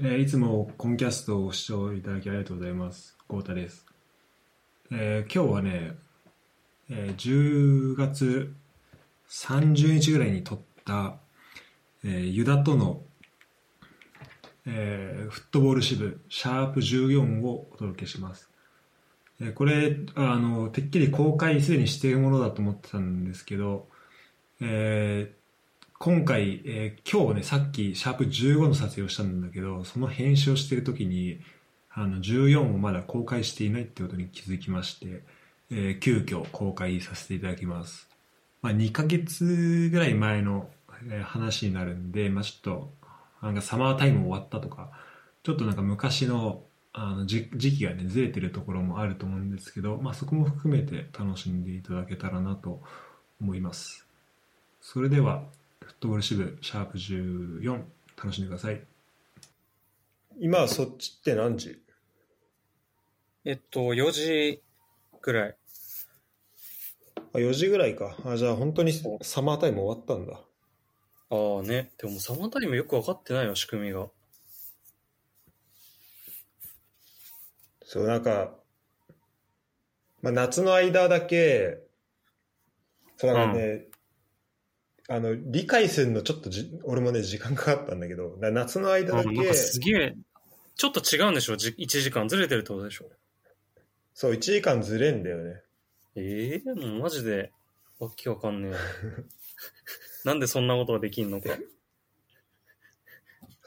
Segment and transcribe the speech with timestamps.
[0.00, 3.16] えいつもコンキャストをご視聴いただきありがとうございます。
[3.26, 3.84] 豪太です。
[4.92, 5.96] えー今日はね、
[6.88, 8.54] えー10月
[9.28, 11.16] 30日ぐらいに撮った、
[12.04, 13.02] えーユダとの、
[14.66, 18.48] えーフットボール支部、シャープ14をお届けします。
[19.40, 23.88] えーこれ、あの、てっきり公開すでにしているものだと思ってたんですけど、
[24.60, 25.37] えー
[26.00, 31.40] 今回、えー今日ね、さっきシャープ15の撮影をしたんだけど、その編集をしている時に、
[31.90, 35.24] あの、14をまだ公開していないってことに気づきまして、
[35.72, 38.08] えー急遽公開させていただきます。
[38.62, 40.70] まあ、2ヶ月ぐらい前の、
[41.10, 42.92] えー話になるんで、まあ、ちょっと、
[43.42, 44.92] なんかサマータイム終わったとか、
[45.42, 52.82] ちょっとなんか昔のあの時時期がね、ずれてるところもあると思うんですけど、まあ、そこも含めて楽しんでいただけたらなと
[53.40, 54.06] 思います。
[54.80, 55.42] それでは、
[55.98, 57.82] フットボール支部、シャープ14、
[58.16, 58.80] 楽しんでください。
[60.38, 61.82] 今はそっちって何時？
[63.44, 64.62] えっと、4時
[65.20, 65.56] ぐらい。
[67.16, 68.16] あ ?4 時ぐらいか。
[68.24, 68.92] あ、じゃあ本当に
[69.22, 70.40] サマータイム終わったんだ。
[71.30, 71.90] ああね。
[71.98, 74.06] でもサマータイムよく分かってないよ、仕組みが。
[77.82, 78.54] そう、なんか、
[80.22, 81.80] まあ、夏の間だけ、
[83.16, 83.86] そうなんかね、
[85.10, 90.14] あの、理解するのちょっとじ、俺もね、時間かかったんだけど、だ夏の間だけ、うんなんかすげえ、
[90.76, 93.10] ちょっと違うんでしょじ ?1 時間ずれてるってことでしょ
[94.12, 95.62] そう、1時間ずれんだよね。
[96.14, 97.52] ええもうマジで、
[97.98, 98.72] わけわかんねえ。
[100.24, 101.40] なんでそんなことができんの？
[101.40, 101.48] か。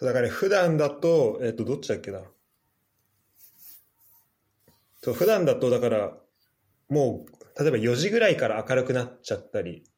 [0.02, 2.24] だからね、普段だと、えっ、と、どっちだっけな？
[5.02, 6.18] そう、普段だと、だから、
[6.88, 9.91] もう、例えば4時ぐらいから明るくなっちゃったりうん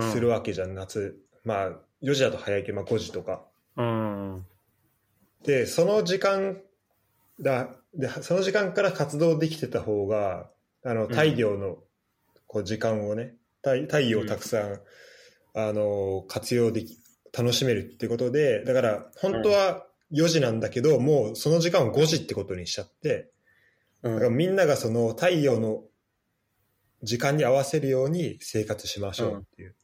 [0.00, 1.18] するわけじゃん、夏。
[1.44, 1.70] まあ、
[2.02, 3.46] 4時だと早いけど、まあ5時とか。
[3.76, 4.46] うん。
[5.44, 6.60] で、その時間
[7.40, 10.50] だ、で、その時間から活動できてた方が、
[10.84, 11.78] あの、ん太陽の、
[12.46, 14.80] こう、時間をね、太太陽をたくさん、
[15.54, 16.98] あの、活用でき、
[17.36, 23.30] 楽しめるってことで、だから、本当は4時なんだけど、もうその時間を5時ってことにしちゃって、
[24.02, 24.36] うだからん。
[24.36, 25.82] みんながその太陽の
[27.02, 29.74] 時間に合わせるように生活しましょうっていう。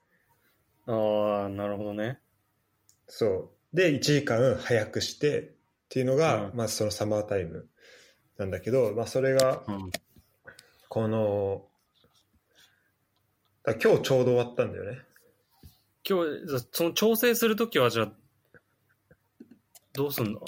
[0.86, 2.18] ああ、なるほどね。
[3.06, 3.76] そう。
[3.76, 5.44] で、1時間早くしてっ
[5.88, 7.68] ていうのが、うんまずそのサマータイム
[8.38, 9.90] なんだけど、まあそれが、うん。
[10.88, 11.66] この、
[13.64, 14.98] だ今日ちょうど終わったんだよね。
[16.08, 18.12] 今日、その調整するときはじゃあ、
[19.92, 20.40] どうすんだ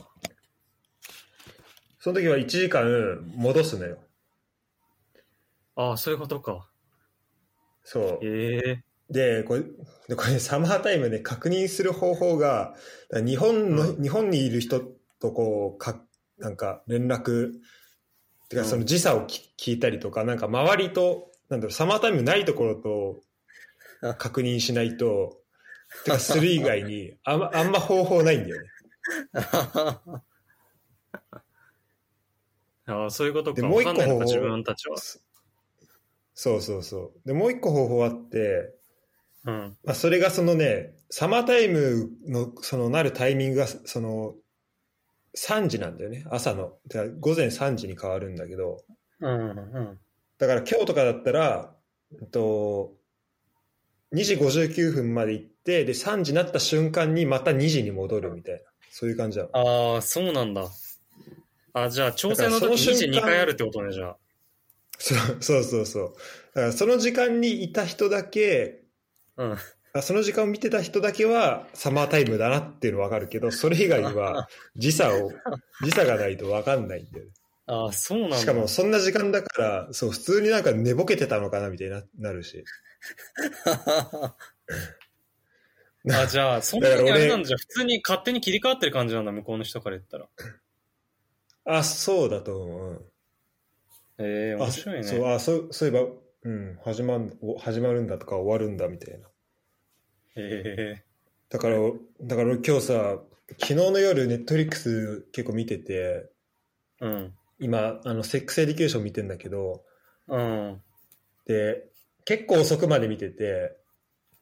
[2.01, 3.99] その時は1時間戻すのよ。
[5.77, 6.69] ああ、そういうことか。
[7.84, 8.19] そう。
[8.22, 9.62] ええで、これ、
[10.09, 12.75] でこれサマータイムで確認する方法が、
[13.12, 14.81] 日本の、う日本にいる人
[15.20, 16.00] とこう、か、
[16.38, 17.53] なんか連絡、
[18.48, 23.22] てかうんその時差をき聞いたりとか、なんか周りと、なんだろう、サマータイムないところと
[24.19, 25.41] 確認しないと、
[26.04, 28.69] てかする以外に、あんま、あんま方法ないんだよね。
[32.86, 33.60] ああ、そういうことか。
[33.60, 34.97] でもう一個方法自分たちは。
[36.34, 37.28] そうそうそう。
[37.28, 38.75] で、もう一個方法あって、
[39.44, 39.77] うん。
[39.84, 44.34] まあ、それがそのね、サマータイムのそのなるタイミングがその
[45.37, 46.78] 3時なんだよね、朝の。
[47.21, 48.84] 午前3時に変わるんだけど、
[49.21, 49.50] うん。
[49.50, 49.99] うん。
[50.38, 51.75] だから今日とかだったら、
[52.21, 52.94] えっと、
[54.15, 58.60] 2時59分まで行って、で、3時になった瞬間にまた2時に戻るみたいな、
[58.91, 59.94] そういう感じなの。
[59.94, 60.71] ああ、そうなんだ。
[61.72, 64.16] あじゃあ、調整の時だからその2時瞬間2回あるってことね、じゃあ。
[64.99, 66.15] そうそうそうそう。
[66.54, 68.84] だからその時間にいた人だけ、
[69.37, 69.56] うん。
[69.97, 75.31] あその時間を見てた人だけはサマータイムだなっていうの分かるけど、それ以外は 時差を、
[75.83, 77.31] 時差がないと分かんないんだよね。
[77.67, 78.39] ああ、そうなんだ。
[78.39, 82.65] しかもそんな時間だから、そう、普通になんか寝ぼけてたのかなみたいにななるし。
[86.11, 87.49] あ、じゃあ、そんなにあれなんだ。
[87.49, 90.28] じゃあ、普通に勝手に切り替わってる感じなんだ、向こうの人から言ったら。
[91.66, 93.10] あ、そうだと思う。
[94.19, 95.01] ええうん面白いね。
[95.01, 96.10] あそう、あ、そう、そういえば、
[96.44, 99.26] うん、始まん、お始まるんだとか終わるんだみたいな。
[100.36, 101.02] え
[101.48, 101.78] だから、
[102.22, 103.18] だから俺今日さ、
[103.60, 106.28] 昨日の夜 Netflix 結構見てて、
[107.00, 107.34] えうん。
[107.58, 109.84] 今、あの、 Sex Education 見てんだけど、
[110.28, 110.82] うん。
[111.46, 111.86] で、
[112.24, 113.76] 結構遅くまで見てて、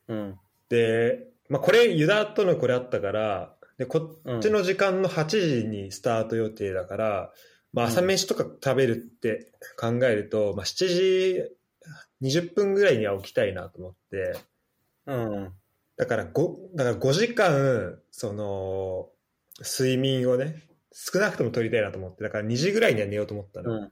[0.09, 0.39] うん。
[0.69, 5.27] で、まあ、これ、ユダとのこれあったから、で、こっちの時間の8
[5.63, 7.33] 時にスタート予定だから、
[7.73, 11.43] まあ、朝飯とか食べるって考えると、まあ、7時
[12.23, 14.37] 20分ぐらいには起きたいなと思って、
[15.07, 15.53] うん。
[15.97, 19.09] だから5、だから5時間、その、
[19.61, 20.63] 睡眠をね、
[20.93, 23.91] 少なくとも撮りたいなと思って、だから2時ぐらいには寝ようと思ったの。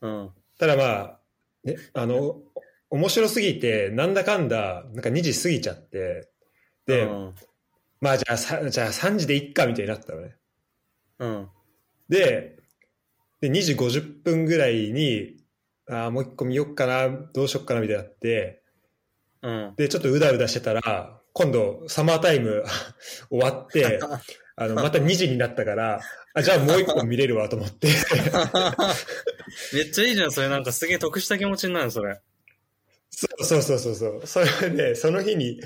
[0.00, 0.22] うん。
[0.22, 0.30] うん。
[0.58, 1.20] ただまあ、
[1.64, 2.40] ね、あの、
[2.90, 6.28] 面白すぎて、なんだかんだ、なんか2時過ぎちゃって、
[6.86, 7.34] で、うん。
[8.00, 10.36] まあじゃあさ、じゃあ3時でいっかみたいになったのね。
[11.18, 11.48] うん。
[12.08, 12.56] で、
[13.40, 15.41] で2時50分ぐらいに、
[15.88, 18.62] ああ、もう一個見よっかな、どうしよっかなみたいになって、
[19.42, 19.74] うん。
[19.76, 22.64] で、ちょっとうだうだしてたら、今度、サマータイム
[23.30, 24.00] 終わって、
[24.56, 26.00] あの、また2時になったから、
[26.34, 27.88] あ、じゃあもう一個見れるわと思って。
[29.74, 32.20] めっちゃいいじゃん、それなんかすげえ得した気持ちになる、それ。
[33.10, 34.26] そうそうそうそうそう。
[34.26, 35.60] それで、その日に、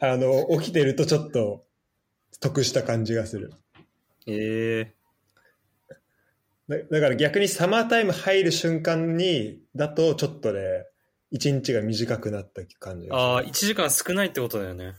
[0.00, 1.64] あの、起きてるとちょっと、
[2.40, 3.52] 得した感じがする。
[4.26, 4.97] ええ
[6.68, 10.86] だだから逆にサマータイム入る瞬間に、だとちょっとね、
[11.30, 14.94] 一日が短くなった感じがああ、1時間少ないってことだよね。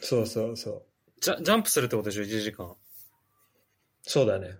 [0.00, 0.82] そうそうそう。
[1.20, 2.74] ジャジャンプするってことでしょ、1時間。
[4.02, 4.56] そうだね。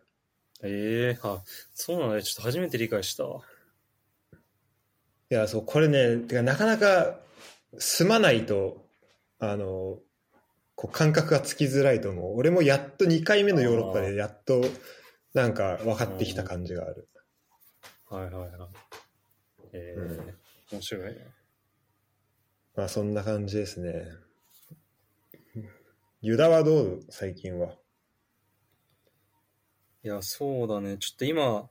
[0.62, 1.42] ええあ、
[1.74, 2.22] そうなんだ。
[2.22, 3.42] ちょっと初めて理解したわ。
[5.30, 7.18] いや、そう、これね、てかなかなか
[7.78, 8.86] 済まないと、
[9.40, 9.98] あの、
[10.76, 12.36] こう感覚がつきづらいと思う。
[12.36, 14.64] 俺もやっと2回目のヨーロッパでやっと
[15.34, 17.08] なんか分かってきた感じがある。
[18.08, 18.50] はいはいはい。
[19.72, 20.38] ええうん
[20.72, 21.26] 面白いね。
[22.76, 24.06] まあそんな感じですね。
[26.20, 27.00] ユダはどう？
[27.10, 27.74] 最近は。
[30.04, 30.98] いや、そうだね。
[30.98, 31.68] ちょっと今、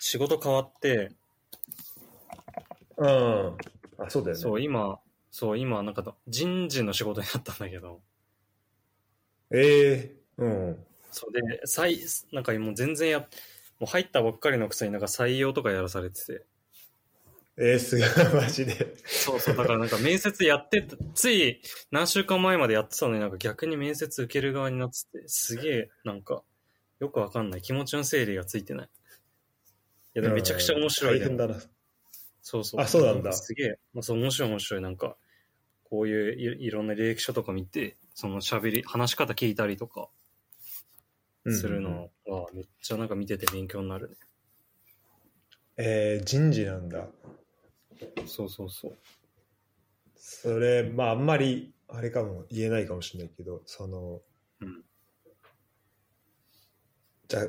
[0.00, 1.12] 仕事変わって、
[2.96, 3.56] うん。
[3.98, 4.42] あ、そうだよね。
[4.42, 5.00] そう、今、
[5.30, 8.02] そう、今、なんか、人事の仕事になったんだけど、
[9.50, 10.86] ええうん。
[11.18, 11.98] そうで、再、
[12.32, 13.26] なんかもう全然や、も
[13.82, 16.46] う入ったばっかりのくせになんか採用とかやらされてて、
[17.60, 18.94] えー、すごい、マジで。
[19.04, 21.60] そうそう、だからなんか面接やってた、つい
[21.90, 26.44] 何週間前までやってたのになんか逆に面接受ける側になってて、すげえ、なんか、
[27.00, 27.62] よくわかんない。
[27.62, 28.86] 気持ちの整理がついてない。
[28.86, 28.90] い
[30.14, 31.56] や、でもめちゃくちゃ面白い、大変だな。
[32.42, 32.80] そうそう。
[32.80, 34.80] あそうなんだすげえ、まあ、そう、面白い面白い。
[34.80, 35.16] なんか、
[35.82, 40.08] こういういいろんな履歴書とか見て、その喋り、話し方聞いたりとか
[41.52, 44.16] するのは、めっちゃなんか見てて勉強になるね。
[45.76, 47.06] えー、人事なんだ。
[48.26, 48.98] そうそうそう。
[50.16, 54.20] それ、まああんまり、あれかも言えないかもしれないけど、その、
[54.60, 54.84] うん
[57.28, 57.46] じゃあ、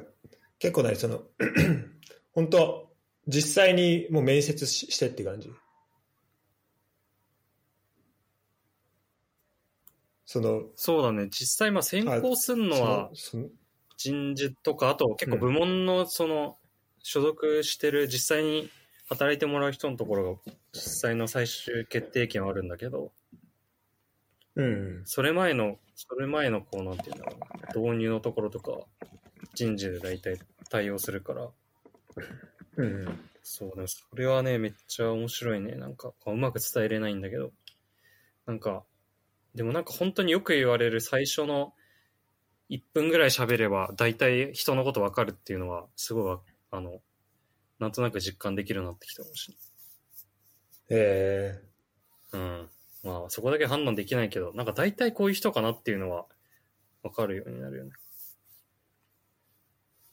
[0.59, 1.23] 結構なに、その、
[2.33, 2.91] 本当
[3.27, 5.49] 実際にもう面接ししてって感じ？
[10.25, 11.29] その、そうだね。
[11.29, 13.09] 実際、まあ選考するのは、
[13.99, 16.57] 人事とか、あと結構部門のその、
[17.03, 18.69] 所属してる、実際に
[19.09, 23.11] 働いてもらう人のところが、実際の最終決定権はあるんだけど、
[24.55, 25.01] うん。
[25.05, 28.71] それ前の、それ前のこう、なんていうんだろうな、導入のところとか、
[29.53, 31.49] 人事で大体対応するから、
[32.77, 33.29] うん。
[33.43, 35.75] そうね、それはね、めっちゃ面白いね。
[35.75, 37.51] なんか、うまく伝えれないんだけど、
[38.45, 38.85] なんか、
[39.55, 41.73] でもなんか本当によく言われる最初の
[42.69, 46.39] 1分ぐらい喋れば、大体人のことわかるっていうのは、すごいわ、
[46.71, 47.01] あの、
[47.79, 49.57] なんとなく実感できるようになってきたかもし
[50.89, 51.61] え
[52.33, 52.49] れない。
[52.49, 52.69] うん。
[53.03, 56.25] まあ、そこだけ判断できないけど、なんか大体こういう人かなっていうのは、
[57.01, 57.91] わかるようになるよね。
[57.91, 57.93] ー、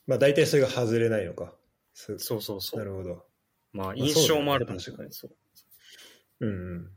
[0.07, 1.53] まあ大体それが外れないのか。
[1.95, 2.81] すそうそうそう。
[2.81, 3.27] なるほど。
[3.73, 5.13] まあ、まあ印象もあるかもしそうだよねれない。
[5.13, 6.47] そう。
[6.47, 6.91] うんうん。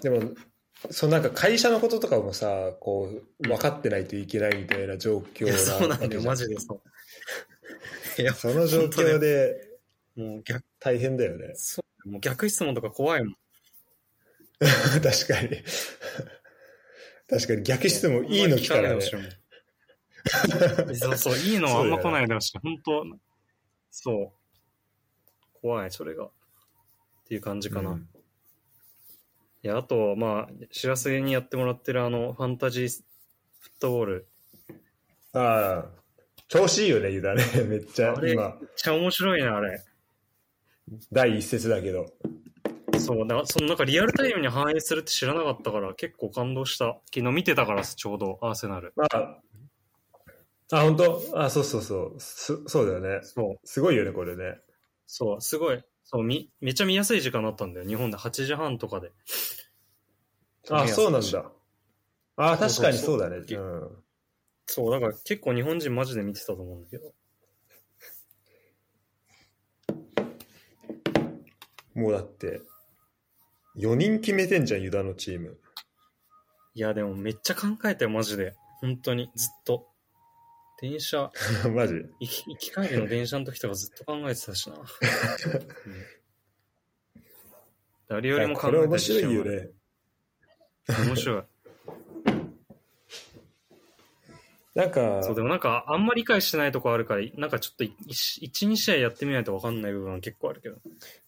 [0.00, 0.34] でも、
[0.90, 6.80] そのなんか会社のこととかもさ、こう、分かってないといけないみたいな状況なそうなんだよ、マジでそ
[8.18, 8.22] う。
[8.22, 9.56] いや、その状況で
[10.16, 11.52] もう逆、大変だよね。
[11.54, 13.34] そう、もう逆質問とか怖いもん。
[14.60, 15.62] 確かに。
[17.28, 19.00] 確かに逆質問いいの来たらね。
[19.00, 19.16] そ
[21.12, 22.58] うそう、いいのはあんま来ないでほしい。
[22.58, 23.04] 本当
[23.90, 24.32] そう。
[25.60, 26.26] 怖い、それが。
[26.26, 26.30] っ
[27.26, 27.90] ていう感じかな。
[27.90, 28.08] うん
[29.66, 33.02] いや、あと、まあ、知らせにやってもらってるあの、ファンタジー
[33.58, 34.28] フットボール。
[35.32, 35.86] ああ、
[36.46, 37.42] 調子いいよね、ユダね。
[37.66, 38.36] めっちゃ今、めっ
[38.76, 39.82] ちゃ面白いね、あれ。
[41.10, 42.06] 第一節だけど。
[43.00, 47.00] そう、だそのなんかリアルタイムに反映するって知らなかったから、結構感動した。
[47.12, 48.92] 昨日見てたから、ちょうど、アーセナル。
[48.94, 49.40] まあ、
[50.70, 51.32] あ、本当？
[51.34, 52.20] あ、そうそうそう。
[52.20, 53.18] すそうだよね。
[53.24, 54.60] そう、すごいよね、これね。
[55.08, 55.82] そう、すごい。
[56.08, 57.86] そう、み、めっちゃ見やすい時間だったんだよ。
[57.86, 59.10] 日本で8時半とかで。
[60.70, 61.52] あ、そうなんだ。
[62.36, 63.42] あ、確かにそそううだね。
[63.46, 64.04] そううん。
[64.66, 67.12] そう、だから結構日本人マジで見てたと思うんだけど。
[71.94, 72.62] もうだって、
[73.76, 75.58] 4人決めてんじゃん、ユダのチーム。
[76.74, 78.54] いや、でもめっちゃ考えたよ、マジで。
[78.80, 79.88] 本当に、ずっと。
[80.80, 81.30] 電車、
[81.74, 81.94] マジ？
[82.20, 84.76] 行き行き帰りの電車の時とかずっと考えてたしな。
[84.78, 84.84] うん
[88.08, 89.68] 誰よりも考これ面えたりして白いよね。
[91.06, 91.42] 面白い。
[94.76, 100.76] なんか、そう、でもなんか、あんまり理解してないとこあるから、なんかちょっと1、2試合やってみないと分かんない部分は結構あるけど。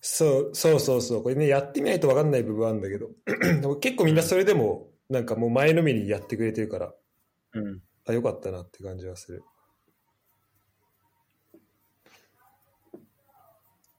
[0.01, 1.23] そうそうそうそう。
[1.23, 6.95] これね、やってみないと分かんない部分あるんだけど、 でも結構みんなそれでも、なんかもう前のめりにやってくれてるから、
[7.55, 7.83] うん。
[8.09, 9.45] あ、よかったなって感じはする。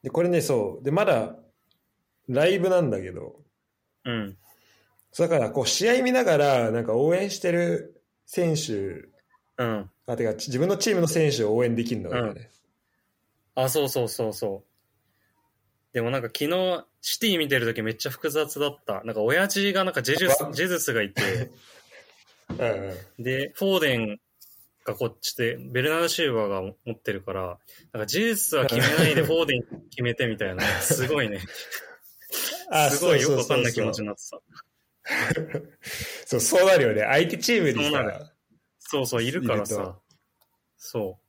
[0.03, 0.83] で、これね、そう。
[0.83, 1.35] で、まだ、
[2.27, 3.41] ライブなんだけど、
[4.05, 4.37] うん。
[5.17, 9.09] だから、こう、試合見ながら、なんか応援してる選手、
[9.57, 9.89] うん。
[10.05, 12.49] あ、てか、自分のチームの選手を応援できるのよね。
[13.55, 14.69] あ、そうそうそうそう。
[15.93, 19.03] でもなんか昨日、シティ見てる時めっちゃ複雑だった。
[19.03, 21.51] なんか親父がなんかジェジュス、ジェズスがいて、
[22.49, 23.23] うんうん。
[23.23, 24.19] で、フォーデン
[24.85, 27.57] がこっちで、ベルナード・シューバーが持ってるから、
[27.93, 30.63] なんかジェズスは決めないでフォーデン決めてみたいな。
[30.81, 31.41] すごいね。
[32.71, 34.39] あすごいよくわかんない気持ちになってた。
[36.25, 37.01] そう、そうなるよね。
[37.01, 38.31] 相手チームにさ、
[38.79, 40.01] そうそう、いるからさと。
[40.77, 41.19] そ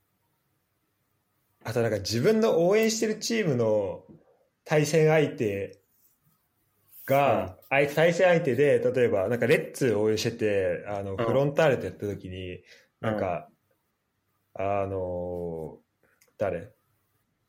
[1.65, 4.05] あとなんか自分の応援してるチームの
[4.65, 5.80] 対戦相手
[7.11, 12.63] が、相手対戦相手で、例えばなんかレッツ応援してて、あの、んフロンターレとやった時に、
[13.01, 13.49] なんか、
[14.55, 15.91] あのー
[16.39, 16.73] 誰？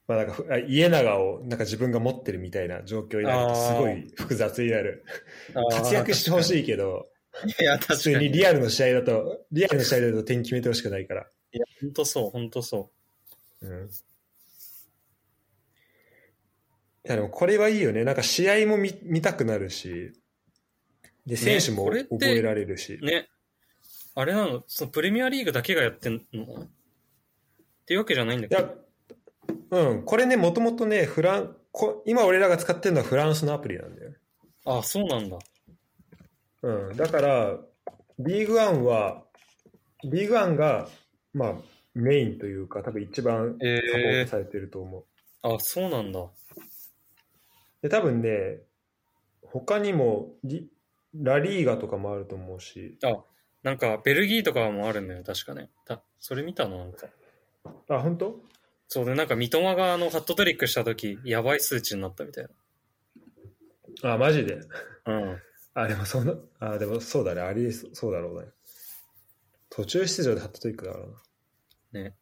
[0.07, 5.05] まあなんか家長をなんか自分が持ってるみたいな状況になるとすごい複雑になる。
[5.49, 5.71] う。
[5.71, 6.63] 活躍してほしい。
[6.63, 7.07] いけど、
[7.59, 8.25] いや、普確かに。
[8.25, 11.27] にリアルの試合だと、リアルの試合だと点決めてほしくないから。
[11.53, 12.91] や、ほんとそう、ほんとそ
[13.61, 13.89] うん。
[17.03, 18.03] いやでもこれはいいよね。
[18.03, 20.13] なんか試合も見見たくなるし、
[21.25, 22.99] で、選手も覚えられるし。
[23.01, 23.05] う。
[23.05, 23.27] ね。
[24.13, 26.43] あれなの、そのプレミアリーグだけがやってんの？
[26.63, 26.67] っ
[27.85, 28.55] ていうわけじゃないんだいけ？
[28.55, 28.61] ど。
[28.61, 34.17] や、うん、これね、もともとね、フランこ、今俺らが使ってるのはフランスのアプリなんだよね。
[34.65, 35.39] あ、そうなんだ。
[36.63, 37.57] うん、だから、
[38.19, 39.23] リーグワンは、
[40.03, 40.89] リーグワンが、
[41.33, 41.53] まあ、
[41.95, 43.69] メインというか、多分一番サポー
[44.21, 45.47] えトされてると思う。
[45.47, 46.19] ー、あ、そうなんだ。
[47.81, 48.61] で、多分ね、
[49.43, 50.69] 他にもリ、
[51.15, 53.23] ラリーガとかもあると思うし、あ、
[53.63, 55.69] なんか、ベルギーとかもあるんだよ、確かね。
[55.85, 57.07] たそれ見たのなんか。
[57.89, 58.41] あ、本当？
[58.87, 62.47] そうで、なんか、三笘があの、ハットトリックした時やばい数値になったみたい
[64.03, 64.57] あ、マジで？
[65.05, 65.13] な。
[65.13, 65.39] うん。
[65.73, 68.49] あ、でもそんな、あ、でもそうだね、ありそうだろうね。
[69.69, 72.03] 途中出場でハットトリックだからな。
[72.03, 72.15] ね。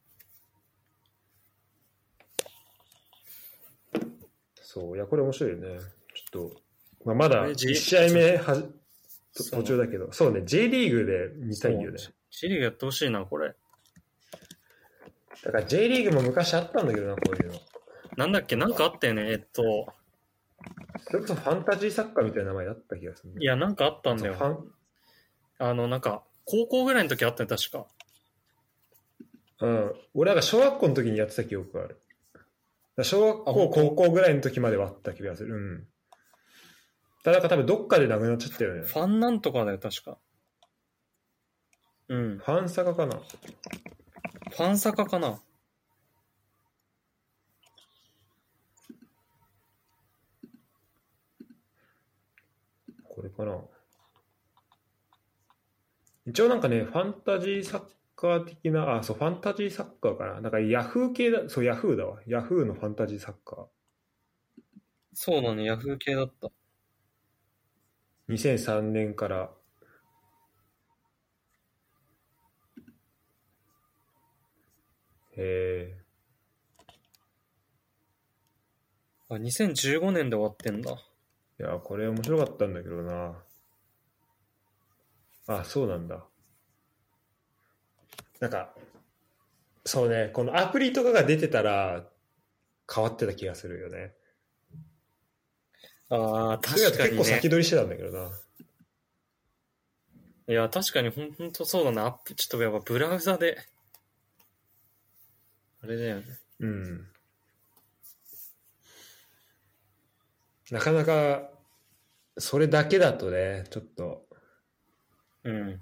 [4.71, 5.79] そう、いや、これ面白いよね。
[6.13, 6.61] ちょっと、
[7.03, 8.55] まあ、まだこれ J- 1試合目は
[9.33, 11.97] じ途中だけど、そうね、J リーグで見たいよね。
[11.97, 13.55] そうチリーグやってほしいな、これ。
[15.43, 17.59] だから J リーグも昔あったんだけどな、こういうの。
[18.15, 19.31] なんだっけ、なんかあったよね。
[19.31, 19.87] えっと、
[21.07, 23.37] それこそファンタジーサッカーみたいな名前だった気がする、ね。
[23.41, 24.35] いや、なんかあったんだよ。
[24.37, 24.71] そうファン
[25.67, 27.87] あの、なんか、高校ぐらいの時あったよ、確か。
[29.61, 29.93] うん。
[30.13, 31.99] 俺なんか小学校の時にやってた記憶がある。
[33.03, 35.55] 小学校、高校ぐらいの時まではあった気がする。
[35.55, 35.87] うん。
[37.23, 38.83] ただか多分どっかでなくなっちゃったよね。
[38.83, 40.17] ファンなんとかだよ、確か。
[42.07, 42.37] うん。
[42.39, 43.17] ファンサカかな。
[43.17, 45.41] ファンサカかな。
[53.03, 53.59] これかな。
[56.25, 57.81] 一応なんかね、ファンタジーサッ
[58.19, 60.41] カー的な、あ、そう、ファンタジーサッカーかな。
[60.41, 62.19] なんかヤフー系だ、そう、ヤフーだわ。
[62.27, 63.67] ヤフーのファンタジーサッカー。
[65.13, 66.51] そうだね、ヤフー系だった。
[68.27, 69.51] 2003年から。
[75.37, 75.41] へ
[75.95, 75.99] え。
[79.29, 80.91] あ、2015年で終わってんだ。
[81.59, 83.43] いや、これ面白かったんだけどな。
[85.47, 86.28] あ、そうなんだ。
[88.39, 88.73] なんか、
[89.85, 92.05] そうね、このアプリとかが出てたら
[92.93, 94.13] 変わってた気がするよね。
[96.09, 97.49] ああ、確かにね結構先。
[97.49, 98.31] 取りしてたんだけどな。
[100.47, 102.05] いや、確かにほんほんとそうだな。
[102.05, 103.57] アップ、ちょっとやっぱブラウザで。
[105.83, 106.25] あれだよね。
[106.59, 107.07] うん。
[110.71, 111.49] なかなか、
[112.37, 114.25] それだけだとね、ちょっと、
[115.43, 115.81] うん。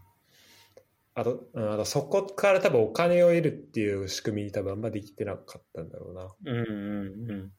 [1.18, 6.28] あと、うんあとそこから多分お金を得るっていう仕組みに多分あんまできてなかったんだろうな。
[6.46, 7.52] うんうんうん。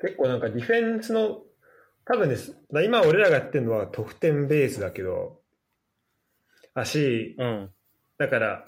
[0.00, 1.42] 結構なんかディフェンスの
[2.04, 2.56] 多分です。
[2.72, 5.40] だ今俺らがやってるのは得点ベースだけど、
[6.74, 7.70] あし、うん。
[8.16, 8.64] だから、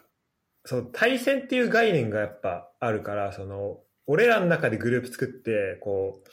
[0.65, 6.31] その対戦っていう概念がやっぱあるから、その、俺らの中でグループ作って、こう、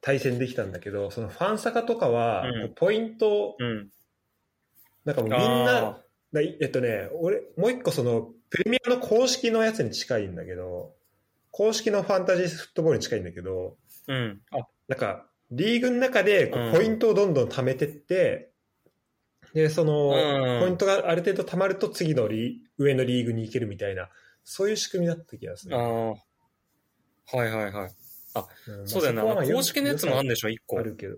[0.00, 2.44] 対戦できたんだけど、そのファンサカとかは、
[2.76, 3.88] ポイント、うん。
[5.04, 6.02] なんかもうみんな
[6.60, 10.94] えっとね、俺、もう一個その、プレミアの公式のやつに近いんだけど、
[11.50, 14.40] 公式のファンタジーフットボールに近いんだけど、ーうん。
[14.50, 18.50] あ、なんか、リーグの中でポイントをどんどん貯めてって、
[19.54, 24.10] で、その、うんポイントがある程度貯まると次のリ上のリーグに行けるみたいな、
[24.44, 25.76] そういう仕組みだった気がする。
[25.76, 26.10] ああ。
[26.10, 26.16] は
[27.44, 27.90] いはいはい。
[28.66, 29.22] うんそうだよね。
[29.22, 30.82] まあ公式のやつもあるんでしょ、一個あ。
[30.82, 31.16] るけど。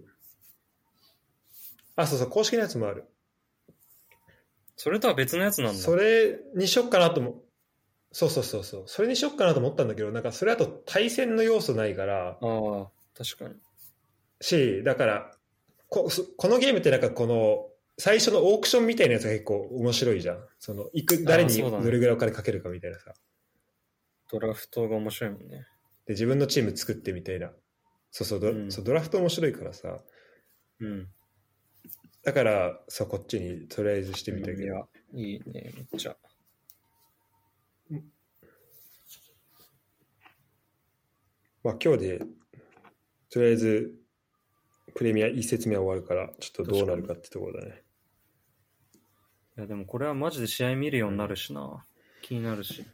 [1.96, 3.04] あ、そうそう、公式のやつもある。
[4.76, 5.78] それとは別のやつなんだ。
[5.78, 7.42] それにしよっかなとも、
[8.12, 8.82] そうそうそうそう。
[8.86, 13.56] それにしよっかなと思ったんだけど、なんかそれだと対戦の要素ないから、ああ、確かに。
[14.40, 15.36] し、だから、
[15.88, 17.66] こそこのゲームってなんかこの、
[17.98, 20.38] 最初のオークションみたいなやつが結構面白いじゃん。
[20.58, 23.12] その、いく、誰にどれぐらいお金かけるかみたいなさ。
[24.30, 25.66] ドラフトが面白いもんね。
[26.06, 27.52] で、自分のチーム作ってみたいな。
[28.10, 29.98] そうそう、ドうんそうドラフト面白いからさ。
[30.80, 31.08] うん。
[32.22, 34.62] だから、そう、こっちにとりあえずしてみたけど。
[34.62, 36.16] いや、いいね、めっちゃ。
[41.62, 42.18] まあ今日で、
[43.28, 43.94] とりあえず、
[44.94, 47.82] プレミア1節目は終わるから、ちょっとどうなるかってところだね。
[49.56, 51.84] いや、でもこれはマジで試合見るようになるしな。
[52.22, 52.84] 気になるし。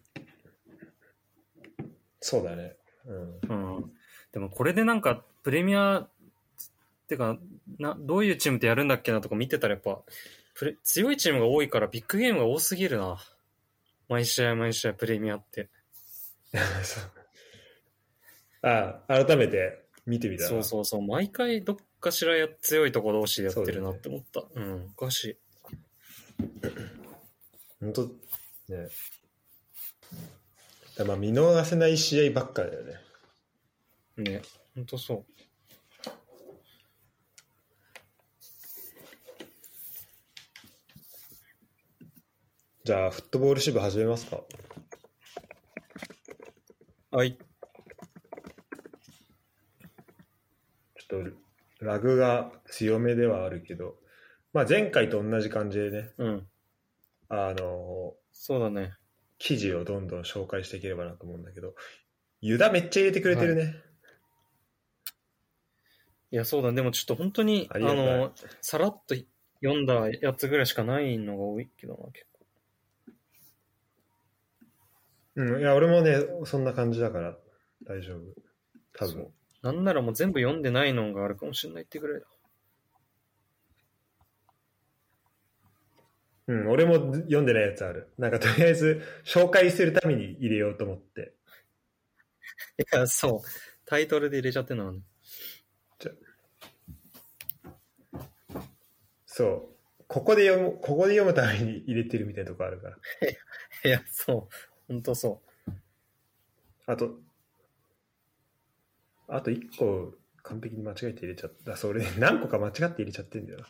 [2.20, 2.76] そうだね。
[3.06, 3.76] うん。
[3.76, 3.92] うん。
[4.32, 6.08] でもこれでなんか、プレミア、っ
[7.08, 7.38] てか、
[7.78, 10.00] な、どういうチームとやるんだっけなとか見てたらやっぱ、
[10.54, 13.18] プレ強いチームが多いからビッグゲームが多すぎるな。
[14.08, 15.68] 毎試合毎試合プレミアって。
[18.62, 20.48] ああ、改めて見てみたら。
[20.50, 21.02] そうそうそう。
[21.02, 24.44] 毎回どっかしらや強いとこ同士でやってるなって思った。
[24.54, 24.90] うん。
[24.96, 25.36] おかしい。
[27.80, 28.88] 本当ね。
[30.97, 32.95] だまあ見逃せない試合ばっかだよね。
[34.17, 34.43] ね。
[34.75, 35.25] ほんとそう。
[42.85, 44.41] じゃあ、フットボール支部始めますか。
[47.11, 47.37] はい。
[47.37, 51.25] ちょっ
[51.80, 53.97] と、ラグが強めではあるけど、
[54.52, 56.47] まあ前回と同じ感じでね、うん。
[57.28, 58.95] あの、そうだね。
[59.38, 61.75] 記事をどんどん紹介していければなと思うんだけど、
[62.40, 63.75] ユダめっちゃ入れてくれてるね。
[66.30, 66.72] いや、そうだ。
[66.72, 69.14] でもちょっと本当に、あの、さらっと
[69.62, 72.36] 読んだやつぐらいしかないのが多いけどな、結構。
[75.36, 77.36] うん、いや、俺もね、そんな感じだから
[77.84, 78.20] 大丈夫。
[78.92, 79.28] 多分。
[79.62, 82.26] なんならもう全部読んでないのがあるかもしれないってぐらいだ。
[86.49, 88.13] うん、俺も読んでないやつある。
[88.19, 91.35] なんかとりあえず紹介するために入れようと思って。
[92.78, 93.49] いや、そう。
[93.85, 95.00] タイトルで入れちゃってんのはね。
[99.37, 99.76] そう。
[100.09, 102.97] ここで読む、ここで読むために入れてるみたいなとこあるから。
[103.85, 104.54] いや、そう。
[104.89, 105.43] ほんとそ
[106.87, 107.21] あと、
[109.28, 111.76] あと一個完璧に間違えて入れちゃった。
[111.76, 113.67] それ、ね、何個か間違って入れちゃってんだよな。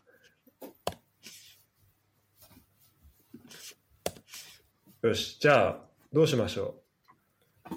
[5.03, 5.79] よし、じゃあ、
[6.13, 6.83] どうしましょ
[7.71, 7.75] う？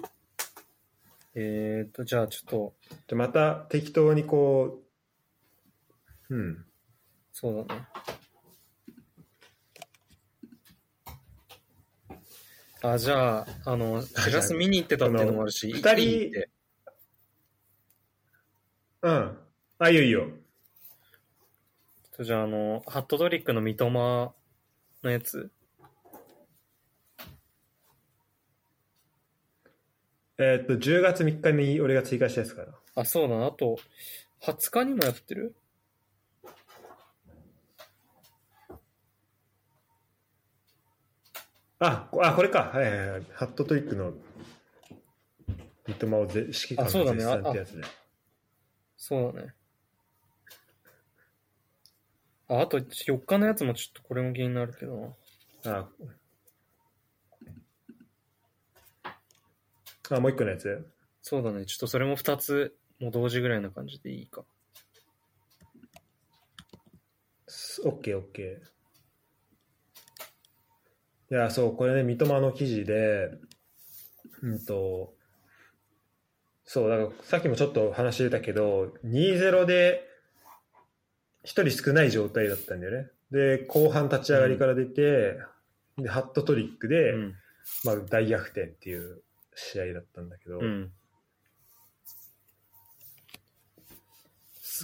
[1.34, 2.74] えーと、じゃあちょっ
[3.06, 4.82] と、また適当にこ
[6.28, 6.64] う、うん。
[7.32, 7.82] そうだね。
[12.82, 16.30] あ、じゃあ、あの、シラス見に行ってたっていうのもあるし、二人
[19.02, 19.38] うん。
[19.78, 20.30] あ、いいよいいよ。
[22.18, 24.34] じゃあ、あの、ハットトリックの三笘の
[25.10, 25.52] やつ。
[30.42, 32.68] えーっと、10月3日に俺が追加したやつかな。
[32.94, 33.46] あ、そうだな。
[33.48, 33.78] あと、
[34.40, 35.54] 20日にもやってる？
[41.78, 42.70] あ、こあ、これか。
[42.74, 43.26] はいはいはい。
[43.34, 44.14] ハットトリックの
[45.86, 47.84] 三笘をぜ指揮官の絶賛ってやつで。
[48.96, 49.54] そうだね。
[52.48, 55.16] あ、あと4日のやつもちょっとこれも気になるけど
[55.64, 55.80] な。
[55.80, 55.88] あ
[60.10, 60.86] あ、もう一個のやつ？
[61.22, 61.66] そうだね。
[61.66, 64.44] ちょっとそれも2つ、もう同時ぐらいな感じでいいか。
[67.84, 71.34] オッケーオッケー。
[71.34, 73.30] いや、そう、これね、三笘の記事で、
[74.42, 75.14] うんと、
[76.64, 80.08] そう、だからさっきもちょっと話出たけど、2-0で
[81.44, 83.10] 一人少ない状態だったんだよね。
[83.30, 85.38] で、後半立ち上がりから出て、
[85.98, 87.34] で、ハットトリックで、うん。
[87.84, 89.22] まあ、大逆転っていう
[89.60, 90.92] 試合だったんだけど、うん。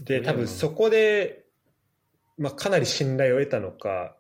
[0.05, 1.47] で、多分そこで、
[2.39, 4.17] まあ、かなり信頼を得たのか、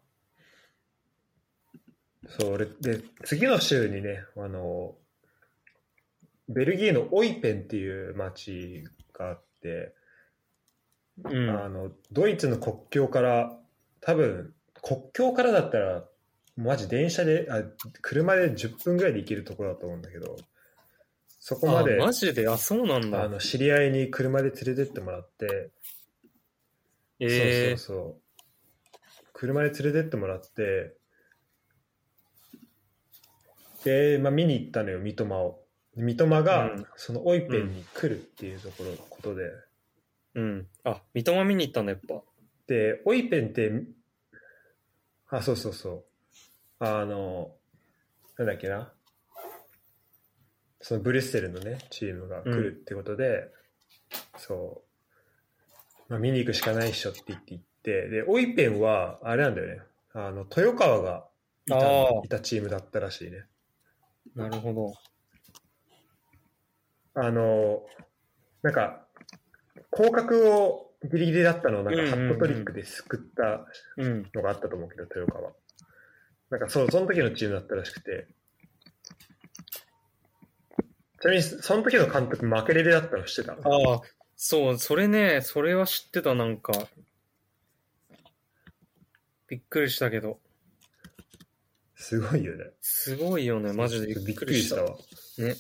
[2.29, 4.97] そう、俺、で、次の週にね、あの、
[6.49, 9.95] ベルギーのオイペンっていう街があって、
[11.25, 11.51] うん。
[11.51, 13.59] あの、ドイツの国境から、
[14.01, 16.05] 多分、国境からだったら、
[16.57, 17.62] マジ電車で、あ、
[18.01, 20.37] 車で10分ぐらいで行けるところだと思うんだけど、
[21.38, 22.49] そこまで、あ、マジで？
[22.49, 23.23] あ、そうなんだ。
[23.23, 25.71] あの、知り合いに車で連れてってもらって、
[27.21, 28.23] ええそうそうそう。
[29.33, 30.97] 車で連れてってもらって、
[33.85, 35.62] で、まあ、見に行ったのよ、三笘を。
[35.95, 39.51] 三笘が、うんそのオイペンに来るっていうところ、ことで。
[40.35, 40.69] うん。
[40.85, 42.23] あ、三笘見に行ったんだ、やっぱ。
[42.66, 43.71] で、オイペンって、
[45.29, 46.06] あ、そうそうそう。
[46.79, 47.55] あの、
[48.39, 48.93] なんだっけな。
[50.81, 53.51] そのブリュッセルのね、チームが来るってことで、
[54.37, 54.83] そ
[56.09, 59.83] う、まあ、見に行くしかないっしょって言って行って、で、オイペンは、あれなんだよね。
[60.12, 61.27] あの、豊川が
[61.67, 63.47] いたいたチームだったらしいね。
[64.35, 64.93] なるほど。
[67.15, 67.83] あの、
[68.62, 69.07] なんか、
[69.91, 74.31] 降格をギリギリだったのを、なんかうんうんうんハットトリックですくったうん。
[74.35, 75.53] のがあったと思うけど、豊川。
[76.51, 78.27] なんかそう、その時のチームだったらしくて。
[81.21, 83.55] ちなみに、その時の監督、負けレレだったの知ってた？
[83.55, 84.01] ああ、
[84.37, 86.73] そう、それね、それは知ってた、なんか。
[89.49, 90.39] びっくりしたけど。
[91.95, 92.67] すごいよね。
[92.81, 94.83] すごいよね、マジでびっくりした。
[94.83, 94.97] わ。
[95.39, 95.57] ね。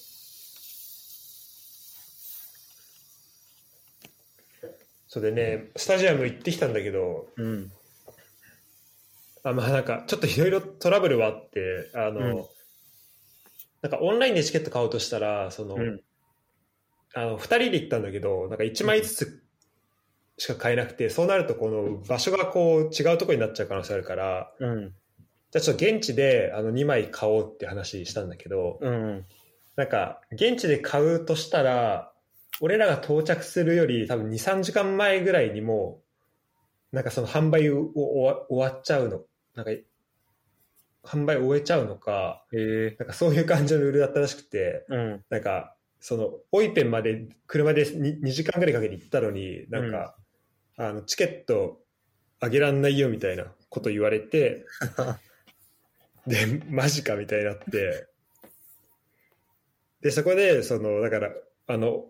[5.08, 7.72] それでね、スタジアム行ってきたんだけど、うん。
[9.50, 12.44] あまあなんか、ちょっといろいろトラブルはあって、あの、うん
[13.82, 16.00] なんかオンラインでチケット買おうとしたら、その、うん。
[17.14, 19.42] あの、2人で行ったんだけど、なんか1枚ずつ
[20.38, 24.88] しか買えなくて、そうなるとこの場所がこう違うところになっちゃう可能性あるから、うん。
[24.88, 29.24] じゃあちょっと現地であの2枚買おうって話したんだけど、うん。
[29.76, 32.12] なんか現地で買うとしたら、
[32.60, 36.00] 俺らが到着するより多分2、3時間前ぐらいにも
[36.92, 39.20] う、なんかその販売を終わっちゃうの、
[39.56, 39.72] なんか
[41.02, 45.24] 販売終えちゃうのか、ええなんかそういう感じのルールだったらしくて、うん。
[45.30, 50.16] なんか、その、オイペンまで車で 2, 2時間ぐらいかけて行ったのに、なんか、
[50.76, 51.80] あの、チケット
[52.40, 54.66] あげらんないよみたいなこと言われて、
[56.26, 58.08] で、マジかみたいになって、
[60.00, 61.32] で、そこで、その、だから、
[61.68, 62.06] あの、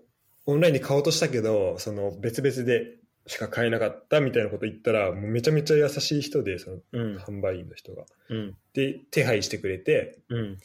[0.46, 7.16] オンラインに買おうとしたけど、その、別々でしか買えなかったみたいなこと言ったら、もうめちゃめちゃ優しい人で、その、うん。
[7.16, 8.04] 販売員の人が。
[8.28, 8.56] うん。
[8.72, 10.58] で、手配してくれて、うん。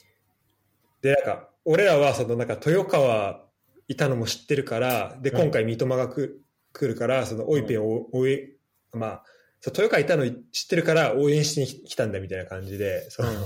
[1.02, 3.44] で、なんか、俺らは、その、なんか、豊川
[3.88, 6.42] いたのも知ってるから、で、うん今回、三笘がく、
[6.74, 8.50] 来るから、その、オイペンを応援、
[8.94, 9.24] まあ、
[9.60, 13.38] そう豊川いたの知ってるから、応援しに来たんだみたいな感じで、その、うん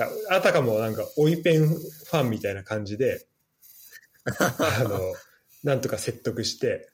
[0.00, 3.26] ああたかもなんか、オイペンファンみたいな感じで、
[4.24, 4.98] あの、
[5.62, 6.91] なんとか説得して、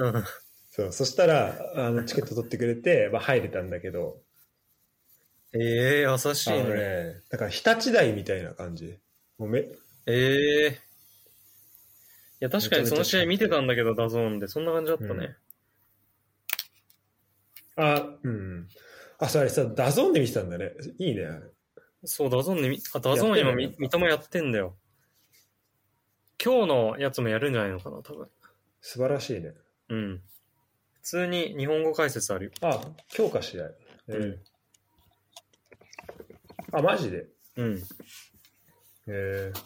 [0.00, 0.24] うん。
[0.70, 4.22] そう、そしたら、あの、チケット取ってくれて、まあ、入れたんだけど、
[5.52, 6.62] ええ優しいね。
[6.62, 8.98] ね、だから、日立台みたいな感じ。
[9.36, 9.66] もうめ、
[10.06, 10.78] ええ
[12.40, 14.48] いや、確かにその試合見てたんだけど、ダゾーンで。
[14.48, 15.36] そんな感じだったね。
[17.76, 18.68] あ、うん。
[19.18, 20.72] あ、それさ、 DAZNで見てたんだね。
[20.98, 21.26] いいね。
[22.04, 24.76] そう、 DAZNでみ、あ、 DAZN今、三笘やってんだよ。
[26.42, 28.28] 今日のやつもやるんじゃないのかな、多分。
[28.80, 29.52] 素晴らしいね。
[29.90, 30.22] うん。
[30.92, 32.50] 普通に日本語解説あるよ。
[32.62, 32.80] あ、
[33.16, 33.64] 今日か試合。
[34.08, 34.36] えー
[36.72, 37.26] あ、マジで？
[37.56, 37.82] うん。
[39.08, 39.60] えー、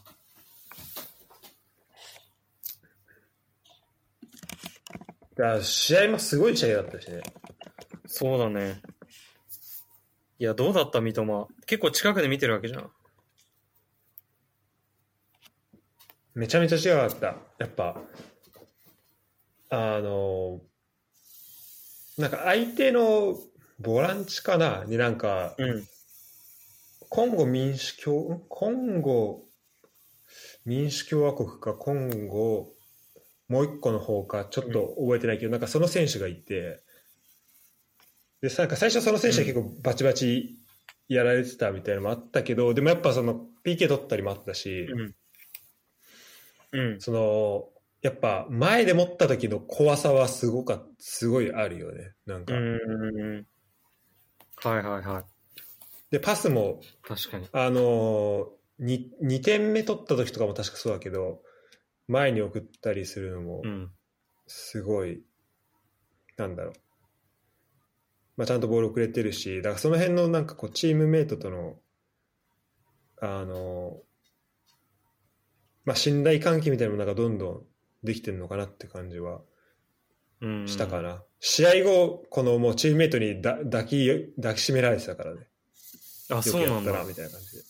[5.37, 7.21] だ試合もすごい試合だったしね。
[8.07, 8.81] そうだね。
[10.39, 11.49] いや、どうだった三笘？
[11.67, 12.91] 結構近くで見てるわけじゃん。
[16.35, 17.37] めちゃめちゃ違かった。
[17.59, 18.01] やっぱ、
[19.75, 20.61] あの、
[22.17, 23.37] なんか相手の
[23.81, 24.85] ボランチかな？
[24.87, 25.85] になんか、うん。
[27.09, 29.45] コンゴ民主共、コンゴ
[30.65, 32.73] 民主共和国か、コンゴ、
[33.49, 36.83] もう一個の方か、ちょっと覚えてないけど、なんかその選手がいて、
[38.41, 40.59] で、なんか最初その選手は結構バチバチ
[41.09, 45.15] やられてたみたいなのもあったけど、でもやっぱその PK 取ったりもあったし、うん。
[46.73, 47.01] うん。
[47.01, 47.69] その、
[48.05, 52.12] やっぱ前で持った時の怖さはすごかすごいあるよね。
[52.27, 52.53] なんか。
[52.53, 53.47] うん。
[54.57, 55.25] はいはいはい。
[56.11, 57.49] で、パスも、確かに。
[57.51, 61.40] あのー、2, 2点目取った時とかも確かそうだけど、
[62.07, 63.90] 前に送ったりするのもう、ん。
[64.47, 65.23] すごい、
[66.37, 66.75] なんだろう。
[68.37, 71.77] まあ、ちゃんとボール遅れてるし、だからその辺のなんかこう、チームメイトとの、
[73.23, 74.03] あの、
[75.87, 77.74] まあ、信頼関係みたいなものがどんどん
[78.05, 79.40] できてるのかなって感じは
[80.40, 80.69] うん。
[80.69, 81.23] したかな。
[81.40, 85.47] 試合後、このもうチームメイトにだ抱き、抱きしめられてたからね。
[86.31, 87.05] あ、そうなんだ。
[87.05, 87.64] みたいな感じで。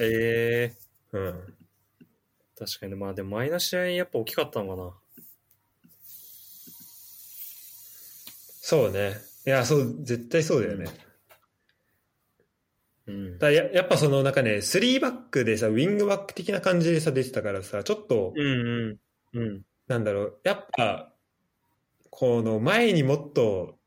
[0.00, 0.72] え
[1.12, 1.54] えうん。
[2.58, 2.94] 確かに。
[2.94, 4.92] まあでも前の試合やっぱ大きかったのかな。
[8.60, 9.16] そうね。
[9.46, 10.86] いや、そう、絶対そうだよね。
[13.06, 13.38] うん。
[13.38, 18.98] だややっぱそのなんかね、3バックでさ、ウィングバック的な感じでさ、出てたからさ、ちょっと、うんうん。
[19.34, 19.62] うん。
[19.86, 21.12] なんだろう、やっぱ、
[22.10, 23.78] この前にもっと、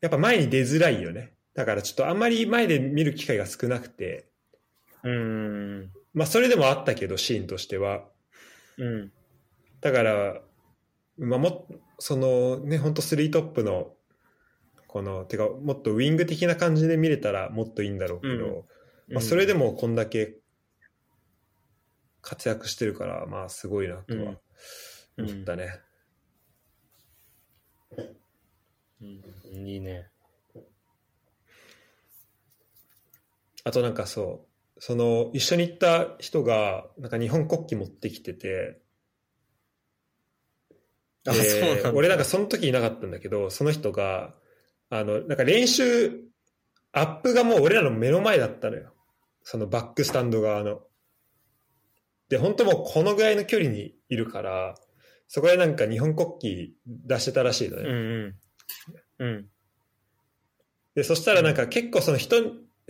[0.00, 1.34] やっぱ前に出づらいよね。
[1.54, 4.28] だからちょっとあんまり前で見る機会が少なくて、
[5.02, 5.90] うん。
[6.14, 8.04] まあそれでもあったけど、シーンとしては。
[8.76, 9.12] うん。
[9.80, 10.40] だから、
[11.18, 13.92] まあもっそのね、本当スリートップの、
[14.86, 18.64] この、てか、もっとウィング的な感じで見れたらもっといいんだろうけど、うん
[19.10, 20.36] まあそれでもこんだけ
[22.20, 24.34] 活躍してるから、まあすごいなとは
[25.18, 25.80] 思ったね。
[29.00, 30.10] うん、いいね。
[33.64, 38.80] あとなんかそう、その一緒に行った人が、なんか日本国旗持ってきてて、
[41.26, 41.92] あ、でそうなんだ。
[41.92, 44.34] 俺なんかその時いなかったんだけど、その人が、
[44.90, 46.12] あの、なんか練習、
[46.92, 48.94] アップがもう俺らの目の前だったのよ。
[49.42, 50.80] そのバックスタンド側の。
[52.28, 54.74] で、本当もうこのぐらいの距離にいるから、
[55.28, 57.82] そこでなんか日本国旗出してたらしいのね。
[57.82, 58.36] うん
[59.18, 59.26] うん。
[59.26, 59.48] うん。
[60.94, 62.36] で、そしたらなんか結構その人、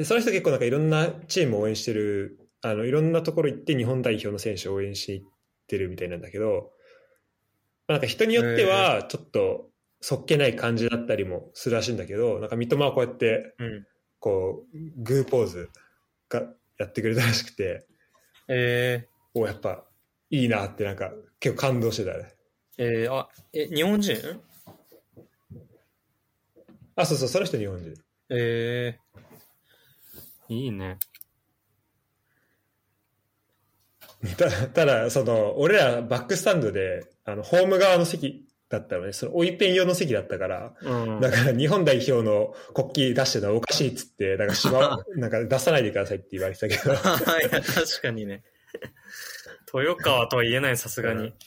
[0.04, 5.22] その人結構なんかいろんなチームを応援してる、あの、いろんなところ行って日本代表の選手を応援していっ
[5.66, 6.72] てるみたいなんだけど、
[7.88, 13.87] なんか人によってはちょっとそっけない感じだったりもするらしいんだけど、なんか三笘はこうやって、うん。
[14.20, 15.70] こう、グーポーズ
[16.28, 16.42] が
[16.78, 17.87] やってくれたらしくて、
[18.48, 19.88] えおやっぱ
[20.31, 22.35] いいなってなんか結構感動してたね。
[22.79, 24.14] ー、えー、あ、え、日本人？
[26.97, 27.95] あ、そうそう、その人日本人。
[28.31, 30.99] えー、いいね。
[34.37, 41.21] ただ、ただその、俺らバックスタンドで、あの、ホーム側の席だったのね、その、追いペン用の席だったから、うん。
[41.21, 48.43] だから日本代表の国旗出してるのはおかしいっつって、だからしま、 なんか出さないでくださいって言われてたけど、 いや確かにね。
[49.74, 51.33] 豊川とは言えない、さすがに。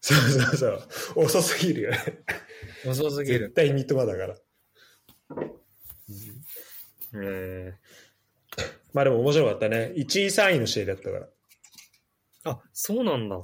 [0.00, 1.98] そうそうそう、遅すぎるよね。
[2.86, 3.38] 遅すぎる。
[3.46, 4.36] 絶対三笘だから。
[7.16, 7.74] え
[8.92, 9.92] まあでも面白かったね。
[9.96, 11.20] 1位3位の試合だったから。
[11.26, 11.28] ー、
[12.50, 13.40] あ、そうなんだ。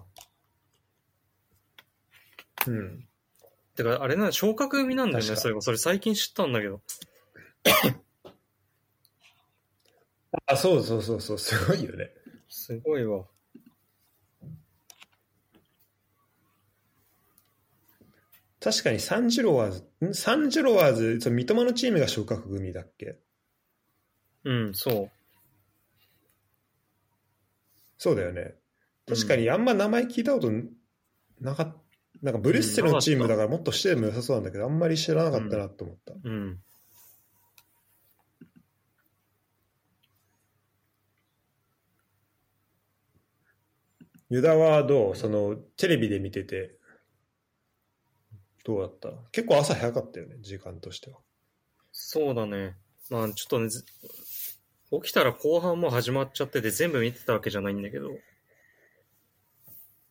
[2.66, 3.08] うん。
[3.74, 5.62] てか、あれな、昇格組なんだよね、それが。
[5.62, 6.82] それ最近知ったんだけど。
[10.46, 12.10] あ、そうそうそうそう、すごいよね。
[12.48, 13.24] すごいわ。
[18.60, 20.14] 確かにサンジロワーズ、ん？
[20.14, 23.18] サンジロワーズ、その三笘のチームが昇格組だっけ？
[24.44, 25.10] うん、そう。
[27.96, 28.54] そうだよね。
[29.08, 30.50] 確かにあんま名前聞いたこと
[31.40, 31.80] なかった。
[32.22, 36.12] なんかブリュッセルのチームだからもっとしても良さそうなんだけど、あんまり知らなかったなと思った。
[36.22, 36.58] うん。
[44.30, 46.76] ユダはどうそのテレビで見てて、
[48.64, 49.10] どうだった？
[49.32, 51.18] 結構朝早かったよね、時間としては。
[51.92, 52.76] そうだね。
[53.10, 53.84] まあ、ちょっとね、ず
[54.92, 58.10] 起きたら後半もう始まっちゃってて全部見てたわけじゃないんだけど。
[58.12, 58.18] い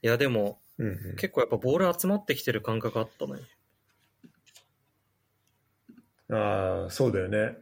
[0.01, 3.33] や、でも、うんうん、結構やっぱボール集まってきてる感覚あったね。
[6.31, 7.57] ああ、そうだよね。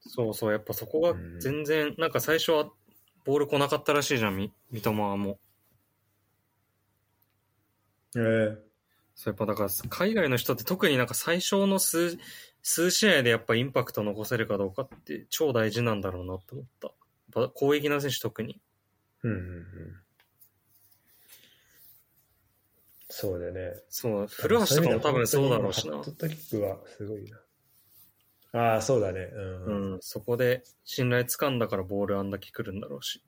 [0.00, 2.70] そうそう、やっぱそこが全然、なんか最初は
[3.24, 5.38] ボール来なかったらしいじゃん、み三笘はも
[8.14, 8.20] う。
[8.20, 8.56] えー、
[9.14, 12.18] そうやっぱだから海外の人って特になんか最初の数
[12.62, 16.88] 数試合でやっぱインパクト残せるかどうかって超大事なんだろうなって思った。
[16.88, 16.92] や
[17.46, 18.60] っぱ攻撃の選手特に。
[19.22, 19.64] うんうんうん。
[23.08, 23.72] そうだよね。
[23.88, 26.28] そう、古橋とかも多分そうだろうしなハッ。
[26.28, 27.40] キックはすごいな。
[28.52, 29.20] ああ、そうだね。
[29.32, 29.64] うん。
[29.64, 33.22] ううんん、そこで信頼掴んだからボールあんだけ来るんだろうし。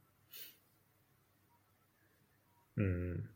[2.77, 3.31] ううん。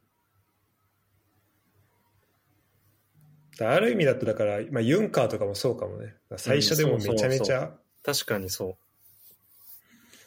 [3.61, 6.15] ある意味だとだから、まあ、ユンカーとかもそうかもね。
[6.37, 7.73] 最初でもめちゃめちゃ、
[8.05, 8.77] 確かにそ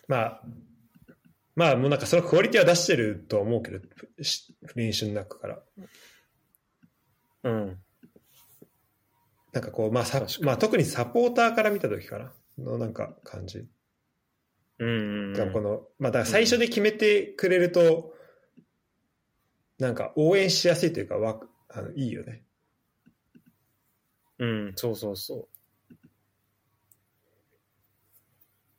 [0.08, 0.42] まあ、
[1.56, 3.80] まあもうなんかそのクオリティは出してるとは思うけど、
[4.22, 5.60] し練習の中から。
[7.44, 7.50] う。
[7.50, 7.78] うん。
[9.54, 12.32] なんかこう、まあさまあ、特にサポーターから見た時かな。
[12.58, 13.68] のなんか感じ。
[14.80, 18.14] うんこの、まあだから最初で決めてくれると、
[19.78, 21.40] なんか応援しやすいというか、わ
[21.70, 22.44] あのいいよね。
[24.40, 25.48] うん、そうそうそ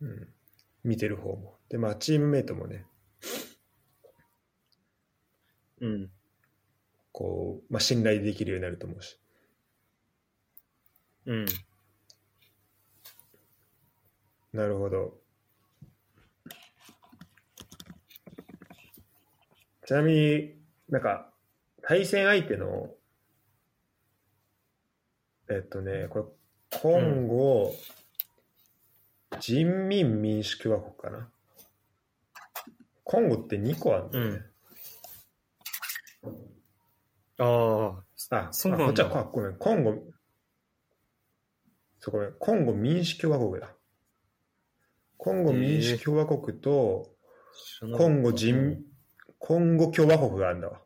[0.00, 0.28] うん。
[0.82, 1.58] 見てる方も。
[1.68, 2.86] で、まあチームメイトもね、
[5.80, 5.86] う。
[5.86, 6.10] うん。
[7.12, 9.18] こう、まあ信頼できるようになると思うし。
[11.26, 11.46] うん。
[14.52, 15.18] なるほど。
[19.86, 20.54] ちなみに
[20.88, 21.30] なんか、
[21.82, 22.94] 対戦相手の、
[25.50, 26.24] えっとね、これ、
[26.78, 27.74] コンゴ、
[29.40, 31.28] 人民民主共和国かな？
[33.02, 34.40] コンゴって2個あるんだよね。
[37.38, 38.84] ああ、あ、そうなんだ。
[38.84, 39.94] あこっちは、あごめん、コンゴ、
[41.98, 43.74] そうごめん、コンゴ民主共和国だ。
[45.16, 47.10] コンゴ民主共和国と、
[47.96, 48.84] コンゴ人、
[49.38, 50.80] コンゴ共和国があるんだわ。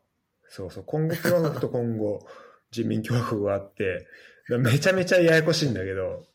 [0.49, 2.25] そうそう、コンゴ共和国とコンゴ
[2.71, 4.05] 人民共和国があって、だ
[4.49, 6.27] めちゃめちゃややこしいんだけど、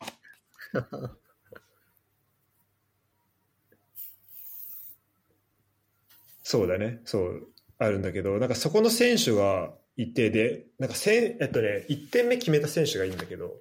[6.43, 7.47] そうだね、そう、
[7.77, 13.53] あるんだけど、なんかそこの選手がいて、で、なんかせん、えっとね、1点目決めた選手がいいんだけど、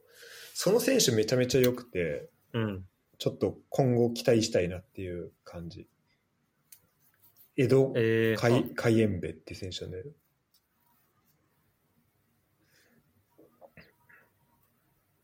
[0.55, 2.85] その選手めちゃめちゃ良くて、うん。
[3.19, 5.87] ちょっと今後期待したいなっていう感じ。
[7.57, 10.05] 江戸えー、海海援部っていう選手なんだよ。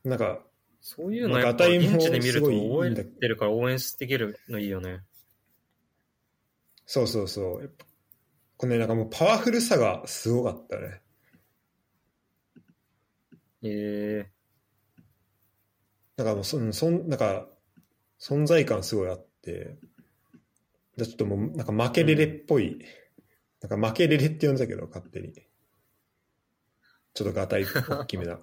[0.06, 0.40] なんか、
[0.80, 5.00] そういうのやっぱ現地で見ると応援ってるから応援できるのいいよね。
[6.86, 7.62] そうそうそう。
[7.62, 7.84] やっぱ
[8.56, 11.02] このね、なんかもうパワフルさがすごかったね。
[13.62, 14.30] え
[16.16, 17.48] なんかもうそん、そん、なんか、
[18.20, 19.76] 存在感すごいあって、
[20.96, 22.78] ちょっともう、なんか負けレレっぽい、
[23.60, 25.34] なんか負けレレって呼んだけど、勝手に。
[27.12, 28.38] ちょっとガタイ大きめな。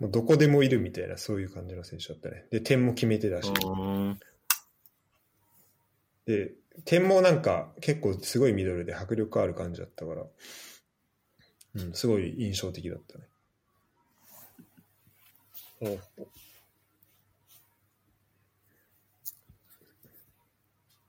[0.00, 2.44] もうどこでもいるみたいな、そういう感じの選手だったね。
[2.50, 3.50] で、点も決めてたし。
[3.50, 4.16] ー。
[6.26, 6.52] で、
[6.84, 10.24] 点もなんか結構すごいミドルで迫力ある感じだったから、
[11.74, 13.24] うん、すごい印象的だったね。
[15.80, 16.28] ほう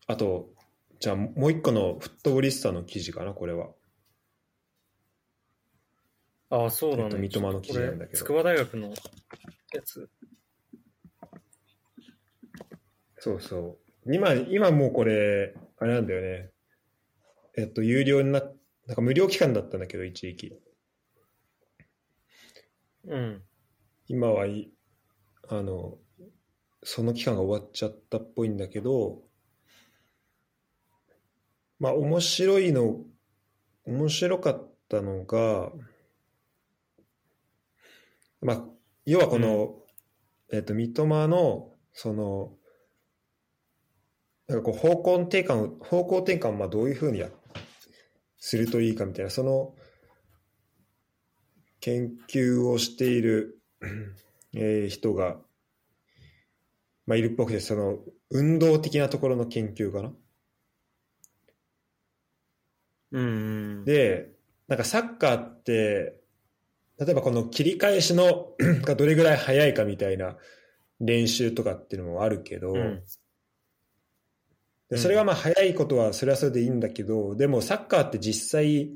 [0.08, 0.49] あと、
[0.99, 3.69] じゃあもう一個のフットボリスタの記事かな、これは。
[6.49, 7.03] ああ、そうだね。
[7.03, 8.95] えっと三笘の記事なんだけど筑波大学のや
[9.83, 10.09] つ。
[13.19, 14.13] そうそう。
[14.13, 16.49] 今、今もうこれ、あれなんだよね。
[17.57, 18.55] えっと、有料になっ
[18.89, 20.59] なんか無料期間だったんだけど、一時期。
[23.05, 23.43] うん。
[24.07, 24.71] 今はい、
[25.47, 25.99] あの、
[26.81, 29.21] その期間が終わっちゃったっぽいんだけど、
[31.79, 33.05] まあ、面白いの、
[33.85, 35.71] 面白かったのが、
[38.41, 38.65] まあ、
[39.06, 39.75] 要はこの、
[40.52, 42.54] えっと、三笘の、その、
[44.47, 47.30] なんかこう方向転換を、方向転換をまあどういうふうにや
[48.38, 49.75] するといいかみたいな、その
[51.82, 53.62] 研究をしている、
[54.54, 55.38] えー人が、
[57.06, 57.99] まあ、いるっぽくて、その
[58.30, 60.13] 運動的なところの研究かな？
[63.12, 63.86] うんうん。
[63.86, 64.32] で、
[64.67, 66.18] なんかサッカーって、
[66.99, 68.49] 例えばこの切り返しの
[68.83, 70.35] がどれぐらい速いかみたいな
[70.99, 73.03] 練習とかっていうのもあるけど、うん
[74.89, 78.89] でそれがまあ速いことはそれはそれでいいんだけど、でもサッカーって実際、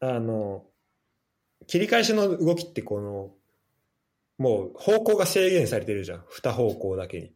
[0.00, 0.64] あの、
[1.66, 3.30] 切り返しの動きってこの、
[4.36, 6.24] もう方向が制限されてるじゃん。
[6.28, 7.32] 二方向だけに。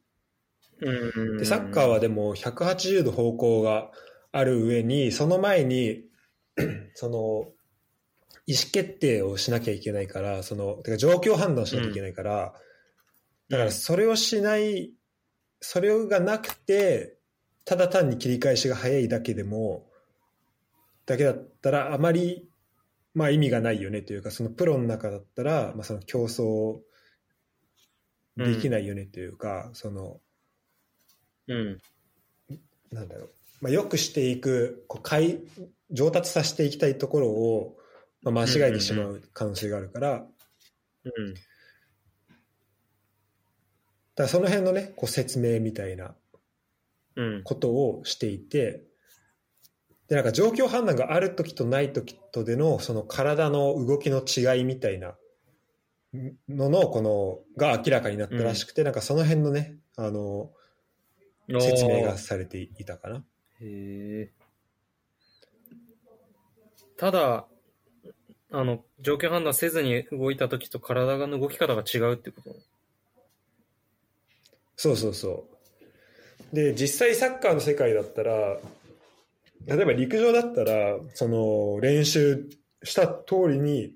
[1.38, 3.90] で、サッカーはでも180度方向が
[4.32, 6.04] ある上に、その前に、
[6.92, 7.52] その、
[8.46, 12.54] 意思決定をしなきゃいけないから、その、てか状況判断しなきゃいけないから、
[13.48, 14.92] だからそれをしない、
[15.60, 17.16] それがなくて、
[17.64, 19.86] ただ単に切り返しが早いだけでも、
[21.06, 22.48] だけだったらあまり、
[23.14, 26.80] まあ意味がないよねというか、そのプロの中だったら、まあその競争
[28.36, 30.20] できないよねというか、その、
[31.48, 31.78] うん。
[32.92, 33.30] なんだろう。
[33.60, 35.40] まあ、よくしていくこうかい
[35.90, 37.76] 上達させていきたいところを、
[38.22, 40.26] まあ、間違えてしまう可能性があるから、
[41.04, 41.34] うん。
[41.34, 41.40] だ
[44.16, 46.14] からその辺のねこう説明みたいな
[47.16, 47.42] うん。
[47.44, 48.84] ことをしていて
[50.08, 55.14] でなんか状況判断がある時とない時とでのその体の動きの違いみたいな
[56.48, 60.50] ののこのが明らかになったらしくて、なんかその辺のねあの
[61.48, 63.24] 説明がされていたかな。
[63.60, 64.32] へえ。
[66.96, 67.46] ただ、
[68.52, 72.54] あの、状況判断せずに動いた時と体の動き方が違うってこと？
[74.76, 75.46] そうそうそ
[76.52, 76.56] う。
[76.56, 78.58] で、実際サッカーの世界だったら、
[79.66, 82.48] 例えば陸上だったら、その練習
[82.82, 83.92] した通りに、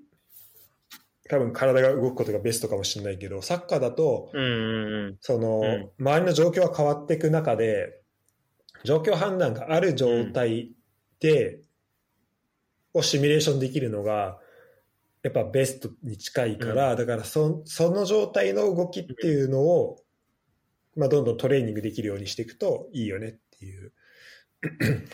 [1.27, 5.89] 多分体が動くことがベストかもしれないけど、サッカーだと、うんうんその、うん。
[5.99, 7.99] 周りの状況が変わっていく中で、
[8.83, 10.69] 状況判断がある状態
[11.19, 11.59] で、
[12.93, 14.39] をシミュレーションできるのが、
[15.25, 20.03] やっぱベストに近いから、だからそその状態の動きっていうのを、
[20.95, 23.91] まあ、どんどんトレーニングできるようにしていくといいよねっていう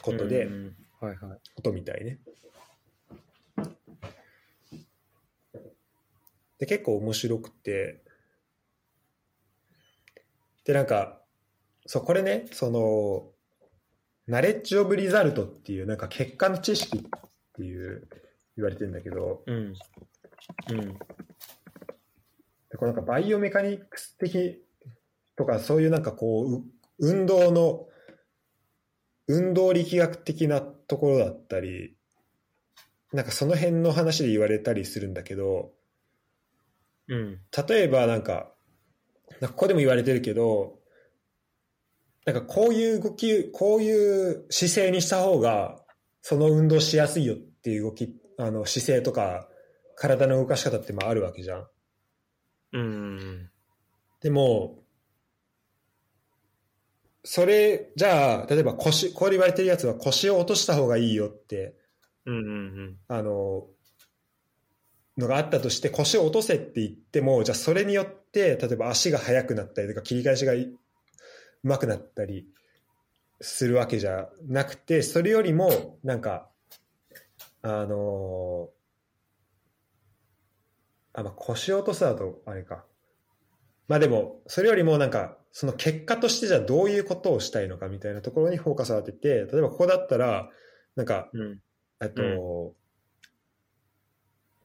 [0.02, 1.40] ことで、うんうんはいはい。
[1.56, 2.20] ことみたいね。
[6.60, 8.04] で、結構面白くて、
[10.66, 11.22] で、なんか、
[11.86, 13.30] そう、これね、その、
[14.28, 17.02] ナレッジ・オブ・リザルトっていう、なんか結果の知識っ
[17.54, 18.10] ていう、
[18.58, 19.74] 言われてるんだけど、うん。
[20.70, 20.80] うん。
[22.70, 24.64] でこれなんかバイオメカニクス的
[25.36, 26.64] とか、そういうなんかこう、う
[27.00, 27.88] 運動の、
[29.28, 31.96] 運動力学的なところだったり、
[33.14, 35.74] なんかその辺の話で言われたりするんだけど、
[37.08, 37.40] うん。
[37.68, 38.54] 例えばなんか、
[39.42, 40.80] なんかここでも言われてるけど、
[42.26, 45.82] なんかこういう動き、こういう姿勢にした方が、
[46.22, 49.48] その運動しやすいよっていう動き、あの姿勢とか、
[49.96, 51.68] 体の動かし方ってまああるわけじゃん。
[52.74, 53.50] うん。
[54.22, 54.80] でも、
[57.24, 61.76] それ、じゃあ、例えば腰、こう言われてるやつは腰を落とした方がいいよって、
[62.26, 63.68] うんうんあの、
[65.18, 70.80] のがあったとして、腰を落とせって言っても、じゃあそれによって、例えば足が速くなったりとか、切り返しがいう
[71.62, 72.48] まくなったり
[73.40, 76.51] するわけじゃなくて、それよりも、なんか、
[77.64, 78.70] あの
[81.14, 82.86] あ、まあ、腰を落とすだと、あれか。
[83.88, 90.50] まあでも、それよりもなんか、その結果としてじゃあどういうことをしたいのかみたいなところにフォーカスを当てて、例えばここだったら、
[90.96, 91.42] なんか、うん。
[91.42, 91.60] うん。
[92.02, 92.76] えっと、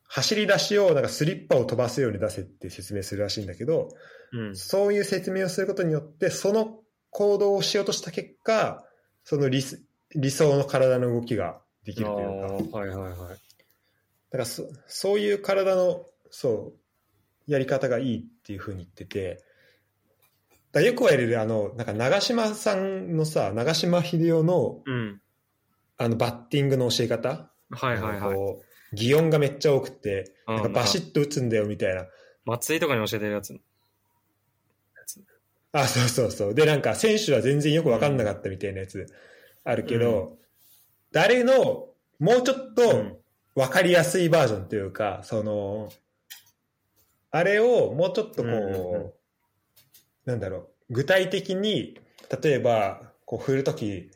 [0.08, 3.88] 走り出しをなんかスリッパを飛ばすように出せって説明するらしいんだけど、
[4.32, 4.56] うん。
[4.56, 6.78] そういう説明をすることによって、その
[7.10, 8.84] 行動をしようとした結果、
[9.24, 9.84] その理す
[10.14, 12.24] 理想の体の動きができるとい
[12.66, 13.18] うか、はいはいはい。
[13.18, 13.36] だ
[14.32, 16.74] からそそういう体の、そ
[17.46, 19.42] う、やり方がいいっていうふうに言ってて、
[20.72, 25.20] だよく言われる、あの、なんか長嶋さんのさ、長嶋秀夫の、うん。
[25.96, 28.34] あの、バッティングの教え方、はいはいはい。
[28.34, 32.06] こう擬音がめっちゃ多くて、なんかバシッと打つんだよみたいな。
[32.44, 33.58] 松井とかに教えてるやつ。
[35.72, 36.54] あ、そうそうそう。
[36.54, 39.06] で、なんか選手は全然よく分かんなかったみたいなやつ
[39.64, 40.38] あるけど、
[41.16, 41.88] 誰の
[42.18, 43.16] もうちょっうとん。
[43.54, 45.88] 分かりやすいバージョンというか、その、
[47.30, 49.12] あれをもうちょっとこう、うんうんうん。
[50.26, 51.98] なんだろう、具体的に、
[52.42, 54.10] 例えば、こう振るとき、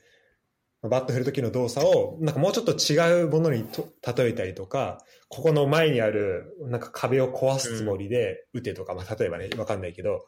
[0.83, 4.99] バット振るときの動作を、なんかもうちょっと違うものにと例えたりとか、
[5.31, 10.27] ここの前にある、なんか壁を壊すつもりで打てとか、まあ例えばね、わかんないけど、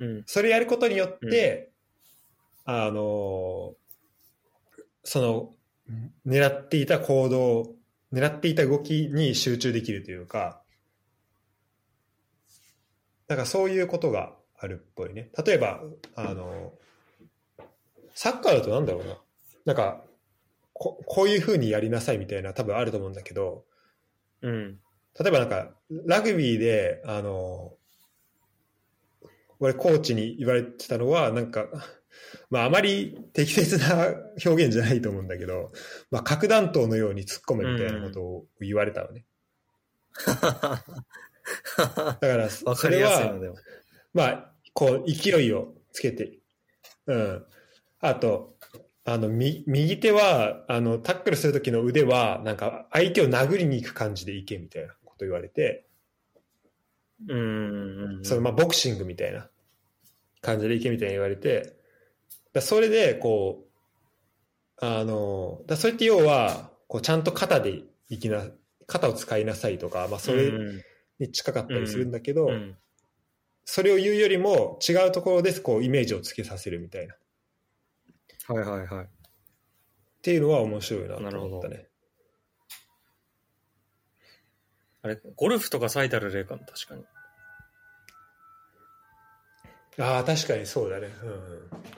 [0.00, 0.22] うん。
[0.26, 1.70] それやることによって、
[2.64, 3.76] あの、
[5.04, 5.54] その、
[6.26, 7.74] 狙っていた行動、
[8.12, 10.62] 狙っていた動きに集中できるというか、
[13.28, 15.30] なんかそういうことがあるっぽいね。
[15.44, 15.80] 例えば、
[16.14, 16.72] あの、
[18.14, 19.18] サッカーだとなんだろうな。
[19.64, 20.04] なんか、
[20.74, 23.64] ここういう風にやりなさいみたいな多分あると思うんだけど、
[24.42, 24.78] うん。
[25.18, 25.70] 例えばなんか、
[26.06, 27.74] ラグビーで、あの、
[29.60, 31.66] 俺コーチに言われてたのは、なんか、
[32.50, 34.08] まああまり適切な
[34.44, 35.72] 表現じゃないと思うんだけど、
[36.10, 39.24] まあ核弾頭のように突っ込むみたいなことを言われたのね。
[40.26, 43.34] だから、 わそれは。
[44.12, 46.38] まあ、こう、勢いをつけて、
[47.06, 47.46] うん。
[48.00, 48.56] あと、
[49.04, 55.86] あの、み右手は、あの、タックルするときの腕は、なんか、相手を殴りに行く感じでいけみたいなこと言われて、
[57.28, 58.24] うんうんうん。
[58.24, 59.48] そのまあボクシングみたいな
[60.40, 61.76] 感じでいけみたいに言われて、
[62.52, 63.66] だそれでこ
[64.84, 68.48] あの、だそれって要は、こうちゃんと肩でいきな、
[68.88, 70.82] 肩を使いなさいとか、まあそれうん
[71.20, 72.76] に近かったりするんだけど、うん
[73.64, 77.14] それを言うよりも違うところでこうイメージをつけさせるみたいな。
[77.14, 77.18] っ
[78.48, 79.08] はいはいはい。
[80.20, 81.86] ていうのは面白いなと思ったなるほね。
[85.02, 87.04] あれ、ゴルフとか最たる例かも、確かに。
[89.98, 91.08] ああ、確かにそうだね。
[91.22, 91.38] うんうん、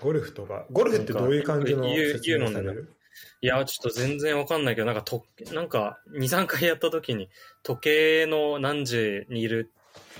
[0.00, 0.66] ゴルフとか。
[0.70, 2.92] ゴルフってどういう感じの説明される？
[3.40, 7.28] いや、ちょっと全然わかんないけど、なんかと、なんか、2、3回やった時に、
[7.62, 9.70] 時計の何時にいる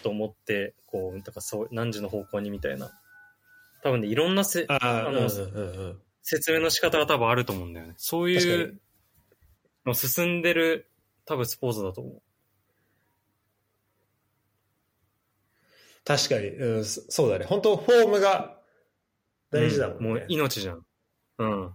[0.03, 2.93] と思って、こう、だからそう、何時の方向にみたいな。
[3.83, 5.99] 多分ね、いろんなせあのうんうん。
[6.23, 7.95] 説明の仕方が多分あると思うんだよね。
[7.97, 8.81] そういう
[9.85, 10.87] の進んでる、
[11.27, 12.23] 多分スポーツだと思う。
[16.05, 17.47] 確かに、うん、そそうだね。
[17.47, 18.59] 本当フォームが
[19.51, 20.09] 大事だもんね。
[20.09, 20.85] もう命じゃん。
[21.39, 21.75] うん。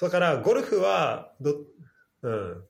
[0.00, 1.56] だから、ゴルフは、ど、
[2.22, 2.64] うん。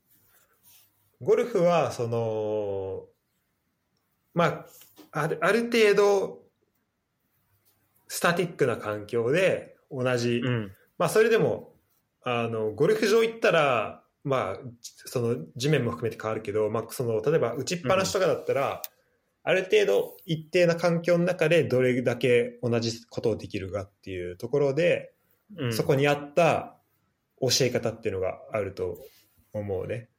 [1.21, 3.07] ゴルフは、その、
[4.35, 4.67] まあ、
[5.13, 6.43] あるある程度、
[8.07, 10.73] スタティックな環境で、同じ、うん。
[10.97, 11.75] まあ、それでも、
[12.23, 18.83] あの、ゴルフ場行ったら、まあ、その、地面も含めて変わるけど、まあ、その、例えば、打ちっぱなしとかだったら、
[19.49, 25.15] ある程度、一定な環境の中で、どれだけ同じことをできるかっていうところで、
[25.57, 26.77] うん、そこにあった
[27.41, 28.99] 教え方っていうのがあると
[29.55, 30.11] 思うね。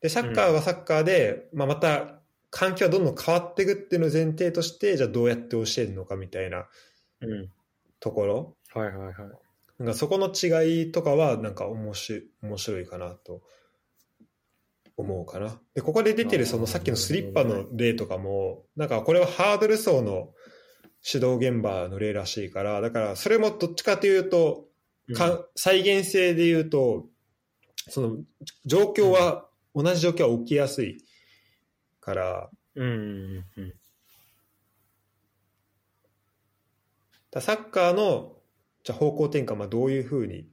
[0.00, 2.20] で、サッカーはサッカーで、まあ、また
[2.50, 6.68] 環境はどんどん変わっていくっていうのを前提として、じゃあどうやって教えるのかみたいな
[7.22, 7.50] うん。
[7.98, 8.56] ところ。
[8.72, 9.14] はいはいはい。
[9.80, 13.42] なんかそこの違いとかはなんか面白い面白いかなと
[14.96, 15.60] 思うかな。
[15.74, 20.32] で、ここで出てるそのさっきのスリッパの例とかも、なんかこれはハードル走の
[21.04, 24.68] 指導現場の例らしいから、だからそれもどっちかというと、
[25.14, 27.06] か再現性で言うと、
[27.88, 28.16] その
[28.64, 31.04] 状況は、同じ状況は起きやすい
[32.00, 32.86] から、うん。
[32.86, 33.44] うん。
[33.56, 33.74] うん。
[37.30, 38.36] だサッカーの
[38.84, 40.46] じゃあ方向転換はどういうふうに？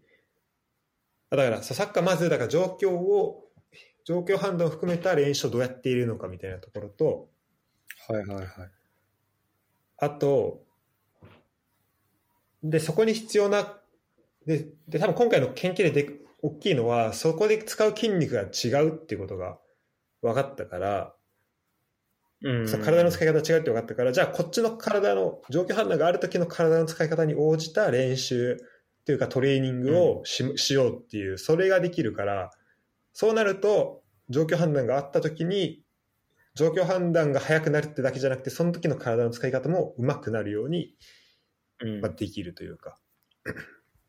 [1.30, 3.41] あだからさサッカーまずだから状況を
[4.12, 7.30] 状況判断を含めた練習をどうやっているのかみたいなところと
[8.08, 8.48] はいはいはい。
[10.00, 10.64] あと
[12.62, 13.78] でそこに必要な
[14.46, 16.10] でで多分今回の研究でで
[16.42, 19.60] 大きいのはそこで使う筋肉が違うっていうことが
[20.22, 21.14] 分かったから、
[22.44, 22.66] うん。
[22.66, 28.58] 体の使い方違うって分かったから、じゃあこっちの体の状況判断がある時の体の使い方に応じた練習
[29.02, 32.52] っていうかトレーニングをし,、しようっていう、それができるから、
[33.14, 35.84] そうなると状況判断があった時に、
[36.56, 40.96] 状況判断が早くなるってだけじゃなくて、その時の体の使い方も上手くなるように、
[41.80, 42.98] うんまあ、できるというか、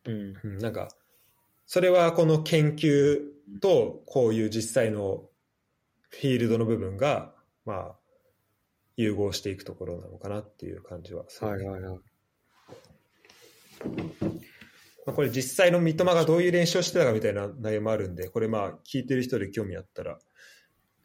[0.05, 0.35] うん。
[0.43, 0.89] うん、なんか、
[1.67, 3.21] それはこの研究
[3.61, 5.25] とこういう実際の
[6.11, 7.33] フィールドの部分が、
[7.65, 7.97] まあ、
[8.97, 12.01] 融合していくところなのかなっていう感じはするはいはいはい。
[15.05, 20.19] まあ、これ実際の三笘がどういう練習をしてたかみたいな内容もあるんで、これまあ聞いてる人で興味あったら、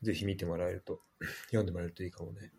[0.03, 1.01] ぜひ見てもらえると、
[1.47, 2.51] 読んでもらえるといいかもね。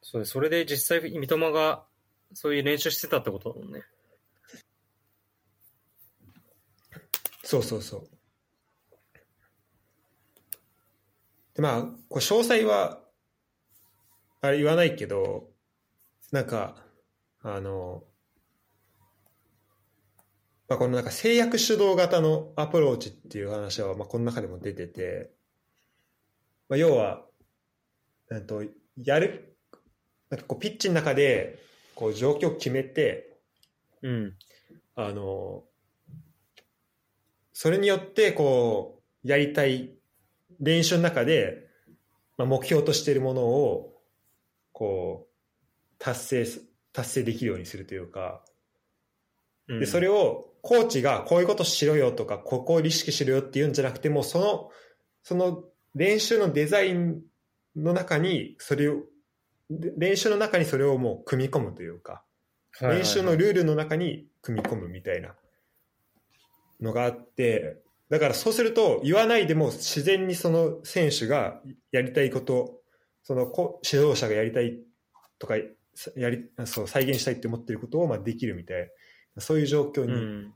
[0.00, 1.84] それそれで実際、三笘が
[2.32, 3.82] そういう練習してたってことだもんね。
[7.42, 8.08] そうそうそう。
[11.54, 13.02] でまあ、これ詳細は、
[14.42, 15.50] あれ言わないけど、
[16.30, 16.85] なんか、
[17.48, 18.02] あの、
[20.68, 25.30] まあ、このなんか制約主導型のアプローチっていう話は、まあ、この中でも出てて、
[26.68, 27.22] まあ、要は、
[28.32, 28.64] えっと、
[29.00, 29.56] やる、
[30.28, 31.60] なんかこうピッチの中で、
[31.94, 33.38] こう状況を決めて、
[34.02, 34.34] うん。
[34.96, 35.62] あの、
[37.52, 39.94] それによって、こう、やりたい
[40.58, 41.68] 練習の中で、
[42.38, 44.02] まあ、目標としているものを、
[44.72, 48.42] こう、達成す、達成できるようにするというか、
[49.68, 54.70] うん、で、それを、コーチがこういうことしろよとか、ここを意識しろよって言うんじゃなくても、その、
[55.22, 57.20] その練習のデザイン
[57.76, 59.02] の中に、それを、
[59.68, 62.24] で練習の中にそれをもう組み込むというか、
[62.78, 62.98] はいはいはい。
[63.02, 65.34] 練習のルールの中に組み込むみたいな。
[66.80, 67.78] のがあって、
[68.08, 72.80] だからそうすると言わないでも自然にその選手がやりたいこと、
[73.22, 74.78] そのこ指導者がやりたい
[75.38, 75.54] とか、
[76.16, 78.90] やりそう再現したいって思ってることをまあできるみたい
[79.34, 80.54] な、そういう状況に、うん。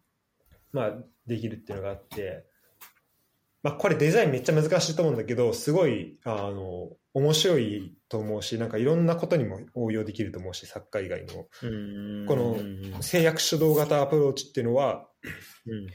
[0.73, 0.93] まあ、
[1.27, 2.45] できるっていうのがあって、
[3.63, 11.47] まあ、これデザインめっちゃ難しいと思うんだけど、すごい、あの、面白いと思うし、なんかいろんなことにも応用できると思うし、サッカー以外の。
[11.63, 11.67] う
[12.25, 15.09] んこのうん制約主導型アプローチっていうのは、
[15.67, 15.89] うん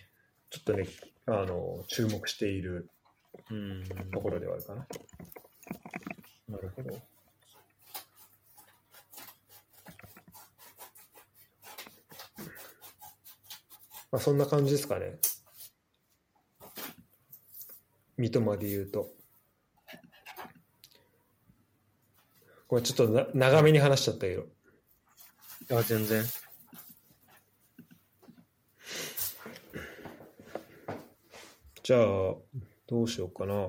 [0.50, 0.88] ちょっとね、
[1.26, 2.90] あの、注目している
[3.50, 3.84] うん
[4.14, 4.88] ところではあるかな。
[6.50, 7.02] なるほど。
[14.16, 15.18] まあ、そんな感じですかね。
[18.16, 19.10] 三笘で言うと。
[22.70, 24.46] これちょっとな長めに話しちゃったけど。
[25.78, 26.24] あ、全然。
[31.84, 32.02] じゃあ、
[32.88, 33.68] どうしようかな。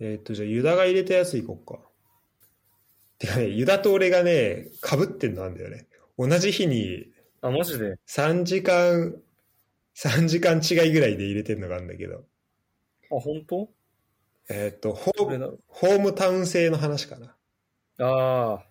[0.00, 1.78] えーっと、じゃあ、ユダが入れたやついこうか。
[3.20, 5.86] てかね、ユダと俺がね、被ってんのなんだよね。
[6.18, 9.14] 同じ日にあ、マジで？3時間、
[9.96, 12.24] 3時間違いぐらいで入れてんのがあるんだけど。
[13.10, 13.68] あ、本当？
[14.50, 17.26] えーっと、ホーホームタウン製の話かな。
[17.98, 18.04] う。
[18.04, 18.64] あ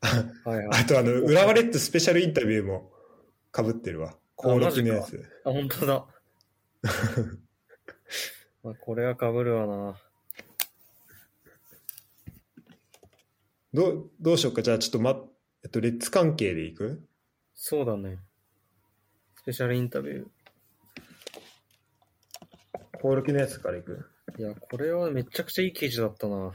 [0.00, 0.48] あ。
[0.48, 0.80] はいはい。
[0.82, 2.92] あと、あの、浦和レッズスペシャルインタビューも
[3.54, 4.16] 被ってるわ。
[4.38, 5.24] 登録のやつ。
[5.44, 6.06] あ、本当だ。
[8.62, 10.00] まあ、これは被るわな。
[13.74, 14.62] どう、どうしようか。
[14.62, 15.20] じゃあ、ちょっとま、
[15.64, 17.02] えっと、レッツ関係でいく？
[17.60, 18.18] そうだね。
[19.34, 20.26] スペシャルインタビュ
[22.94, 24.08] 登録のやつからいく？
[24.36, 24.40] ー。
[24.40, 26.52] いや、これはめちゃくちゃいい記事だったな。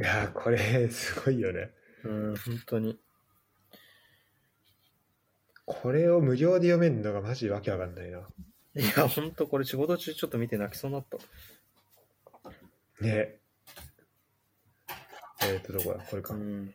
[0.00, 1.70] いやー、これ、すごいよね。
[2.02, 2.98] うん、本当に。
[5.64, 8.18] これを無料で読めるのがマジわけわかんないな。
[8.18, 8.22] い
[8.96, 11.18] や、本当これ仕事中ちょっと見て泣きそうになった。
[13.00, 13.36] ね
[15.44, 16.04] えっ、と、どこだ？
[16.04, 16.34] これか。
[16.34, 16.74] うん。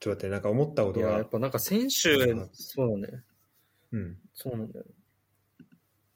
[0.00, 1.28] ちょっと待って、なんか思ったこといや、っ。
[1.28, 1.90] ぱなんか選手、
[2.52, 3.22] そうだね。
[3.92, 4.18] うん。
[4.34, 4.86] そうなんだよ。
[4.88, 5.66] やっ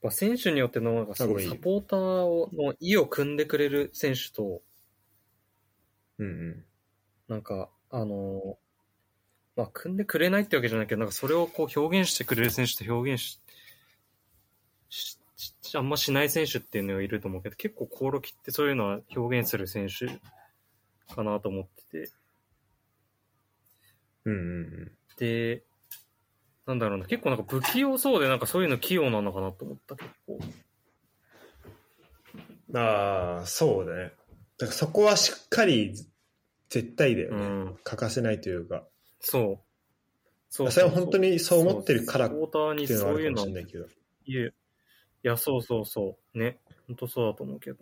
[0.03, 4.63] ぱ選手によってのなんかサポーターをの意を組んでくれる選手と、
[6.19, 6.65] うんうん。
[7.29, 8.59] なんか、あの、
[9.57, 13.41] まあ、組んでくれないってわけじゃないけど、なんかそれをこう表現してくれる選手と表現し、
[14.89, 15.19] し
[15.63, 20.07] しあんましない選手っていうのがいると思うけど、結構コオロキってそういうのは表現する選手
[21.15, 22.13] かなと思ってて、
[24.25, 24.93] うんうんうん。
[25.19, 25.63] で、
[26.67, 30.39] なんだろうな、結構なんか不器用そうで、なんかそういうの器用なのかなと思った、結構。
[32.75, 34.13] ああ、そうだね。
[34.59, 35.95] だからそこはしっかり
[36.71, 37.37] 絶対だよね。
[37.37, 37.77] うん。
[37.85, 38.85] 欠かせないというか。
[39.21, 39.59] そう。
[40.49, 43.87] そうそれは本当にそう思ってるからっていうのはあそういうのるかもしれないけど。
[44.27, 44.51] いえ、い
[45.23, 46.39] や、そうそうそう。
[46.39, 46.61] ね。
[46.87, 47.79] 本当そうだと思うけど。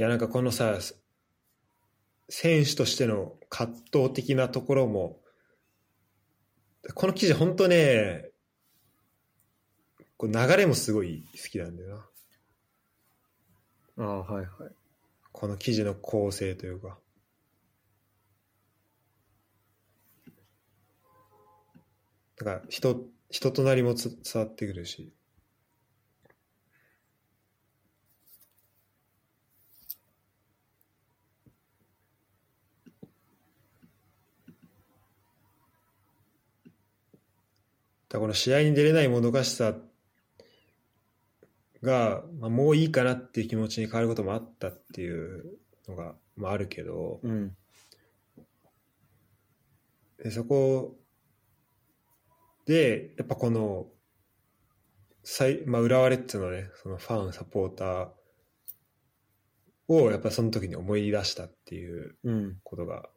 [0.00, 0.78] いや、なんかこのさ、
[2.30, 5.20] 選手としての葛藤的なところも、
[6.94, 8.30] この記事本当ね、
[10.16, 12.06] こう流れもすごい好きなんだよ
[13.98, 14.06] な。
[14.06, 14.72] ああ、はいはい。
[15.32, 16.98] この記事の構成というか。
[22.38, 25.12] だから人、人となりもつ伝わってくるし。
[38.18, 39.74] この試合に出れないもどかしさ
[41.82, 45.58] が、まあ、もういいかなっていう気持ちに変わることもあったっていう
[45.88, 47.56] のが、まあ、あるけど、うん。
[50.22, 50.96] でそこ
[52.66, 53.86] で、やっぱこの、
[55.22, 58.08] 最まあ、浦和レッズのね、そのファン、サポーター
[59.88, 62.56] をやっぱその時に思い出したっていううん。
[62.62, 63.08] ことが、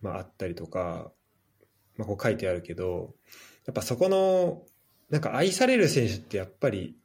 [0.00, 1.12] まあ、あったりとか、
[1.96, 3.14] まあ、こう書いてあるけど、
[3.66, 4.62] やっぱそこの、
[5.10, 6.96] なんか愛される選手ってやっぱり、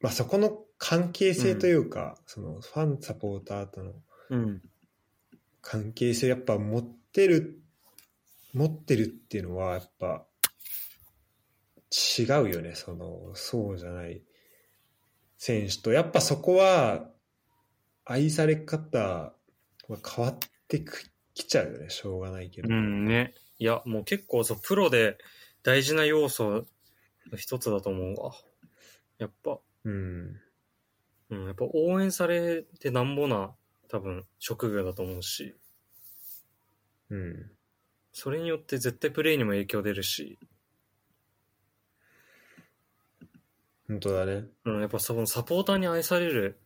[0.00, 3.92] まあ、そこの関係性というか、そのファン、サポーターとの
[4.30, 4.62] うん。
[5.60, 7.60] 関係性やっぱ持ってる
[8.54, 10.24] 持ってるっていうのはやっぱ
[12.18, 12.74] 違うよね。
[12.74, 14.22] そのそうじゃない
[15.36, 15.92] 選手と。
[15.92, 17.10] やっぱそこは
[18.04, 19.34] 愛され方は
[19.88, 20.38] 変わっ
[20.68, 20.84] て
[21.34, 21.90] きちゃうよね。
[21.90, 23.34] しょうがないけど、うんね。
[23.58, 25.18] いや、もう結構そう、プロで
[25.62, 26.66] 大事な要素
[27.30, 28.32] の一つだと思うわ。
[29.18, 30.40] やっぱ、うん
[31.30, 33.54] うん、やっぱ応援されてなんぼな、
[33.88, 35.56] 多分、職業だと思うし、
[37.10, 37.50] うん
[38.12, 40.40] それによって絶対プレーにも影響出るし、
[43.86, 44.44] 本当だね。
[44.64, 46.60] うん、やっぱそのサポーターに愛される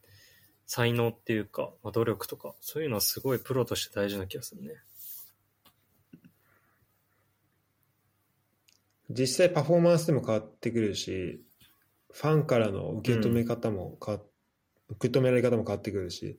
[0.66, 4.76] 才能っていうか、まあ、努力とか、そういうのはすごいプロとして大事な気がするね。
[9.12, 11.42] 実際パフォーマンスでも変わってくるし、
[12.10, 14.20] ファンからの受け止め方も変わ、
[14.90, 16.38] 受け止められ方も変わってくるし、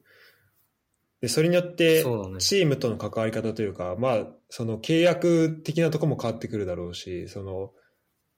[1.21, 2.03] でそれによって
[2.39, 7.71] チームとの関わり方というか、まあ、その契約的なところも変わってくるだろうし、その、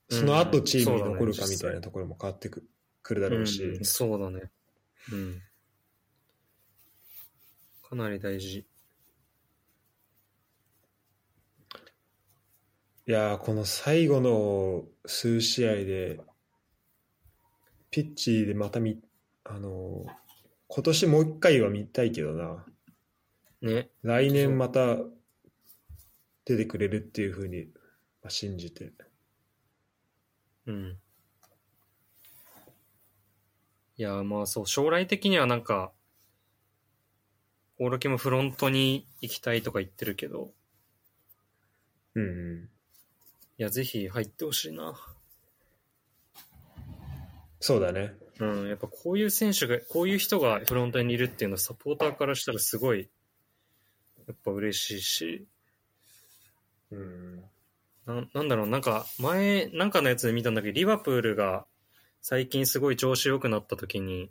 [0.09, 2.63] その後チームに残るかみたいなところも変わってく
[3.01, 4.51] くるだろうし、うん、そうだね。
[5.11, 5.41] うん。
[7.87, 8.65] かなり大事。
[13.07, 16.19] いやーこの最後の数試合で、
[17.91, 18.99] ピッチでまた見、
[19.43, 20.11] あのー
[20.67, 22.65] 今年もう一回は見たいけどな。
[23.61, 23.91] ね。
[24.01, 24.97] 来年また
[26.43, 27.65] 出てくれるっていうふうに
[28.23, 28.91] まあ信じて。
[30.65, 30.97] うん。
[33.97, 35.91] いや、まあそう、将来的にはなんか、
[37.77, 40.51] オールキもフロントに行きたいとか言ってるけど、
[42.15, 42.74] うんうん。
[43.57, 44.95] いや、ぜひ入ってほしいな。
[47.59, 48.13] そうだね。
[48.39, 53.09] うん、やっぱこういう選手が、こういう人がフロントにいるっていうのはサポーターからしたらすごい、
[54.27, 55.47] やっぱ嬉しいし、
[56.91, 57.43] うん。
[58.05, 61.65] ななんだろう、なんか前、なんかのやつで見たんだけど、リバプールが
[62.21, 64.29] 最近すごい調子良くなった時に、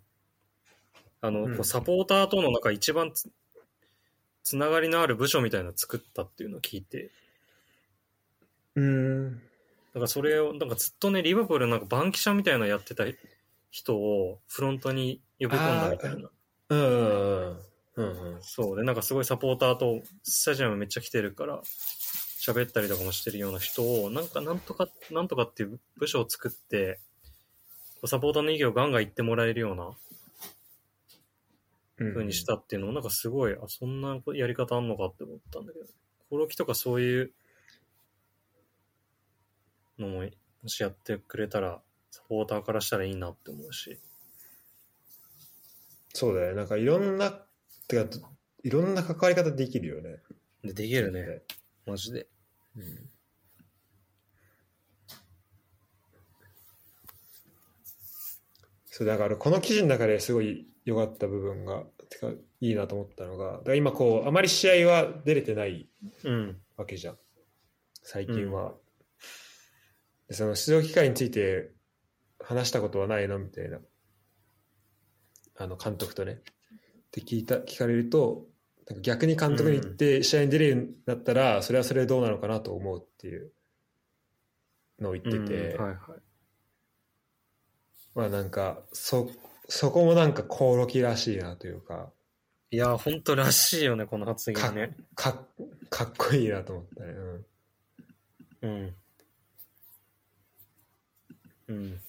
[1.21, 3.31] あの、うんこうサポーターとの中一番つ
[4.43, 7.11] つながりのある部署みたいなの作ったっていうのを聞いて、
[8.77, 9.35] うん。
[9.35, 9.41] だ
[9.95, 13.05] からそれを、なんかずっとね、リバプールなんかバンキシャみたいなのやってた
[13.71, 16.31] 人をフロントに呼び込んだみたいな。
[16.71, 17.59] うんうん
[17.97, 18.35] うん。
[18.35, 21.63] うんそうで、なんかすごいサポーターとスタジアムめっちゃ来てるから、
[22.41, 26.99] 喋ったりとかもしてるような人を、なんかなんとか、なんとかっていう部署を作って、
[27.95, 29.91] こうサポーターの意見をガンガン言ってもらえるような
[31.99, 32.13] うん。
[32.13, 35.87] 風にしたっていうのを、なんかすごい、あ、そんなやり方あんのかって思ったんだけど、
[36.29, 37.33] コロキとかそういう
[39.99, 40.23] のも、
[40.63, 44.01] もしやってくれたら、サポーターからしたらいいなって思うし。
[46.13, 46.57] そうだよね。
[46.57, 47.31] なんかいろんな、
[47.89, 48.09] てか、
[48.63, 50.21] いろんな関わり方できるよね。
[50.63, 51.43] で、できるね。
[51.87, 52.29] マジで。
[52.77, 53.11] うん。
[58.97, 62.29] そうだからこの記事の中ですごい良かった部分がてか
[62.61, 65.89] いいなと思ったのがだ今こうあまり試合は出れてない
[66.23, 66.57] うん。
[66.77, 67.19] わけじゃん
[68.05, 68.77] 最近は、で
[70.35, 71.71] その出場機会について
[72.41, 73.79] 話したことはないのみたいな。
[75.57, 76.33] あの監督とね。
[76.33, 76.41] っ
[77.11, 78.47] て聞いた聞かれると
[78.89, 83.51] なんか逆に監督に言って試合に出れるんだったら、それはそれでどうなのかなと思うっていう
[85.01, 85.99] のを言ってて、うんはいはい。
[88.15, 89.31] まあなんかそ
[89.69, 92.11] そこもなんかコオロキらしいなというか。
[92.71, 94.97] いや、本当らしいよね、この発か言ね。
[95.15, 97.13] かっかっこいいなと思ったね、
[98.63, 98.95] うん、うん。
[101.69, 102.01] うん。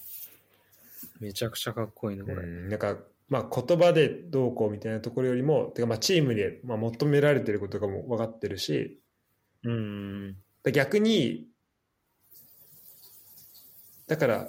[1.19, 2.35] めちゃくちゃかっこいいね、これ。
[2.37, 2.97] うん、なんか、
[3.29, 8.99] まあ、言葉でどうこうみたいなところよりもてかまあチームで、まあ、求められてることとかも分かってるし
[9.63, 10.35] うん。
[10.63, 11.47] で逆に
[14.07, 14.47] だから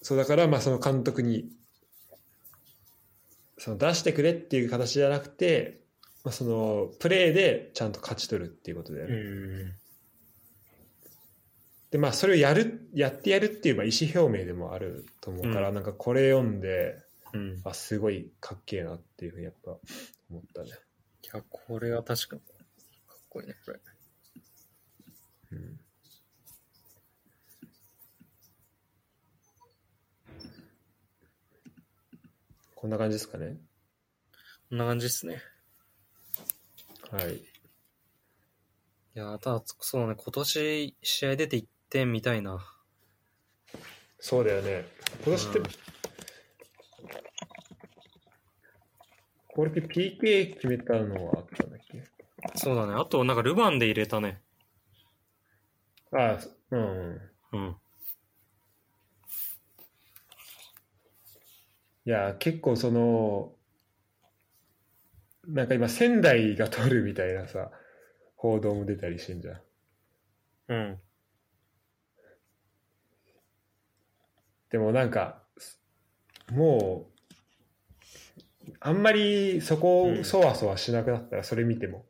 [0.00, 1.50] そうだからまあその監督に
[3.58, 5.82] その出してくれっていう形じゃなくて、
[6.24, 9.72] まあ、そのプレーでちゃんと勝ち取るっていうことで、うん。
[11.92, 16.96] でまあそれをやるやってやるっていうまあ意思表明でもあると思うから、うんなんかこれ読んで
[17.32, 17.50] うん。
[17.58, 19.76] いあすごいかっけえなっていうふうにやっぱ
[20.28, 20.70] 思ったね。
[21.32, 23.80] や、これは確かに、かっこいいね、これ。
[25.52, 25.80] うん
[32.74, 33.58] こんな感じですかね。
[34.68, 35.40] こんな感じですね。
[37.12, 37.36] はい。
[37.36, 37.42] い
[39.14, 42.58] や、ただ、そうだね、今年試合出て1点見たいな。
[44.18, 44.86] そうだよね。
[45.24, 45.64] 今年って、うん
[49.54, 52.02] これって PK 決めたのはあったんだっけ？
[52.54, 52.94] そうだね。
[52.94, 54.40] あと、なんかルヴァンで入れたね。
[56.10, 56.38] ああ、
[56.70, 57.20] うん。
[57.52, 57.76] うん。
[62.06, 63.54] いや、結構その、
[65.46, 67.70] なんか今仙台が取るみたいなさ、
[68.36, 69.60] 報道も出たりしてんじゃん。
[70.68, 71.00] うん。
[74.72, 75.42] でもなんか、
[76.50, 77.06] も
[78.66, 82.06] う、あんまりそこうんをそわそわしなくなったら、それ見ても、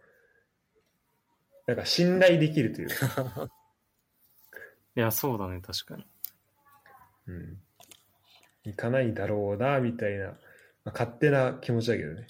[1.67, 3.51] なんか信頼できるというか、
[4.95, 6.07] いや、そうだね、確かに。
[7.27, 7.63] うん、
[8.63, 12.29] 行かないだろうな、みたいな、まあ、勝手な気持ちだけどね。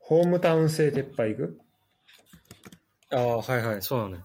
[0.00, 1.60] ホームタウン制撤廃行く
[3.10, 4.24] ああ、はいはい、そうだね。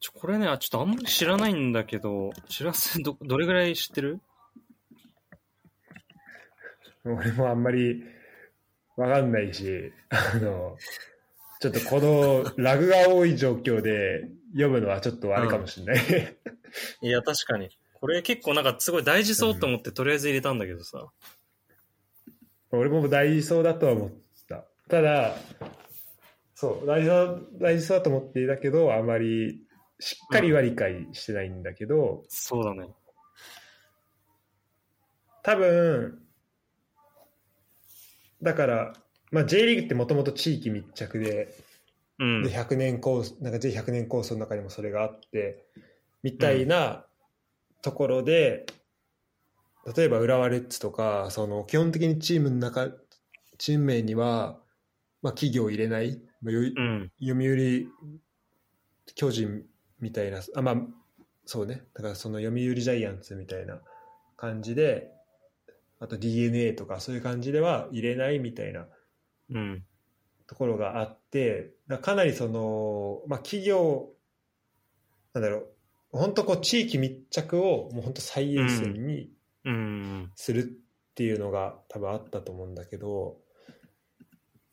[0.00, 4.20] ちょ、これね、ちょっとあんまり知らないんだけど、知らせ、ど、どれぐらい知ってる？
[7.04, 8.02] 俺もあんまり
[8.96, 10.78] わかんないし、あの、
[11.60, 16.04] ちょっとこのラグが多い状況で読むのはちょっとあれかもしれない、
[17.02, 17.68] うん、いや、確かに。
[17.92, 21.12] これ結構なんかすごい大事そうと思ってとりあえず入れたんだけどさ。
[22.70, 24.10] 俺も大事そうだとは思っ
[24.48, 24.64] た。
[24.88, 25.36] ただ、
[26.54, 29.62] そう、大事そう、大事そうだと思っていたけど、あまり
[30.00, 32.88] しっかりは理解してないんだけど、うん、そうだね。
[35.42, 36.18] 多分、
[38.42, 38.92] だから、
[39.30, 41.54] まあ、J リーグってもともと地域密着で、
[42.18, 45.64] うん、で100年構想なんか J100 年構想の中にもそれがあって
[46.22, 47.04] みたいな
[47.82, 48.66] ところで、
[49.84, 52.88] うん、例えば浦和レッズとかその基本的にチームの中
[53.58, 54.58] チーム名には、
[55.22, 57.86] まあ、企業を入れない、まあうん、読売
[59.14, 59.64] 巨人
[60.00, 60.76] みたいなあまあ
[61.46, 61.82] そうね。
[61.94, 63.80] だからその読売ジャイアンツみたいな
[64.36, 65.10] 感じで
[65.98, 68.86] あと d n a とかそういう感じでは入れないみたいな
[69.52, 69.82] うん、
[70.46, 71.70] ところがあって
[72.02, 74.10] かなりその、まあ、企業
[75.34, 75.66] なんだろう
[76.12, 79.30] 本当こう地域密着をもう本当最優先に
[80.34, 80.64] するっ
[81.14, 83.36] ていうのが多分あったと思うんだけど、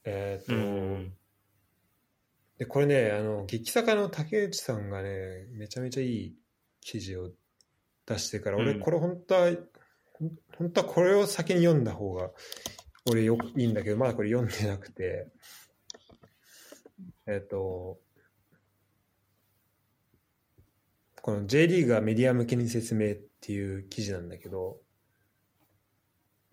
[0.04, 1.14] えっ、ー、と、うん、
[2.58, 6.36] でこれねあの劇作家の竹内さんがねめちゃめちゃいい
[6.82, 7.30] 記事を
[8.08, 9.52] 出してから、俺これ本当は
[10.58, 12.32] 本当はこれを先に読んだ方が
[13.10, 15.28] 俺よいいんだけど、まだこれ読んでなくて、
[17.28, 18.00] えっ、と、
[21.22, 24.78] この J リーグがメディア向けに説明っていう記事なんだけど、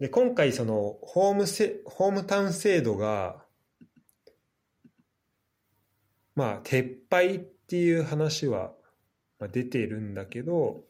[0.00, 3.43] で、今回そのホームせ、ホームタウン制度が、
[6.34, 8.72] まあ、撤廃っていう話は
[9.52, 10.82] 出ているんだけど、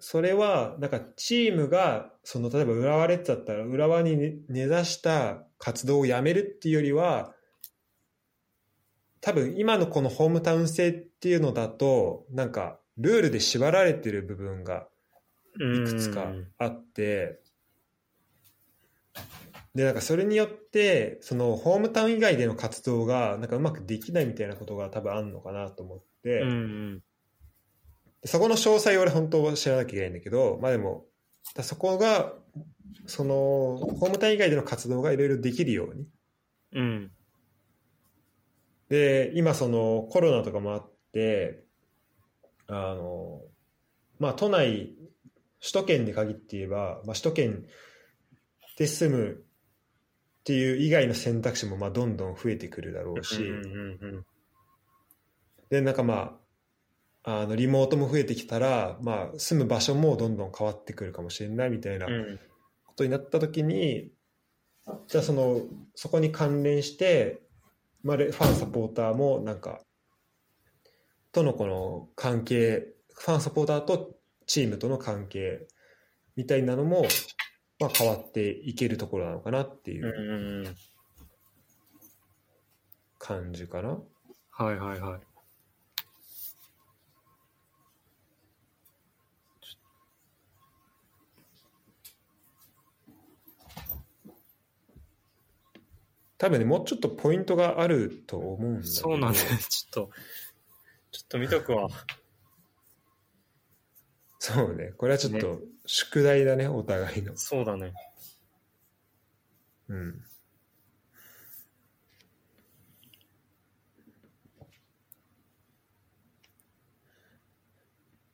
[0.00, 7.32] それはなんかチームがその例えば浦和レッズだったら浦和に根ざした活動をやめるっていうよりは
[9.20, 14.86] 多分今のこのホームタウン制っていうのだとなんかルールで縛られてる部分が
[15.54, 16.26] いくつか
[16.58, 17.40] あって
[19.74, 26.40] でなんかそれによってそのホームタウン以外での活動がなんかうまくできないみたいなことが多分あるのかなと思って。
[26.42, 27.02] うん
[28.26, 31.04] そこの詳細を俺本当は知らなきゃいけないんだけど、まあでも、
[31.60, 32.32] そこが、
[33.06, 33.34] その、
[33.76, 36.06] ホームタウン以外での活動がいろいろできるように。
[36.72, 37.10] うん。
[38.88, 41.64] で、今そのコロナとかもあって、
[42.66, 43.42] あの、
[44.18, 44.94] まあ都内、
[45.60, 47.66] 首都圏に限って言えば、まあ首都圏
[48.78, 49.43] で住む
[50.44, 53.42] っていう以外の選択肢もまあどんどん増えてくるだろうし、
[55.70, 56.38] で、なんかま
[57.24, 62.06] あ、あのリモートも増えてきたら、まあ、住む場所もどんどん変わってくるかもしれないみたいな
[62.84, 64.10] ことになった時に、
[65.08, 65.62] じゃあその
[65.94, 67.40] そこに関連して、
[68.02, 69.80] まあ、ファンサポーターもなんか
[71.32, 74.14] とのこの関係ファンサポーターと
[74.46, 75.66] チームとの関係
[76.36, 77.06] みたいなのも、
[77.84, 80.74] まあ、変わっていけるところなのかなっていう
[83.18, 83.98] 感じかな。
[84.50, 85.20] はいはいはい。
[96.38, 99.44] 多分ねもうちょっとポイントがあると思うんだそうなんだよ。
[99.68, 100.10] ちょっと、
[101.10, 101.88] ちょっと見とくわ。
[104.46, 107.34] そうねこれはちょっと宿題だねお互いの。
[107.34, 107.94] そうだね。
[109.88, 110.20] うん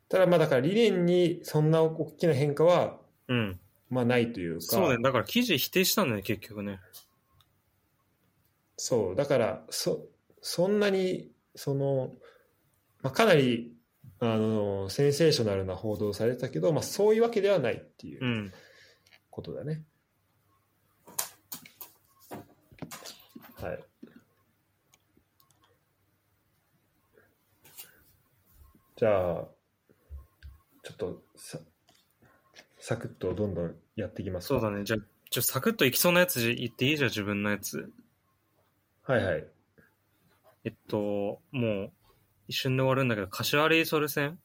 [0.08, 2.98] ただまあだから理念にそんな大きな変化は
[3.28, 3.60] うん。
[3.88, 5.02] まあないというかそうだね。
[5.04, 6.80] だから記事否定したんだよね、結局ね。
[8.76, 10.06] そうだからそ
[10.42, 12.10] そんなにその、
[13.00, 13.76] まあ、かなり
[14.22, 18.52] あのセンセーショナルな報道されてたけど、まあ、そういうわけではないっていううん
[19.30, 19.82] ことだね。
[23.54, 23.84] はい。
[28.96, 29.44] じゃあ、
[30.82, 31.58] ちょっとさ、
[32.78, 34.84] サクッとどんどんやっていきますかそうだね。
[34.84, 34.98] じゃあ、
[35.30, 36.96] ちょ、サクッといきそうなやつ言っていい？
[36.98, 37.90] じゃん、自分のやつ。
[39.04, 39.46] はいはい。
[40.64, 41.92] えっと、もう、
[42.50, 44.36] 一瞬で終わるんだけど、柏レイソル戦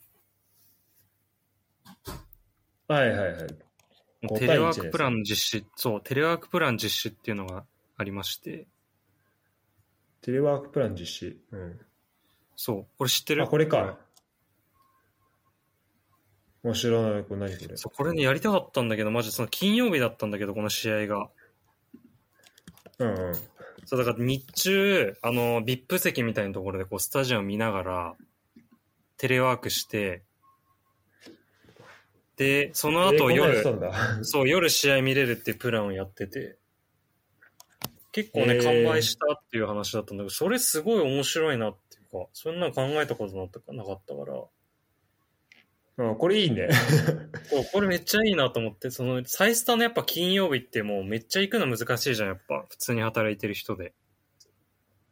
[2.88, 3.32] はいはいはい。
[4.28, 7.66] 5テ対1レワークプラン実施、そう、テレワークプラン実施っていうのが
[7.97, 8.68] ありまして、
[10.22, 11.41] テレワークプラン実施？
[11.51, 11.80] うん。
[12.56, 13.43] そう、これ知ってる？
[13.43, 13.97] あ、これか。
[16.62, 17.24] 面白いない。
[17.24, 17.76] これ何これ？
[17.76, 21.28] そう、これね、やりたかったんだけど、マジその金曜日だったんだけど、この試合が。
[22.99, 23.34] うんうん。
[23.86, 28.15] そう、だから日中、あの、VIP 席みたいなところで、こう、スタジアム見ながら、
[29.17, 30.23] テレワークして、
[32.36, 33.63] で、その後夜。
[34.23, 36.57] そう、夜試合見れるっていうプランをやってて、
[38.11, 43.36] 結構ね、えー完売したっていう話だったんだけど、それすごい面白いなっていうか、そんなの考えたこと
[43.73, 44.43] なかったから、
[45.97, 46.67] うん、これいいね。
[47.49, 52.65] こうこれめっちゃいいなと思って、その、サイスタのやっぱ金曜日ってもうめっちゃ行くの難しいじゃん、やっぱ。
[52.69, 53.93] 普通に働いてる人で。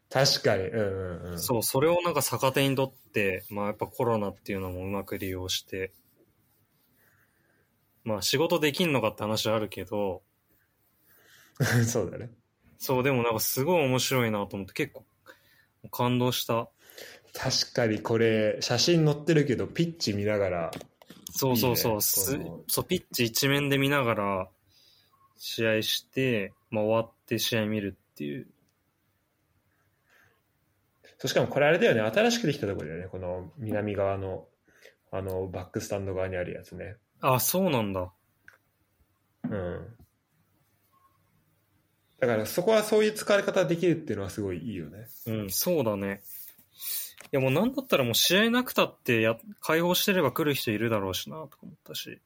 [0.09, 0.63] 確かに。
[0.65, 1.39] うんうんうん。
[1.39, 5.93] そう、それをなんか逆手にとって、まあやっぱコロナっていうのもうまく利用して、
[8.03, 10.21] まあ仕事できんのかって話はあるけど、
[11.88, 12.29] そうだね。
[12.77, 15.05] そう、でもなんかすごい面白いなと思って結構
[15.89, 16.69] 感動した。
[17.34, 20.71] 確かにこれ、写真載ってるけど、ピッチ見ながら、
[21.31, 24.47] そうそうそう、いいねそう、ピッチ一面で見ながら
[25.38, 28.47] 試合して、まあ終わって試合見るっていう。
[31.17, 34.45] そうしかもこれあれだよね、新しくできたところだよね、この南側の、
[35.11, 36.97] あの、バックスタンド側にあるやつね。
[37.21, 38.11] あ、そうなんだ。
[39.49, 39.97] うん。
[42.19, 45.07] だからそこはそういう使われ方できるっていうのはすごいいいよね。
[45.27, 46.21] うん、そうだね。
[47.34, 52.21] いやもうなんだったらもう試合なくたってや開放してれば来る人いるだろうしなとか思ったし。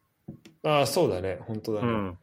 [0.63, 1.87] ああ、そうだね、本当だね。
[1.87, 2.17] うん。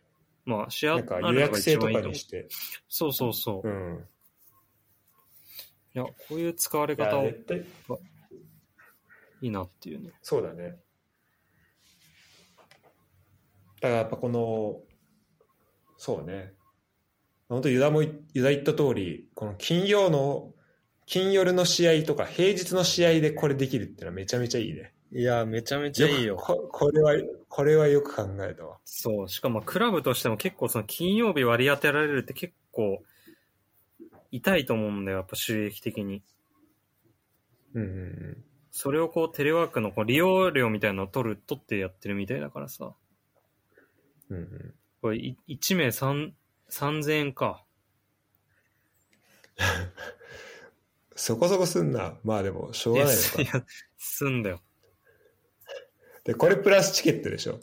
[0.45, 2.47] まあ試合なんか予約制とかにして。
[2.87, 3.69] そうそうそう。
[3.69, 4.05] いうん。
[5.95, 7.35] や、こういう使われ方をい
[9.47, 10.11] いなっていうね。
[10.21, 10.77] そうだね。
[13.81, 14.83] だからやっぱこの、
[15.97, 16.53] そうね。
[17.49, 20.53] 本当ユダもい、ユダ言った通り、この金曜の、
[21.07, 24.93] 金夜の試合とか平日の試合でこれできるっていうのはめちゃめちゃいいね。
[25.13, 26.43] いや、めちゃめちゃいいよく。
[26.43, 27.13] ここれは、
[27.49, 28.79] これはよく考えたわ。
[28.85, 29.29] そう。
[29.29, 33.03] しかもクラブとしても結構その金曜日割り当てられるって結構
[34.33, 35.19] 痛いと思うんだよ。
[35.19, 36.23] やっぱ収益的に。
[37.75, 37.93] うんうんう
[38.39, 38.45] ん。
[38.73, 42.93] それをこうテレワークのこう利用料みたいなのを取る、取ってやってるみたいだからさ。
[44.31, 46.33] うんうん、これい1名3
[46.71, 47.63] 3000円か。
[51.17, 52.19] そこそこすんな。
[52.25, 53.67] まあでも、しょうがないのか。
[53.99, 54.61] すんだよ。
[56.25, 57.61] で、これプラスチケットでしょ。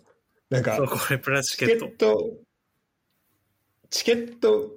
[0.49, 1.85] なんかそう、、これプラスチチケケット。
[1.85, 2.29] ット、
[3.89, 4.71] チケット、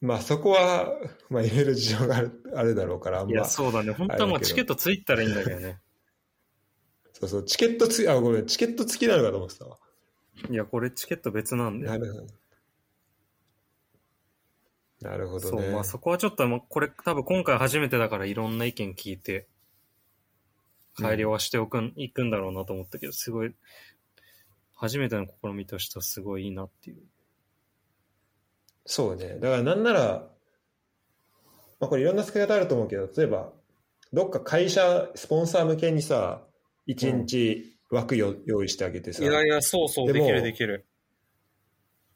[0.00, 0.92] まあそこは、
[1.28, 3.92] まあいろいろ事情があるあるだろうから、あんいや、ま、そうだね。
[3.92, 5.80] 本当はもうチケットついたらいいんだけどね。
[7.12, 9.78] そうそう、チケットつき、あ、ごめん、チケット付きなのかと思ってたわ。
[10.48, 11.86] いや、これチケット別なんで。
[11.86, 12.26] なるほど。
[15.00, 15.70] なるほどそう、ね。
[15.70, 19.46] まあそこはちょっと、まあ、これ多分今回初めてだからいろんな意見聞いて、
[20.96, 23.54] 改良はしておくん、いくんだろうなと思ったけど、すごい、
[24.74, 26.98] 初めての試みとしてはすごいいいなっていう。
[28.84, 29.38] そうね。
[29.40, 30.28] だからなんなら、
[31.78, 33.52] まあこれいろんな使い方あると思うけど、例えば、
[34.12, 36.42] どっか会社、スポンサー向けにさ、
[36.86, 40.86] 一日枠よ、用意してあげてさ、いや、そうそでもきる。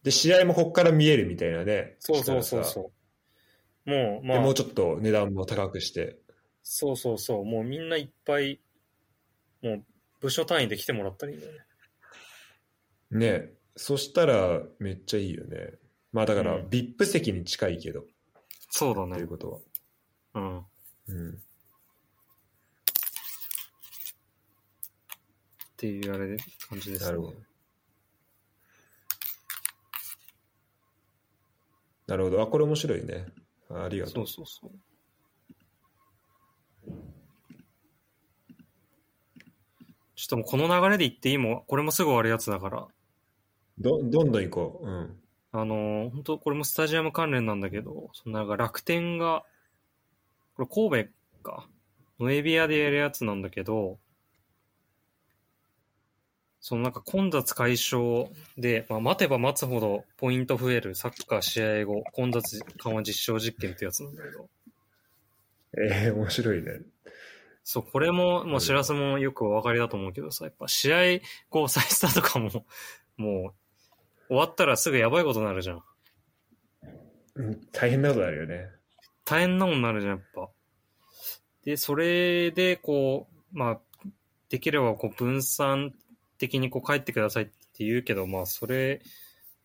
[0.05, 1.97] で、試合もこっから見えるみたいなね。
[1.99, 2.93] そうそうそうそ
[3.87, 3.91] う。
[3.91, 6.19] もう、まあでもう、ちょっと値段も高くして。
[6.63, 7.45] そうそうそう。
[7.45, 8.61] もうみんないっぱい、
[9.63, 9.85] もう
[10.21, 11.59] 部署単位で来てもらったらいいんだよね。
[13.11, 15.73] ねそしたらめっちゃいいよね。
[16.13, 18.05] まあだから、うん VIP 席に近いけど、
[18.71, 19.29] そうだねという。
[19.29, 19.61] ことは。
[20.35, 20.59] うん。
[20.59, 20.65] っ
[21.09, 21.43] うん。
[25.79, 26.37] ていうあれで
[26.69, 27.54] 感じですねなるほど。
[32.07, 32.43] なるほど。
[32.43, 33.27] あ、これ面白いね。
[33.71, 34.27] あありがとそうう。
[34.27, 34.71] そうそう。
[40.17, 42.89] ちょっともうこの流れで言っていいもん、これもすぐ終わるやつだから、
[43.79, 44.87] どどんどん行こう。
[44.87, 45.21] うん。
[45.53, 49.45] あのー本当これもスタジアム関連なんだけど、そのなんか楽天が、
[50.57, 51.11] これ神戸
[51.43, 51.69] か、
[52.19, 53.99] ノエビアでやるやつなんだけど、
[56.67, 64.49] そのなんか混雑解消で、まあ、待てば待つほどポイント増えるサッカー試合後混雑緩和実証実験ってやつなんだけど、
[65.77, 66.81] えー、面白いね。
[67.65, 70.99] そう、これも、もう、しらすもよくお分かりだと思うけどさ、やっぱ試合、
[71.51, 72.49] こう、再スターとかも、
[73.19, 73.53] も
[74.29, 75.83] う、終わったらすぐやばいことになるじゃん。
[77.35, 78.71] うん大変なことあるよね。
[79.27, 80.49] 大変なもんになるじゃん、やっぱ。
[81.67, 83.81] で、それで、こう、まあ、
[84.49, 85.93] できれば、こう、分散
[86.39, 89.03] 的にこう帰ってくださいって言うけど、まあ、それ、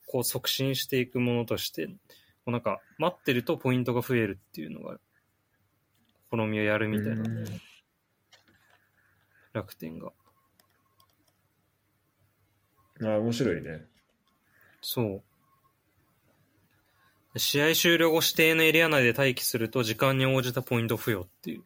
[0.06, 1.94] こう促進していくものとして、こ
[2.48, 4.98] うなんか、待ってるとポイントが増えるっていうのが、
[6.32, 7.46] 好みをやるみたいな、うん
[9.52, 10.12] 楽天が。
[13.02, 13.82] あー面白いね。
[14.82, 15.24] そ
[17.36, 17.40] う。
[17.40, 21.64] 試合終了後指定のエリア内で待機すると時間に応じたポイント付与っていう。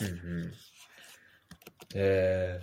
[0.00, 0.10] うんう
[0.48, 0.52] ん。
[1.94, 2.60] え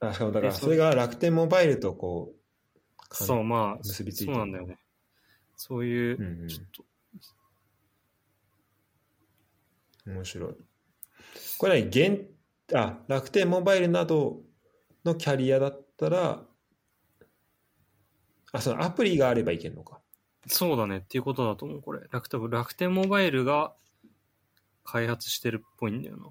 [0.00, 4.78] ー、あ、しかもだから、えそれが楽天モバイルとこう、そう、まあ、結びついてるそうなんだよね。
[5.56, 6.66] そういう、うんうんちょっ
[10.04, 10.54] と、面白い。
[11.58, 11.88] これ何？
[11.88, 12.38] 現
[12.74, 14.42] あ、楽天モバイルなど
[15.04, 16.44] のキャリアだったら、
[18.52, 20.00] あ、そのアプリがあればいけるのか。
[20.46, 22.00] そうだねっていうことだと思う、これ。
[22.10, 23.74] 楽天、楽天モバイルが
[24.84, 26.24] 開発してるっぽいんだよな。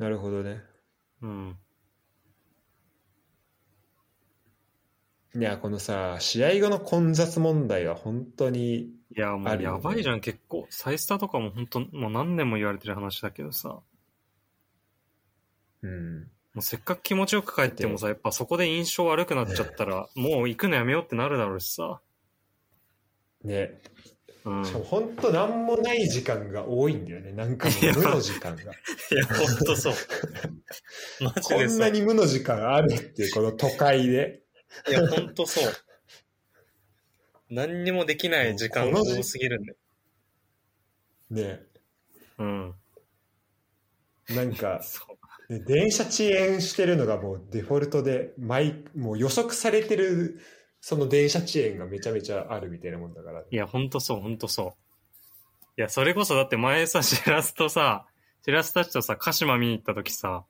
[0.00, 0.62] なるほどね。
[1.20, 1.58] うん。
[5.34, 10.66] いや、このさ、試合後の混雑問題は本当に、いや、もうやばいじゃん、結構。
[10.70, 13.82] サイスタとかも本当、もう何年も言われてる話だけどさ、も
[15.82, 16.30] うん。
[16.56, 22.00] うせっかく気持ちよく帰ってもさ、やっぱそこで印象悪くなっちゃったら、もう行くのやめようってなるだろうしさ。
[23.44, 23.82] ね。
[24.44, 24.64] うん。
[24.64, 27.32] しかも本当なんもない時間が多いんだよね。
[27.32, 28.62] なんかもう無の時間が。
[28.62, 28.66] い
[29.14, 29.94] や、ほんとそう。
[31.20, 31.78] マジこでそう。
[31.78, 34.42] んなに無の時間あるっていう、この都会で。
[34.88, 35.72] いや、ほんとそう。
[37.50, 39.76] 何にもできない時間が多すぎるんだよ。
[41.30, 41.62] ね。
[42.38, 42.74] うん。
[44.30, 44.80] なんか。
[45.48, 50.40] ね電車遅延してるのがもうデフォルトで、毎もう予測されてる、
[50.80, 53.42] その電車遅延がめちゃめちゃあるみたいなもんだから。
[53.50, 55.64] いや、ほんとそう、ほんとそう。
[55.76, 58.06] いや、それこそだって前さ、シラスとさ、
[58.44, 60.44] シラスたちとさ、鹿島見に行った時さ、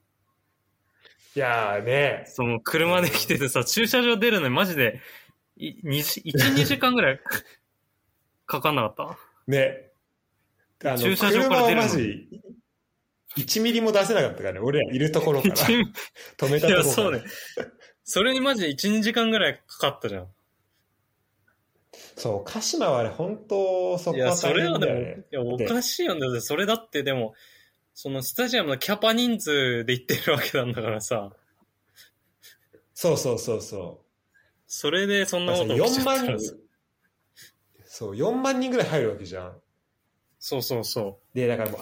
[1.36, 2.24] いやーね。
[2.26, 5.00] その車で来ててさ、駐車場出るのにマジで、
[5.56, 7.20] い、2時、1、2時間ぐらい
[8.46, 9.18] かかんなかった？
[9.46, 9.90] ね。
[10.84, 12.28] あの、駐車場から出るの車をマジ、
[13.36, 14.58] 1ミリも出せなかったからね。
[14.60, 15.54] 俺らいるところから。
[15.54, 15.64] 一
[16.36, 17.10] 止めたいや、ところから。
[17.10, 17.22] そうね。
[18.04, 20.26] それにマジで1、2時間ぐらいかかったじゃん。
[22.16, 25.24] そう、鹿島はあれ、本当、そいや、こは大それはでも、変だよね。
[25.30, 26.40] いや、おかしいよね。
[26.40, 27.34] それだってでも、
[27.94, 31.32] そのスタジアムのキャパ人数で行ってるわけなんだからさ、
[32.94, 34.02] そうそうそうそ
[34.66, 35.46] それでそんう。
[35.46, 36.54] なこと起きち4万ゃったらさ、
[37.86, 39.56] そう、4万人ぐらい入るわけじゃん。
[40.38, 41.78] そうそうそで、だからも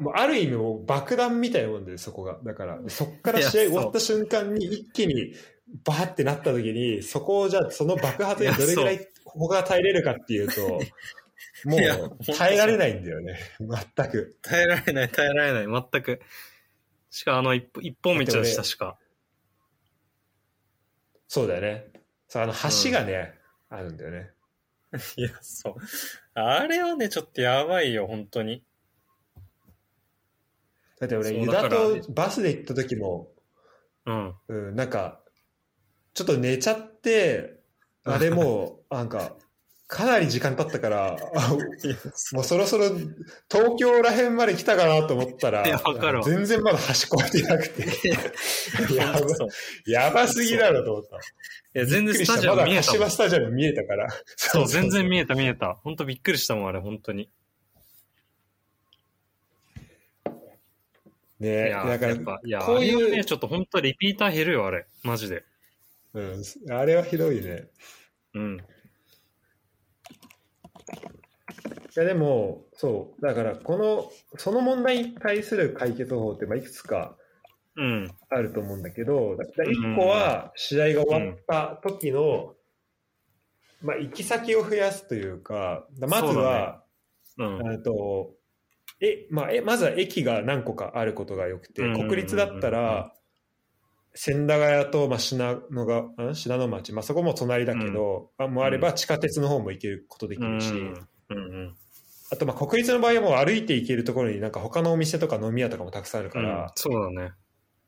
[0.00, 2.38] う、もうある意味もう爆弾みたいなもんで、そこが。
[2.42, 5.34] だから、そっから試合終わった瞬間に一気に
[5.84, 10.80] バーってなった時に、そこをじゃあその爆発にどれぐらいいここが耐えれるかっていうと、
[11.64, 13.38] もう耐えられないんだよね。
[13.60, 14.18] 全く。
[14.18, 14.36] う。
[14.42, 16.20] 耐えられない、耐えられない、全く。
[17.10, 18.96] しかもあの一本一本道でしたしか。
[21.26, 21.90] そうだよね。
[22.28, 23.34] そう、あの橋がね、
[23.68, 24.30] あるんだよね。
[25.16, 25.74] いや、そう。
[26.34, 28.64] あれはね、ちょっとやばいよ、本当に。
[30.98, 33.30] だって俺、ユダとバスで行った時も、
[34.06, 34.34] うん。
[34.48, 35.22] うん、なんか、
[36.18, 37.60] ちょっと寝ちゃって、
[38.02, 39.36] あれもう、なんか、
[39.86, 41.56] かなり時間経ったから、 あ
[42.32, 42.88] もうそろそろ
[43.48, 45.62] 東京ら辺まで来たかなと思ったら、
[46.24, 47.86] 全然まだ橋越えてなくて、
[48.96, 49.20] やば
[49.86, 51.18] やばすぎだろと思った。
[51.18, 51.20] い
[51.74, 53.10] や、全然スタジアム見えたもん柏。
[53.10, 54.08] スタジアム見えたから。
[54.34, 55.74] そう、全然見えた見えた。
[55.84, 57.30] 本当びっくりしたもん、あれ、本当に。
[61.40, 62.16] いねや、だから
[62.62, 64.86] こういうね、ちょっと本当リピーター減るよ、あれ。
[65.04, 65.44] マジで。
[66.14, 67.68] うん、あれはひどいね。
[68.34, 68.56] うん。
[68.56, 68.60] い
[71.96, 77.16] やでも、そう、だからこの、その問題に対する解決方法って、まあ、いくつか
[77.76, 78.10] うん。
[78.28, 82.54] あると思うんだけど、だから1個は試合が終わった時の、
[83.82, 86.82] まあ、行き先を増やすというか、まずは、
[87.38, 87.72] うん。
[87.72, 88.34] えっと
[89.00, 93.12] えまあ、えまずは駅が何個かあることがよくて、うんうんうんうん国立だったら、
[94.14, 96.34] 千駄ヶ谷と、まあ、信濃がん？
[96.34, 101.76] 信濃町、まあ、そこも隣だけど、あもあれば地下鉄の方も行けることできるし、うんうん。
[102.30, 107.32] あとまあ国立の場合はもう歩いて行けるところになんか他のお店とか飲み屋とかもたくさんあるから、うんそうだね。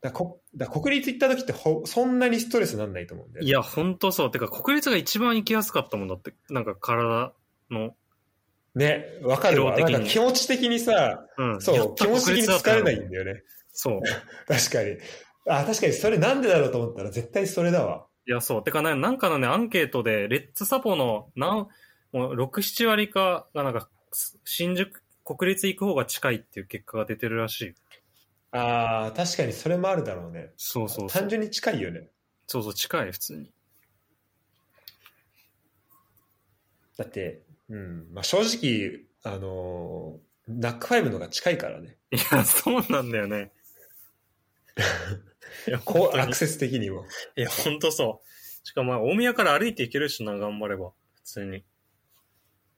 [0.03, 3.49] だこだ国立行った時ってほそんなにストレスなんないと思うんだよね。
[3.49, 4.31] いや、本当そう。
[4.31, 6.33] てか、国立が一番行きやすかったもんだって。
[6.49, 7.35] なんか体
[7.71, 7.95] の。
[8.75, 9.77] ね、わかるわ。
[9.77, 11.61] なんか気持ち的にさ、うん。
[11.61, 13.11] そう、気持ち的に疲れないんよ。
[13.11, 13.43] だよね。
[13.73, 14.01] そう。
[14.49, 14.97] 確かに。
[15.47, 18.07] あ、確かにそれなんでだろうと思ったら絶対それだわ。
[18.27, 18.65] いや、そう。
[18.65, 21.69] てかね、なんかのね、アンケートで、レッツサポの、なん、
[22.13, 23.89] もう、6、7割かが、なんか、
[24.45, 27.75] 新宿、国立行く方が近いっていう結果が出てるらしい。
[28.53, 30.53] ああ、確かにそれもあるだろうね。
[30.57, 31.29] そうそう単。
[31.29, 32.11] 純に近いよね。
[32.47, 33.51] そうそう、近い、普通に。
[36.97, 41.97] だって、うん、まあ正直、あのーナックファイブの方が近いからね。
[42.11, 43.53] いや、そうなんだよね。
[45.67, 47.05] いや、こう、アクセス的にも。
[47.37, 48.67] いや、ほんとそう。
[48.67, 50.93] しかも、まあ大宮から歩いて行けるしな、頑張れば。
[51.15, 51.65] 普通に。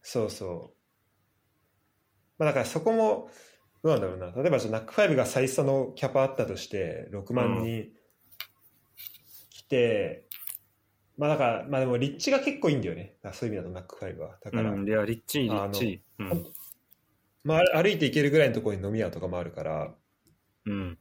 [0.03, 0.83] そうそう。
[2.39, 3.31] まあだからそこも、
[3.83, 4.43] どうなんだろうな。
[4.43, 7.89] 例えばじゃあナックファイブが最初のキャパあったとして、6万人
[9.51, 10.29] 来て、
[11.19, 13.17] まあだから、まあでも立地が結構いいんだよね。
[13.33, 14.39] そういう意味だとナックファイブは。
[14.43, 16.25] だから、うん、いや、リッチー、リあのッチー。
[16.25, 16.47] うん。
[17.45, 19.95] まあ歩いて行けるぐらいのところに飲み屋とかもあるから、
[20.67, 20.99] うん。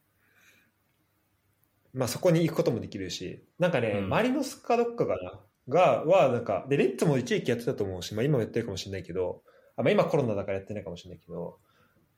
[1.93, 9.43] まあそこに行くこともできるし、なんかね、うんマリノスかどっかかな、が、は、なんか、で、レッツも一時期やってたと思うし、まあ今もやってるかもしれないけど、
[9.75, 11.57] あまあ今コロナだからやってないかもしれないけど、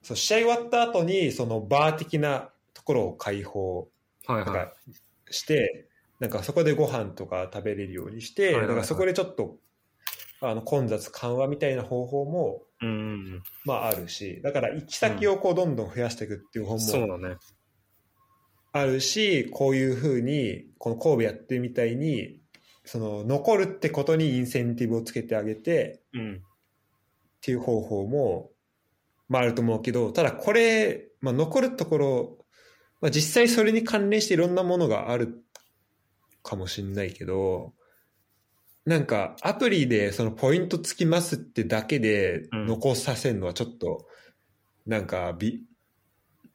[0.01, 3.89] そう、試合終わった後に、そのバー的なところを開放
[4.25, 4.71] はいは
[5.29, 5.33] い。
[5.33, 5.87] して、
[6.19, 9.57] なんかそこでご飯とか食べれるようにして、はいはいはいだからそこでちょっと、
[10.41, 13.43] あの、混雑緩和みたいな方法も、うん。
[13.65, 17.37] まああるし、だから行き先をこうどんどん増やしていくっていう方もそうだね。
[18.73, 22.41] あるし、こういうふうに、この神戸やってるみたいに、
[22.83, 26.35] その残るってことにインセンティブをつけてあげてうん。
[26.35, 26.39] っ
[27.39, 28.51] ていう方法も、
[29.29, 32.37] まああると思うけど、ただこれ、まあ残るところ、
[32.99, 35.43] まあ実際それに関連していろんなものがある
[36.41, 37.73] かもしれないけど、
[38.85, 44.07] なんかアプリでそのポイントつきますってだけでうん残させるのはちょっと、
[44.87, 45.63] なんかび、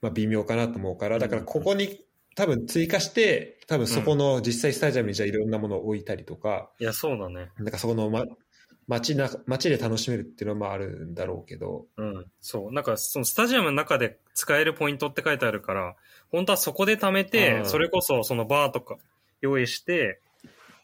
[0.01, 2.01] まあ微妙かなと思うから、だからここに
[2.39, 7.51] 多分追加して、多分そこの実際スタジアムにじゃあいろんなものを置いたりとか、いや、そうだね。
[7.59, 8.25] なんかそこの、ま、
[8.87, 12.27] 街な街で楽しめるっていうのはまああるんだろうけど、うん。
[12.41, 12.73] そう。
[12.73, 15.97] なんか、そのスタジアムの中で使えるポイントって書いてあるから、
[16.31, 18.99] 本当はそこで貯めてう、んそれこそそのバーとか
[19.41, 20.21] 用意して、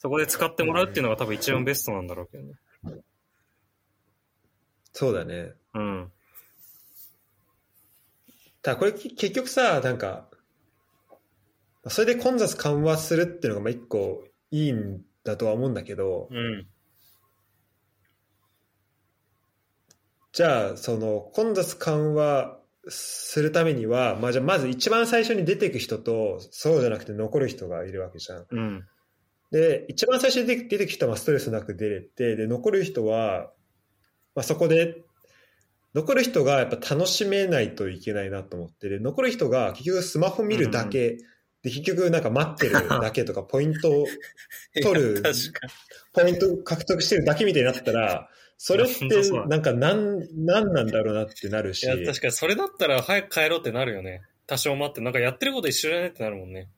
[0.01, 2.55] そこで使ってもらうっていうのが多分一番ベストなんだろうけどね。
[4.93, 5.53] そうだね。
[5.75, 6.13] うん。
[8.61, 10.27] ただこれき結局さ、なんか、
[11.89, 16.67] それで混雑緩和するっていうのがまあ一個いいんだとは思うんだけど、うん。
[20.33, 22.59] じゃあ、その混雑緩和
[22.89, 28.47] するためには、まあじゃあまず一番最初に出ていく人と、そうじゃなくて残る人がいるわけじゃん。
[28.51, 28.85] うん。
[29.51, 33.53] で、一番最初に出て出てく人はストレスなく出れて、で、残る人は、
[34.35, 34.97] まあそこで、
[35.95, 41.19] 残る人がやっぱ楽しめないといけないなと思って、で、残る人が結局スマホ見るだけ、
[41.65, 44.07] で、結局なんか待ってる だけとか、ポイントを
[44.83, 45.23] 取る
[46.13, 49.09] ポイント獲得してるだけみたいになったら、それって
[49.49, 51.97] なんかなん、なんなんだろうなってなるしに。
[51.97, 54.23] い、や、確かにそれだったら早く帰ろうってなるよね。
[54.47, 56.69] 多少待って、なんかやってること一緒じゃねってなるもんね。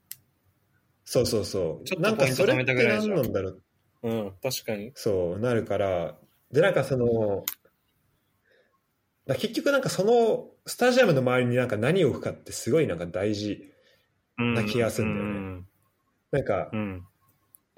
[1.04, 1.84] そうそうそう。
[1.84, 3.62] ちょっとなんかそれってポイント貯めたぐらい何じゃんなんだろう。
[4.02, 4.92] うん、確かに。
[4.94, 6.16] そう、なるから。
[6.52, 7.44] で、なんかその、
[9.26, 13.72] だ結局なんかそのスタジアムの周りになんか何を置くかってすごいなんか大事。
[14.38, 15.64] うんな気がするんだよね
[16.32, 16.80] なんか、うん。
[16.80, 17.04] うん。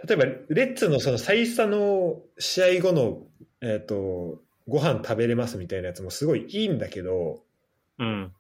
[0.07, 3.23] 例えばレッツのその最初の試合後の、
[3.61, 7.43] えっ、と、ご飯食べれますみたいなやつもすごいいいんだけど、
[7.99, 8.33] うん。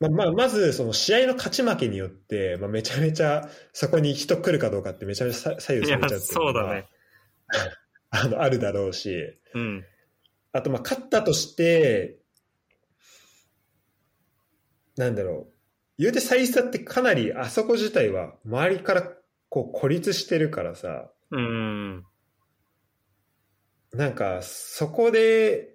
[0.00, 6.88] まあ、まあ、まず、その試合の勝ち負けによって、まあ、めちゃめちゃそこに人来るかどうかってめちゃめちゃ左右されちゃうってそうだね。
[8.10, 9.84] あの、あるだろうし、うん。
[10.52, 12.18] あと、まあ、勝ったとして、
[14.96, 15.59] なんだろう。
[16.00, 19.02] 言うて最初ってかなり、あそこ自体は周りから
[19.50, 22.04] こう孤立してるからさ、うん。
[23.92, 25.74] なんか、そこで、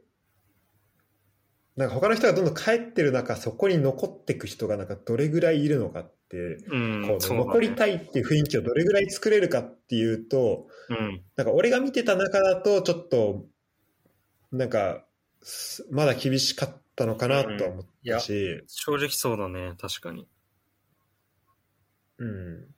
[1.75, 6.37] なんか他の人がどんどん帰ってる中、そこに残っていく人がなんかどれぐらいいるのかって、
[6.71, 7.05] うん。
[7.07, 11.21] こう残りたいっていう雰囲気をどれぐらい作れるかっていうと、うん。
[11.35, 13.45] なんか俺が見てた中だとちょっと、
[14.51, 15.05] なんか、
[15.43, 19.73] すまだ厳しかったのかなとは思ったし、正直そうだね。
[19.79, 20.27] 確かに。
[22.17, 22.75] うん。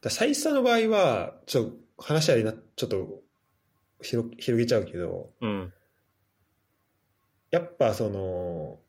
[0.00, 3.22] だ最初の場合は、ちょっと話ありな、ちょっと
[4.00, 5.72] 広広げちゃうけど、うん。
[7.50, 8.80] やっぱその、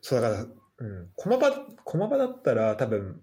[0.00, 0.46] そうだから、
[0.78, 1.52] うん、駒場、
[1.84, 3.20] 駒場だったら多分、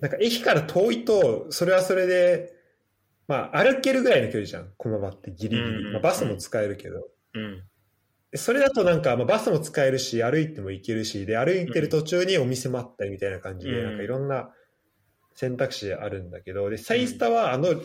[0.00, 2.52] なんか駅から遠いと、それはそれで、
[3.26, 5.68] まあ歩けるぐらいの距離じゃん、駒場ってギリギリ。
[5.68, 7.06] うんうんまあ、バスも使えるけど。
[7.34, 7.62] うん。
[8.36, 14.50] それだとなんか、まあ、バスも使えるし、歩いても行けるし、で、歩いてる途中にお店もあったりみたいな感じで、うんなんかいろんな
[15.34, 17.80] 選択肢あるんだけど、で、サイスタはあの、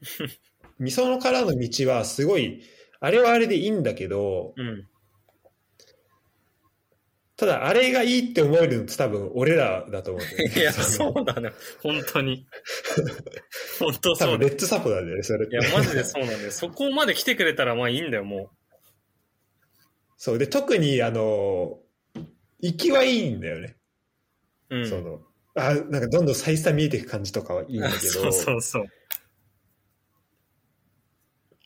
[0.78, 2.62] みそのからの道はすごい、
[3.00, 4.88] あれはあれでいいんだけど、うん。
[7.36, 10.60] ただ、あれがいいって思えるのって多分俺らだと思うんだよね。
[10.60, 11.52] いや、そうだね。
[11.82, 12.46] 本当に。
[13.78, 14.38] 本当多そうだ。
[14.38, 15.46] 分レッツサポなんだよね、それ。
[15.46, 16.50] いや、マジでそうなんだよ。
[16.50, 18.50] そこまで来てくれたらまあいいんだよ、も
[20.16, 20.38] そう。
[20.38, 21.78] で、特に、あの、
[22.60, 23.76] 行きはいいんだよね。
[24.70, 24.76] う。
[24.78, 24.88] うん。
[24.88, 25.20] その、
[25.56, 28.86] あ、なんかどんどん再三見えていく感じとかはいいんだけど、そうそうそう。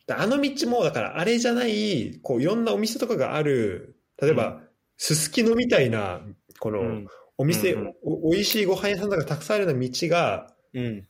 [0.09, 4.61] あの道も、だからあれじゃない、こういろんなお店とかがある、例えば、
[5.03, 6.21] すすきのみたいな、
[6.59, 7.07] この、うん。
[7.39, 7.93] お店、うんうん。
[8.03, 11.07] お、おいしいご飯屋さんとかたくさんあるような道がうん。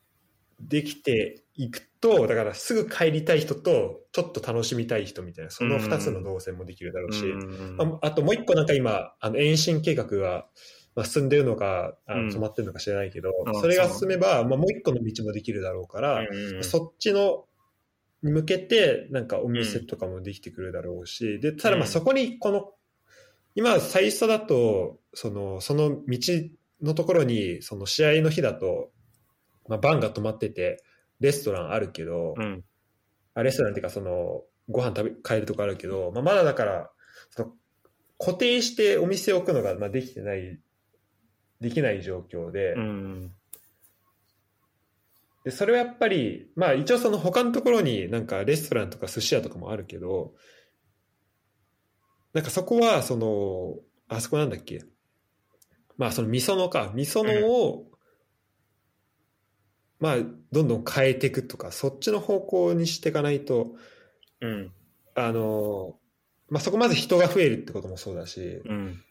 [0.62, 10.48] できていくと、だからすぐ帰りたい人と、ちょっと楽しみたい人みたいな、その二つの動線もできるだろうし、うんああともう一個なんか今、あの延伸計画が、
[10.96, 12.28] まあ、進んでるのか、あうん。
[12.28, 16.64] の止まってるのか知らないけど、あそれが進めば、まあ、もう一個の道もできるだろうから、うん。
[16.64, 17.44] そっちの
[18.24, 21.92] に向けて、なんかお店とかもできてくるだろうし、で、ただまあうん。
[21.92, 22.72] そこにこの、
[23.56, 26.20] 今、最初だと、その、その道
[26.82, 28.92] のところに、その試合の日だと、
[29.68, 30.84] まあ、バンが止まってて、
[31.20, 32.64] レストランあるけど、うん。
[33.34, 36.92] あレストランっていうか、その、ご飯食べ、買えるとこあるけど、まあ、まだだから、
[37.30, 37.54] その
[38.18, 40.60] 固定してお店を置くのが、まあ、できてない、
[41.60, 43.32] できない状況で、うん。
[45.44, 50.34] で、それはやっぱり、まあ一応その他のところになんかレストランとか寿司屋とかもあるけど、
[52.34, 53.76] なんかそこはその、
[54.08, 54.84] あそこなんだっけ？
[55.98, 57.88] まあその味噌のか、味噌のを、
[60.00, 60.16] まあ
[60.52, 63.76] どんどん変えていくとか、そっちの方向にしていかないと、
[64.42, 64.72] うん。
[65.14, 66.00] あの、
[66.50, 69.04] まあそこまず人が増えるってこともそうだし、うん。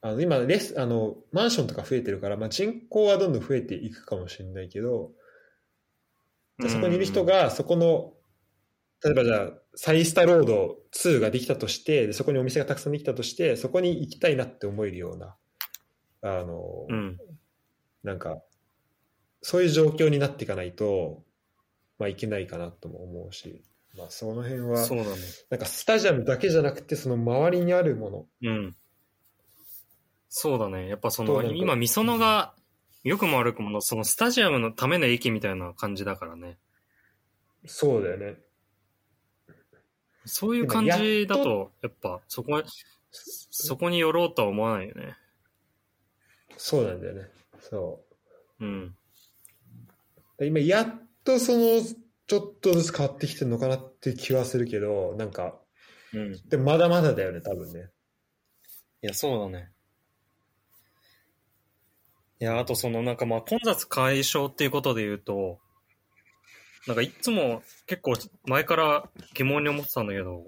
[0.00, 5.12] あの今レス、あの、マンションとか増えてるから、まあ人口はどんどん増えていくかもしれないけど、
[6.60, 8.12] じゃあそこにいる人が、そこの、
[9.04, 15.36] 例えばじゃあ、サイスタロード2ができたとして、でそこにお店がたくさんできたとして、そこに行きたいなって思えるような、
[16.22, 17.18] あの、うん。
[18.02, 18.42] なんか、
[19.42, 21.22] そういう状況になっていかないと、
[21.98, 23.62] まあいけないかなとも思うし、
[23.96, 25.10] まあその辺は、そうだね。
[25.50, 28.76] なんかスタジアムだけじゃなくて、その周りにあるもの、うん。
[30.28, 30.88] そうだね。
[30.88, 32.54] やっぱその、今、みそのが、
[33.04, 36.58] 良くも悪くもの、そのスタジアムのための駅みたいな感じだからね。
[37.64, 38.36] そうだよね。
[40.28, 42.62] そういう感じだと、やっぱ、そこ、
[43.10, 45.16] そこに寄ろうとは思わないよね。
[46.56, 47.28] そうなんだよね。
[47.60, 48.04] そ
[48.60, 48.64] う。
[48.64, 48.96] うん。
[50.40, 50.86] 今やっ
[51.24, 51.80] とその
[52.26, 55.56] ちょっとずつ変わってきてるのかなっていう気はするけどなんか
[56.12, 56.34] うん。
[56.34, 57.90] いでもまだまだだよね多分ね
[59.00, 59.70] や、そうだね。
[62.40, 65.58] いや、あとそのなんかまあ混雑解消っていうことで言うと、
[66.88, 68.14] なんかいつも結構
[68.46, 70.46] 前から疑問に思ってたんだけど、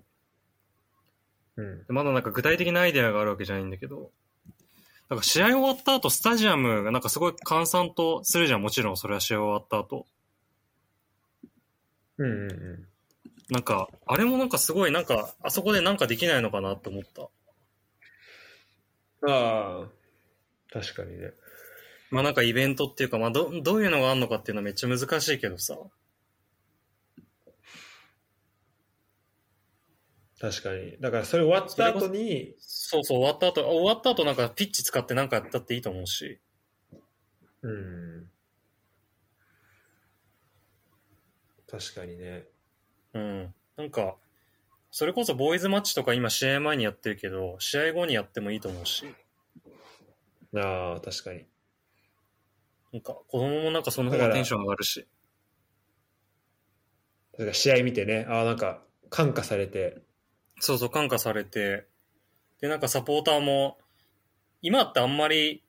[1.57, 4.11] うんまだなんか具体的なアイデアがあるわけじゃないんだけど、
[5.11, 10.07] なんか試合終わった後スタジアムがなんかすごい閑散とするじゃん、もちろんそれは試合終わった後。
[12.17, 12.87] うんうんうん
[13.51, 17.23] なんか、あれもなんかすごいなんか、あそこでなんかできないのかなって思った。
[19.29, 19.89] ああ
[20.73, 21.33] 確かにね
[22.11, 25.77] まあなんかイベントっていうか、まあど、どういうのがあるのかっていうのはめっちゃ難しいけどさ。
[30.41, 36.41] 確かにだからそれ終わった後にそうそう、終わった後、終わった後なんかピッチ使ってなんかやったっていいと思うし。
[37.63, 38.31] うん
[41.71, 42.47] 確かにね
[43.13, 43.55] うん。
[43.77, 44.17] なんか、
[44.91, 49.07] それこそボーイズマッチとか今試合前にやってるけど、試合後にやってもいいと思うし。
[50.57, 51.45] ああ確かに
[52.93, 55.07] なんか子供もなんかその方がテンション上がるし。
[57.33, 60.03] だから試合見てねああなんか感化されて
[60.61, 61.89] そうそう、感化されて。
[62.61, 63.79] で、なんかサポーターも、
[64.63, 65.65] 今ってあんまり、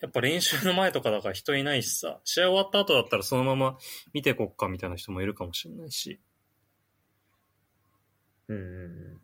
[0.00, 3.78] やっぱ練習の前とかだから人いないしさ、試合終わった後だったらそのまま
[4.12, 6.20] 見てこっかみたいな人もいるかもしれないし。
[8.48, 8.88] うんうんう
[9.18, 9.20] ん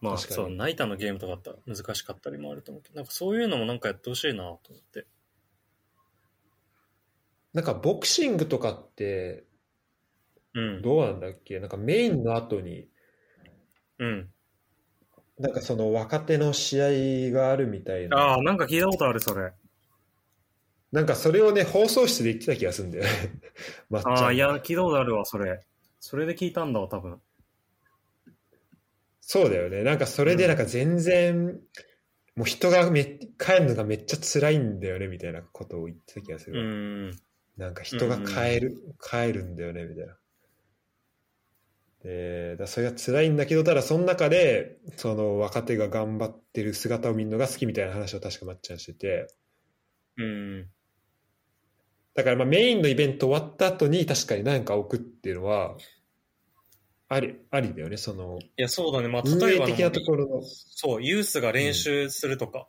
[0.00, 5.06] まあ、そう、ナイターのゲームとかだったら難しかったりもあると思うけど、なんかそういうのもなんかやってほしいなと思って。
[7.52, 9.45] なんかボクシングとかって
[10.56, 10.82] うん。
[10.82, 11.60] どうなんだっけ？
[11.60, 12.88] なんかメインの後に
[13.98, 14.28] うん。
[15.38, 18.16] なんかその若手の試合があるみたいな。
[18.16, 19.52] ああ、なんか聞いたことある、それ。
[20.92, 23.10] なんかそれをね、放送室で言ってた気がするんだよね。
[23.90, 25.60] まっちゃんああ、いや、聞いたことあるわ、それ。
[26.00, 27.20] それで聞いたんだわ、多分。
[29.20, 29.82] そうだよね。
[29.82, 31.60] なんかそれでなんか全然、
[32.34, 33.04] もう人がめ
[33.38, 36.62] 帰るのがめっちゃ辛いんだよね、みたいなことを言ってた気がすうる。
[36.62, 37.10] ん。
[37.58, 40.16] なんか人が帰る、帰るんだよね、みたいな。
[42.08, 49.26] えー、だそれが辛いんだけど、ただその中で、その若手が頑張ってる姿を見るのが好きみたいな話を確かまっちゃんしてて、
[50.16, 50.68] うん。
[52.14, 55.76] だからまあメインのイベント終わった後に確かに何か置くっていうのは、
[57.08, 59.08] あり、ありだよね、その、いや、そうだね。
[59.08, 62.68] まあ、運例えば営的なところの、そう、ユースが練習するとか。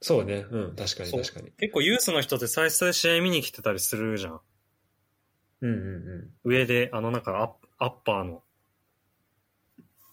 [0.00, 1.52] そうね、うん、確かに確かに。
[1.58, 4.40] 結構ユースの人って最初で試合見に来てたりするじゃん。
[5.62, 6.50] うんうんうん。
[6.50, 8.42] 上で、あの、なんかアップ、アッパーの。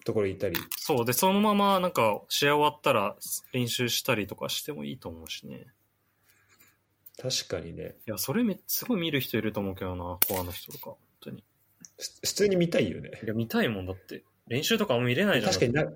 [0.06, 0.56] ところ行ったり。
[0.78, 1.06] そう。
[1.06, 3.16] で、そのまま、なんか、試合終わったら
[3.52, 5.68] 練習したりとかしてもいいと思うしね。
[7.22, 7.96] 確かにね。
[8.08, 10.86] いや、それめすごい見る人いると思うけどな、コアの人とか。
[10.86, 11.44] 本当に。
[11.98, 13.12] す普通に見たいよね。
[13.24, 14.24] いや、見たいもんだって。
[14.48, 15.54] 練習とかあんま見れないじゃん。
[15.54, 15.92] 確かにな、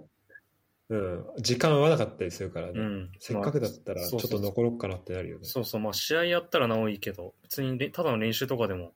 [0.90, 2.74] うん、時間合わなかったりするからね。
[2.76, 3.12] うん。
[3.20, 5.46] せっかくだったらちょっと残ろうかなってなるよね。
[5.46, 8.92] そうそう、まあ試合やったらなおいいけど、別にれただの練習とかでも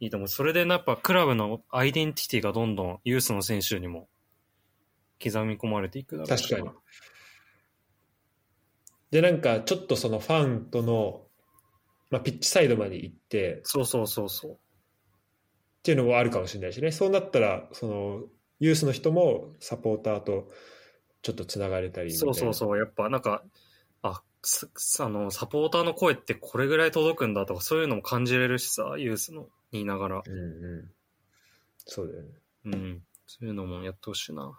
[0.00, 0.28] いいと思う。
[0.28, 4.08] それでやっぱクラブのアイデンティティがどんどんユースの選手にも
[5.22, 6.74] 刻み込まれていくだろうし確かに
[9.10, 11.22] で、なんかちょっとそのファンとの、
[12.10, 14.58] まあ、ピッチサイドまで行ってっそうそうそうそう。
[15.82, 16.92] ていうのもあるかもしれないしね。
[16.92, 18.22] そうなったら、その
[18.60, 20.48] ユースの人もサポーターと
[21.22, 22.12] ちょっとつながれたり。
[22.12, 22.78] そうそうそう。
[22.78, 23.42] やっぱなんか、
[24.02, 24.22] あ、
[25.00, 30.22] あの、サポーターの声ってこれぐらい届くんだとかそういうのも感じれるしさ、ユースの言いながら。
[30.24, 30.90] うんうん。
[31.78, 32.28] そうだよね。
[32.64, 33.02] うん。
[33.26, 34.58] そういうのもやってほしいな。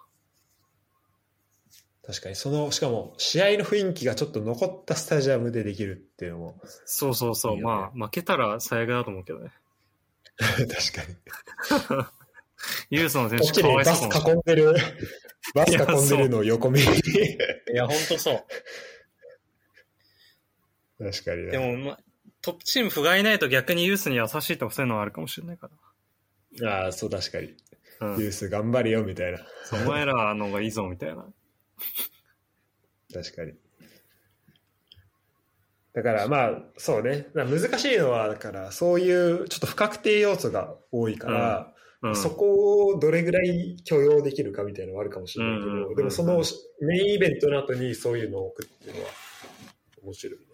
[2.06, 7.56] 確かに、その、しかも試合の雰囲気がちょっと残ったスタジアムでできるっていうのも、そうそうそう。
[7.56, 9.52] いいよねまあ、負けたら最悪だと思うけどね。
[10.38, 12.08] 確かに。
[12.90, 14.74] ユースの選手かわいちでバスそうかもしれない囲んでる、
[15.54, 16.86] バス囲んでるのを横目に。
[16.86, 16.90] い
[17.74, 18.46] や、ほんとそう。
[21.00, 21.52] 確かにね。
[21.52, 22.00] でも、ま、
[22.42, 25.70] トップチーム不甲斐ないと逆にユースに優しいとかそういうのはあるかもしれないか
[26.66, 27.50] ああ、そう、確かに。
[28.00, 28.08] ら。
[28.08, 28.22] うん。
[28.22, 29.40] ユース頑張れよ、みたいな。
[29.86, 31.26] お前らの方がいいぞ、みたいな。
[33.14, 33.54] 確かに。
[35.94, 37.28] だからまあ、そうね。
[37.34, 42.16] 難しいのは、だから、そういうちょっと不確定要素が多いから、うん。
[42.16, 46.42] そこをどれぐらい許容できるかみたいなのはあるかもしれないけど、うんうんうんうんでもその
[46.82, 49.10] メインイベントの後にそういうのを置くっていうのは
[50.04, 50.46] 面白いね。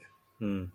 [0.41, 0.73] うん。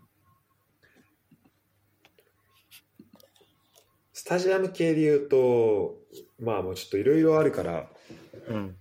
[4.33, 5.99] タジアム系で言うと、
[6.41, 7.91] まあもうちょっといろいろあるから、
[8.49, 8.77] うん。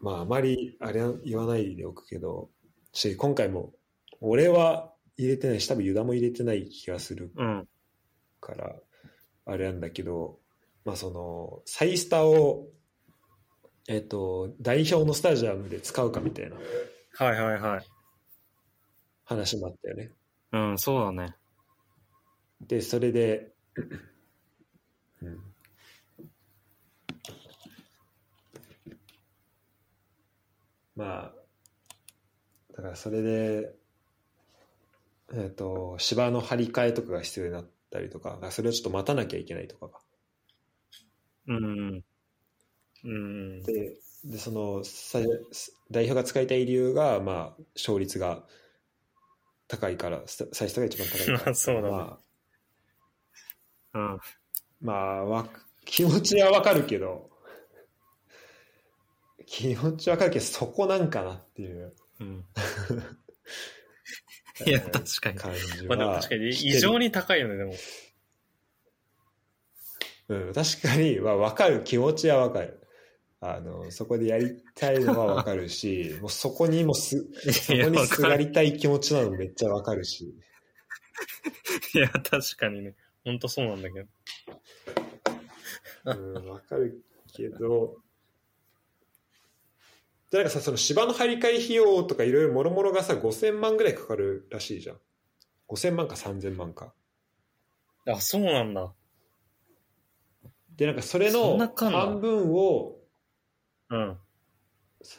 [0.00, 2.50] まああまりあれは言わないでおくけど、
[2.92, 3.72] し、今回も
[4.20, 7.68] 俺は入れてないし、多分ユダも入れてない気がするうん。
[8.40, 8.74] から、
[9.44, 10.40] あれなんだけど、
[10.84, 12.66] まあその、サイスタを、
[13.86, 17.86] えっ、と、代表のスタジアムで使うかみたいなはいはいはい。
[19.24, 20.10] 話もあったよね。
[20.50, 21.36] うん、そうだね。
[22.60, 23.52] で、それで、
[25.22, 25.38] うん、
[30.96, 31.32] まあ、
[32.76, 33.74] だからそれで、
[35.34, 39.98] えっ、と、芝の張り替えとかが必要になったりとか、それをちょっと待たなきゃいけないとかが。
[41.48, 42.04] うん。
[43.04, 43.62] うん。
[43.62, 45.20] で、でそのさ
[45.90, 48.44] 代表が使いたい理由が、まあ、勝率が
[49.68, 51.38] 高いから、スタサイストが一番高いから。
[51.38, 52.20] ま あそうだねま
[53.92, 54.20] あうん。
[54.80, 55.48] まあ、わ
[55.84, 57.30] 気持ちはわかるけど、
[59.46, 62.44] 気持ちわかるけど、そこなんかなっていううん。
[64.66, 65.38] いや、確かに。
[65.38, 67.74] 感じまあでもは確かに異常に高いよね、でも。
[70.28, 72.82] うん、確かに、まあ、わかる、気持ちはわかる。
[73.40, 80.34] あの、そこでやりたいのはわかるし、 もうそこにもす、そこにすがりたい気持ちなのもめっちゃわかるし。
[81.94, 82.94] いや、確かにね。
[83.24, 84.08] ほんとそうなんだけど。
[86.06, 87.04] うん、わかる
[87.34, 87.96] けど、
[90.30, 95.00] で、なんかさ、その芝の張り替え費用とかいろいろもろもろがさ、5000万ぐらいかかるらしいじゃん。
[95.68, 96.94] 5000万か3000万か。
[98.08, 98.92] あ、そうなんだ。
[100.76, 102.98] で、なんかそれその半分を、
[103.90, 104.18] うん。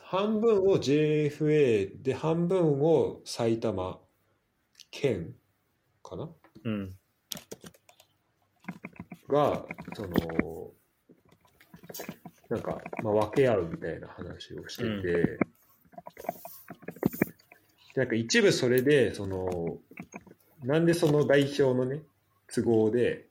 [0.04, 4.00] 半分を JFA で半分を埼玉
[4.92, 5.36] 県
[6.04, 6.30] かな？
[6.66, 6.96] うん。
[9.30, 9.66] が、
[9.96, 10.74] その、
[12.50, 15.02] なんか、まあ、分け合うみたいな話をしてて、うん。
[15.02, 15.38] で
[17.96, 19.80] なんか一部それで、その、
[20.64, 22.04] なんでその代表のね、
[22.54, 23.28] 都合で、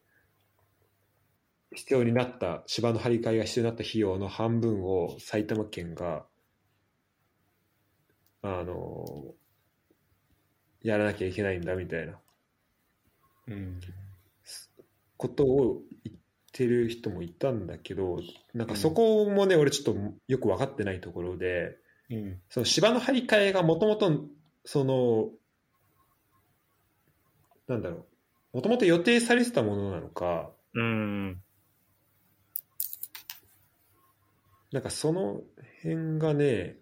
[1.73, 6.27] 必要になった、芝の張り替えが必要になった費用の半分を埼玉県が、
[8.43, 9.35] あの、
[10.83, 12.19] やらなきゃいけないんだみたいな。
[13.49, 13.81] うん。
[15.17, 16.16] ことを言
[16.57, 18.19] ってる人もいたんだけど
[18.55, 21.77] なんかそこもね、俺ちょっとよく分かってないところで
[22.11, 22.41] うん。
[22.49, 24.11] その芝の張り替えがもともと
[24.65, 25.29] その
[27.69, 28.07] なんだろ
[28.53, 31.43] うもともと予定されてたものなのかうん。
[34.73, 35.41] なんかその
[35.83, 36.77] 辺がね、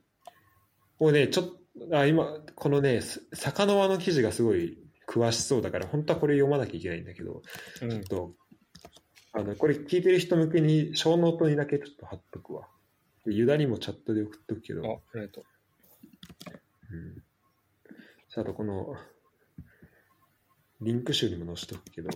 [0.99, 1.45] をね、ちょっ
[1.91, 7.43] と、あ、今、このね、す坂の輪の記事がすごい詳しそうだから、本当はこれ読まなきゃいけないんだけど、
[7.83, 8.35] うんちょっと、
[9.37, 12.69] あの、これ聞いてる人向けに、ショーノートにだけちょっと貼っとくわ。
[13.27, 15.45] でユダにもチャットで送っとくけあ、ど、ありがとう。
[16.93, 17.25] うん。
[18.29, 18.95] さああとこの、
[20.81, 22.11] リンク集にも載せとくけど、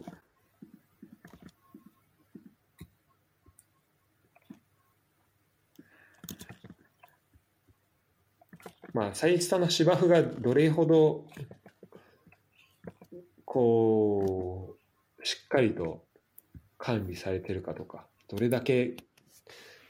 [8.92, 11.26] まあ、最初の芝生がどれほど、
[13.44, 14.76] こ
[15.18, 16.07] う、しっかりと
[16.88, 18.96] 管理されてるかとか、どれだけ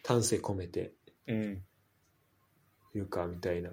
[0.03, 0.95] 丹精込めて
[1.29, 1.63] うん。
[2.93, 3.71] いるかみたいな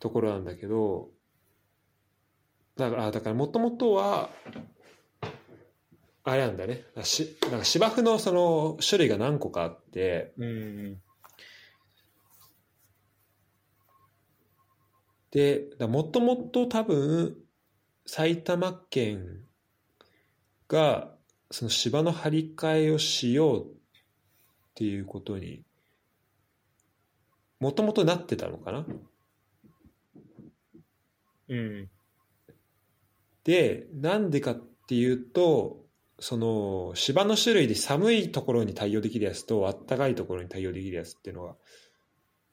[0.00, 1.10] ところなんだけど、
[2.76, 4.30] だから、あだからもともとは、
[6.24, 6.82] あれなんだね。
[7.04, 11.00] しなんか芝生のその種類が何個かあって、うん。
[15.30, 17.36] で、もともと多分、
[18.06, 19.45] 埼玉県
[20.68, 21.14] が、
[21.50, 23.68] その芝の張り替えをしようっ
[24.74, 25.62] ていうことに、
[27.60, 28.86] もともとなってたのかな？
[31.48, 31.88] うん。
[33.44, 34.56] で、なんでかっ
[34.88, 35.84] ていうと、
[36.18, 41.56] その芝の種類で寒いところに対応できるやつと暖かいところに対応できるやつっていうのが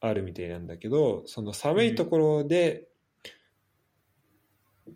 [0.01, 2.87] あるみたいなんだけど、その寒いところで、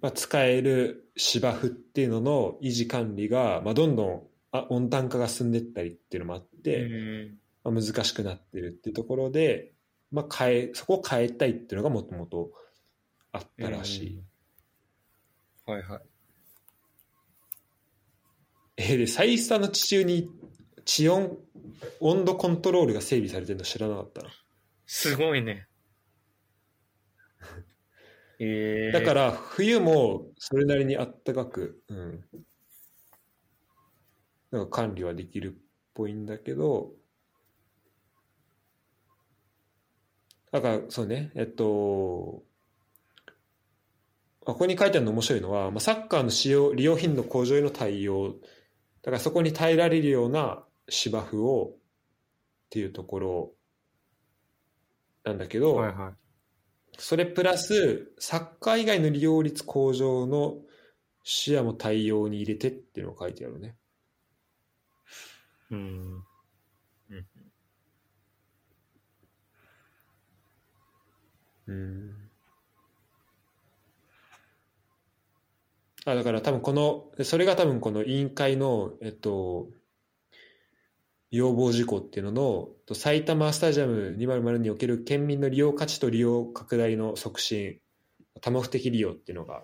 [0.01, 7.37] まあ、使える芝生っていうのの維持管理が、まあ、どんどんあ温暖化が進んでったりっていうのもあって、うん。
[7.63, 9.73] まあ、難しくなってるっていうところで、
[10.11, 12.51] まあ、変えそこを変えたいっていうのがもともと
[13.31, 14.23] あったらしい。
[15.65, 16.01] はいはい。
[18.77, 20.29] えーで、最スタの地中に
[20.85, 21.35] 地温、
[21.99, 24.29] 温度コントロールが整備されてるの知らなかったな。
[24.85, 25.66] すごいね。
[28.39, 32.23] ええだから、冬もそれなりにあったかく、うん。
[34.51, 35.57] なんか管理はできるっ
[35.93, 36.93] ぽいんだけど、
[40.51, 42.43] だから、そうね、えっと、
[44.45, 48.35] ここに書いてあるの面白いのは、まあ、サッカーの使用利用頻度向上への対応、
[49.01, 51.77] だからそこに耐えられるような芝生をっ
[52.69, 53.53] ていうところ
[55.25, 56.26] なんだけど、はいはい。
[56.97, 60.57] それプラス、サッカー以外の利用率向上の
[61.23, 63.75] 視野も対応に入れてっていうのが書いてあるね。
[65.71, 66.23] うん。
[71.67, 72.29] うん。
[76.05, 79.67] あ、だから多分この、それが多分この委員会の、えっと、
[81.31, 87.79] 要望事項っていうのの、と埼玉スタジアム200における県民の利用価値と利用拡大の促進、
[88.41, 89.63] 多目的利用っていうのが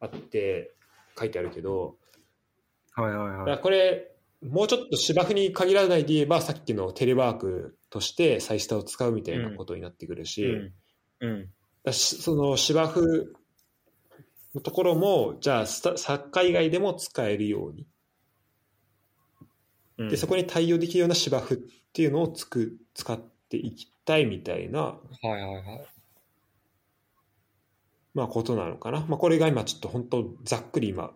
[0.00, 0.74] あって、
[1.18, 1.96] 書いてあるけど、
[2.92, 3.60] はいはいはい。
[3.60, 4.10] これ、
[4.42, 10.44] もうちょっと芝生に限らないで言えば、さっきのテレワークとして再スタを使うみたいなことになってくるし、
[11.20, 11.28] うん。
[11.28, 11.50] うん。
[11.82, 13.00] だしその芝生
[14.54, 17.86] のところも、じゃあサッカー以外でも使えるように、うん
[20.08, 21.58] でそこに対応できるような芝生っ
[21.92, 25.86] ていうのをつく使っていきたいみたいな、はいはいはい。
[28.14, 29.04] まあ、ことなのかな。
[29.08, 31.12] まあ、これが今ちょっと本当ざっくり今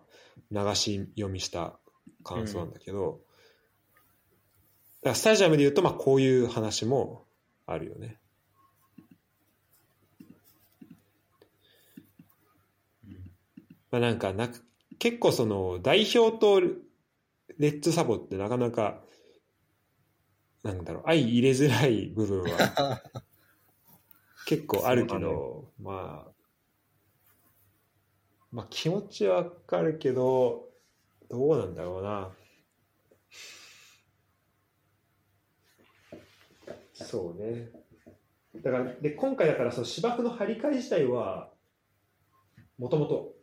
[0.51, 1.79] 流し読みした
[2.23, 3.21] 感想なんだけど、
[5.01, 7.25] だからスタジアムで言うとまあこういう話も
[7.65, 8.19] あるよね。
[13.91, 14.49] まあ、なんかな
[14.99, 16.61] 結構その代表と
[17.57, 19.01] レッツサボってなかなか
[20.63, 23.01] なんだろう相入れづらい部分は。
[24.47, 26.31] 結構あるけど、まあ
[28.51, 30.69] まあ気持ちはわかるけど
[31.29, 32.31] どうなんだろうな。
[36.93, 37.69] そうね。
[38.55, 41.51] だからで今回だからその芝生の張り替え自体は
[42.79, 43.34] もともと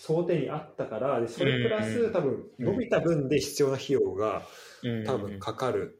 [0.00, 4.42] 想定にあったからでそれプラス、多分伸びた分で必要な費用が
[4.82, 5.98] うん多分かかる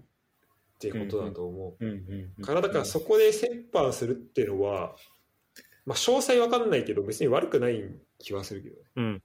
[0.77, 2.43] っていうことだと思う。
[2.43, 4.97] からだからそこで折半するっていうのは、
[5.85, 8.83] まあ、詳細わかんないけど別に悪くない気はするけどね。
[8.97, 9.23] うん。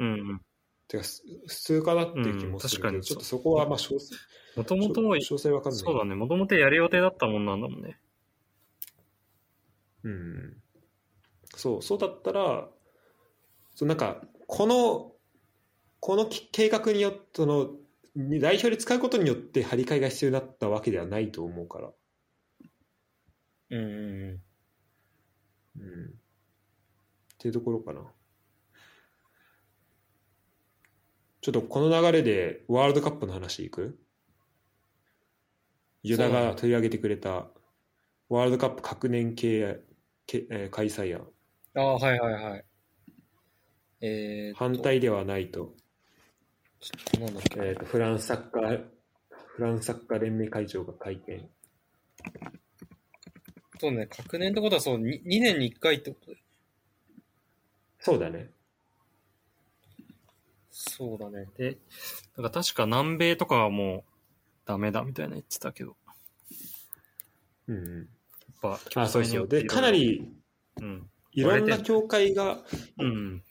[0.00, 0.40] うんうん。
[0.88, 4.14] てかす普通かなっていう気もするけど、うんちょっとそこはまあ詳細
[4.56, 5.80] もともと、詳細わかんない。
[5.80, 6.14] そうだね。
[6.14, 7.98] もともとやる予定だったもんなんだもんね。
[10.02, 10.56] うん。
[11.56, 12.68] そう、そうだったら、
[13.74, 15.12] そうなんか、この、
[16.00, 17.70] このき計画によって、その、
[18.14, 21.92] に代表で使うことによって張り替えが必要になったわけではないと思うから。
[23.70, 24.42] うんうん
[25.76, 25.82] うん。
[25.82, 26.04] うん。
[26.06, 26.12] っ
[27.38, 28.02] ていうところかな。
[31.40, 33.98] ちょっとこの流れでワールドカップの話いく？
[36.02, 37.48] ユダが取り上げてくれた
[38.28, 39.80] ワールドカップ各年系
[40.26, 41.26] け、えー開催案。
[41.74, 42.64] ああ、はいはいはい。
[44.02, 45.74] えー、反対ではないと。
[47.20, 47.60] なんだっけ。
[47.60, 48.84] えー、とフランスサッカー
[49.56, 51.48] フランスサッカー連盟会長が会見
[53.78, 56.38] そうね、確年ってことはそう、2, 2年に1回ってことで。
[58.00, 58.50] そうだね
[60.70, 61.46] そうだね。
[61.56, 61.78] で、
[62.36, 64.02] なんか確か南米とかはもう
[64.66, 65.96] ダメだみたいな言ってたけど、
[67.68, 68.06] うんうんやっ
[68.94, 70.28] ぱ、あそうそうでかなり、り
[70.80, 71.10] うん。
[71.32, 72.58] いろんな協会が
[72.98, 73.42] うん。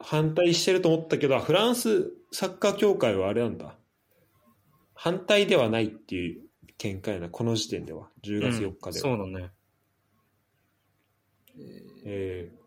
[0.00, 3.76] 反対してると思ったけどフランスサッカー協会はあれなんだ
[4.94, 6.42] 反対ではないっていう
[6.78, 9.50] 見解なこの時点では10月4日では、うんそうだね。
[12.04, 12.60] えー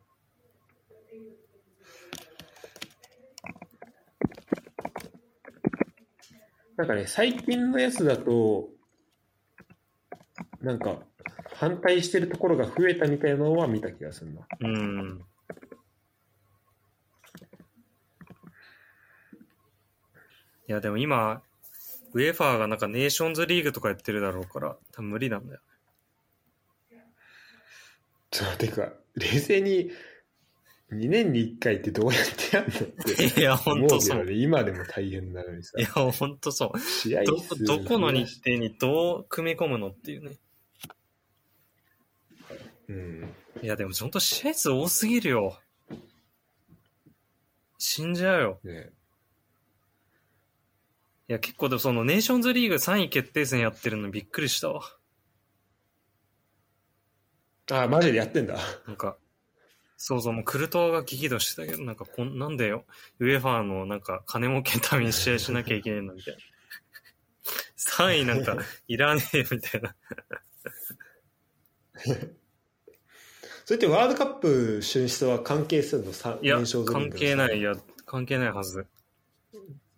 [6.76, 8.70] なんかね、最近のやつだと、
[10.62, 10.98] なんか、
[11.54, 14.48] 反対してるところが増えたみたいなのは見た気がするな。
[14.60, 15.26] うん。
[20.68, 21.42] いや、でも今、
[22.14, 25.62] ウェファーがなんかネーションズリーグとかやってるだろうから、多分無理なんだよ。
[28.32, 29.92] そう、てか、冷静に、
[30.92, 34.32] 2年に1回ってどうやってやんのって いや、ほんとそう。
[34.32, 35.82] 今でも大変なのにさい。
[35.82, 36.80] や、ほんとそう。
[36.80, 40.38] 試合ど、数どこの日程にどう組み込むのっていうね。
[42.90, 43.34] うん。
[43.62, 45.60] いや、でもほんと試合数多すぎるよ。
[47.80, 48.60] 死んじゃうよ。
[48.64, 49.03] ねい
[51.34, 54.82] や、結構でもそのネーションズリーグ3位決定戦やってるのびっくりしたわ。
[57.72, 58.58] あ、マジでやってんだ。
[58.88, 59.18] なんか、
[59.98, 62.86] そうそう、もうクルトワが激怒してたけど、なんかこん、なんでよ、
[63.20, 66.42] ウェファーのなんか金儲けのために試合しなきゃいけないのみたいな。
[67.78, 68.58] 3位なんか
[68.88, 69.96] いらねえみたいな。
[73.66, 76.12] それってワールドカップ進出は関係するの？
[76.12, 77.60] さいや、関係ない。
[77.60, 77.72] いや。
[77.72, 78.86] や、関係ないはず。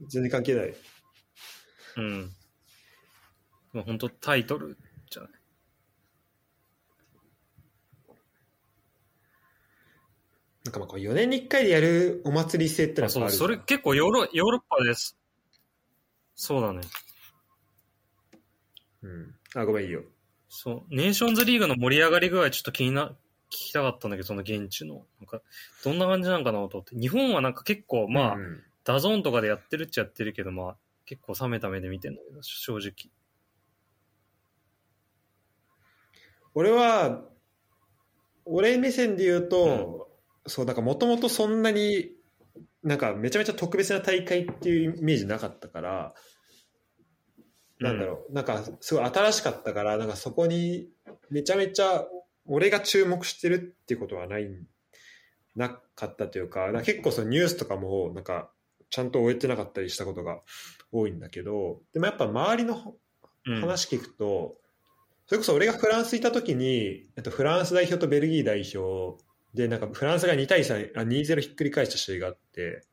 [0.07, 0.75] 全然関係ない。
[1.97, 2.31] うん。
[3.73, 4.77] もう本当タイトル
[5.09, 5.31] じゃない。
[10.65, 15.17] なんかまあこう4年に1回でやるお祭り性ってのあ、そう、はやっぱあるそれ結構ヨーロヨーロッパです。
[16.35, 16.81] そうだね。
[19.03, 19.35] うん。
[19.55, 20.01] あ、ごめんいいよ。
[20.49, 20.95] そう。
[20.95, 23.15] ネーションズリーグの盛り上がり具合ちょっと気にな、聞
[23.49, 25.05] きたかったんだけど、その現地の。
[25.19, 25.41] なんか、
[25.83, 26.95] どんな感じなんかなと思って。
[26.99, 30.75] 日本はなんか結構、まあ、うん DAZNとかでやってるっちゃやってるけど、まあ、
[31.05, 33.11] 結構冷めた目で見てんだけど、正直。
[36.53, 37.23] 俺は、
[38.45, 40.09] 俺目線で言うと、
[40.47, 42.11] そう、なんかもともとそんなに、
[42.83, 46.13] なんかめちゃめちゃ特別な大会っていうイメージなかったから、
[47.79, 50.89] なんだろう、なんかすごい新しかったから、なんかそこに
[51.29, 52.05] めちゃめちゃ
[52.45, 54.47] 俺が注目してるっていうことはない、
[55.55, 58.49] なかったというか、か結構そのニュースとかもなんか
[58.89, 60.39] ちゃんと終えてなかったりしたことが
[60.95, 62.95] 多いんだけど、でもやっぱ周りの
[63.47, 63.61] うん。
[63.61, 64.55] 話聞くと、
[65.27, 69.23] それこそ俺がフランスいた時に、えっと、フランス代表とベルギー代表
[69.53, 72.83] で、なんかフランスが2対3、あ2-0ひっくり返した試合があって、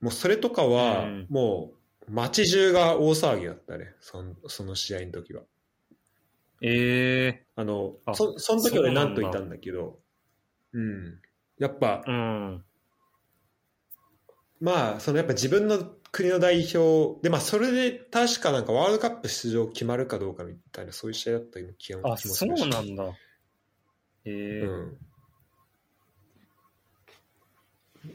[0.00, 1.72] もうそれとかはうん、も
[2.06, 5.42] う街中が大騒ぎだったね、そのその試合の時は。
[6.60, 9.98] ええあの、あそその時俺そうなんだなんといたんだけど、
[10.72, 11.20] うん。
[11.58, 12.64] やっぱ、うん。
[14.60, 15.78] まあ、そのやっぱ自分の
[16.10, 22.70] 国の代表で、まあそれで確かなんかワールドカップ出場決まるかどうかみたいな、そういう試合だったような気があ、そう気もするし。
[22.70, 23.04] なんだ。
[24.24, 24.32] ええ。
[24.60, 24.70] う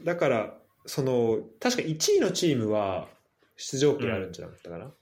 [0.00, 3.08] ん、だからその確か1位のチームは
[3.56, 4.92] 出場権あるんじゃなかったかな、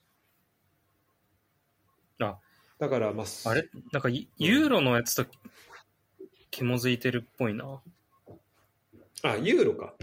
[2.29, 2.39] あ。
[2.79, 3.69] だからまああれ？
[3.93, 5.27] なんかユ、ユーロのやつと
[6.51, 7.81] 紐づいてるっぽいな。
[9.25, 9.95] あユーロか。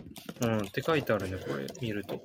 [0.42, 2.22] うん、って書いてあるね、これ、見ると。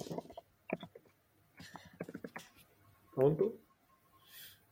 [3.17, 3.45] 本当？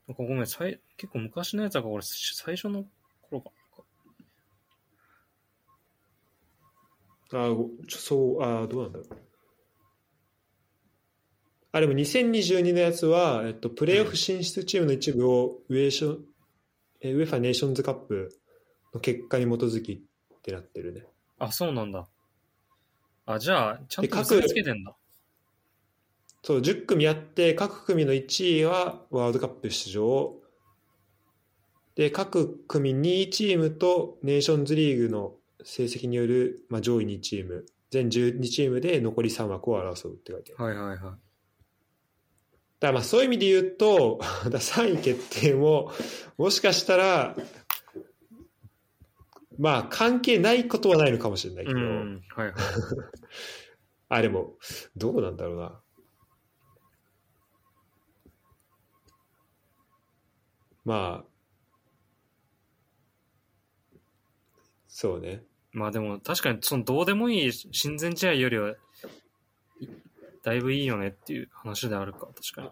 [0.09, 2.85] なんかごめん、さい結構昔のやつだから、俺、最初の
[3.23, 3.51] 頃か。
[7.35, 9.09] あごちょそう、あどうなんだろう。
[11.75, 16.25] あ、でも2022のやつは、えっと、プレーオフ進出チームの一部をウェーション、
[17.01, 18.29] えウェファネーションズカップ
[18.93, 21.07] の結果に基づきってなってるね。
[21.39, 22.07] あ、そうなんだ。
[23.25, 24.95] あ、じゃあ、ちゃんと結びつけてんだ。
[26.43, 30.35] そう、10組あって、各組の1位はワールドカップ出場。
[31.95, 40.65] で、各組2位チームとネーションズリーグの成績による、まあ、上位2チーム、全12チームで残り3枠を争うって書いてある。
[40.65, 40.99] はいはいはい。
[40.99, 41.17] だか
[42.81, 44.19] らまあそういう意味で言うと、
[44.51, 45.93] だ3位決定も、
[46.39, 47.37] もしかしたら、
[49.59, 52.23] まあ関係ないことはないのかもしれないけど、うん。
[52.35, 52.55] はいはい。
[54.09, 54.57] あ、でも、
[54.97, 55.81] どうなんだろうな。
[60.85, 61.25] まあ、
[64.89, 65.43] そうね。
[65.73, 68.73] まあでも確かにそのどうでもいい親善試合よりは、
[69.81, 69.89] い
[70.43, 72.69] だいぶいいよねっていう話であるか、確かに。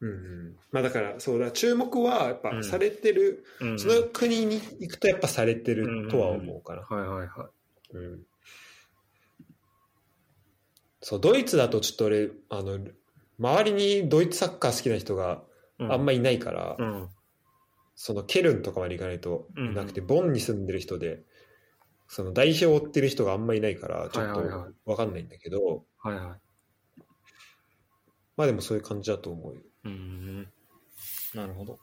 [0.00, 6.82] うんうん、まあだから、そうだ、注目はやっうんぱされてる、うんうんその国に行くとやっぱされてるとは思うかな。
[6.82, 7.50] はいはいは
[7.94, 8.20] うん
[11.00, 12.78] そう、ドイツだとちょっと俺、あの、
[13.38, 15.42] 周りにドイツサッカー好きな人が
[15.80, 15.84] い。
[15.84, 17.08] あんまいないから、うん。
[18.00, 21.24] そのケルンとかまで行かないとうんいなくて、ボンに住んでる人で、
[22.06, 27.02] その代表を追ってる人があんまいないから、ちょっとはいはいはいわかんないんだけど、はいはい。
[28.36, 29.60] まあでもそういう感じだと思うよ。
[29.86, 30.48] うん。
[31.34, 31.80] なるほど。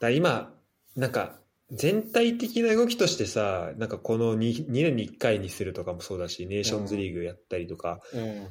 [0.00, 0.54] だ今、
[0.94, 1.40] なんか、
[1.70, 8.48] 全体的な動きとしてさ、なんかこの 2, 2年に1回にするとかもそうだし、ネーションズリーグやったりとか、うん。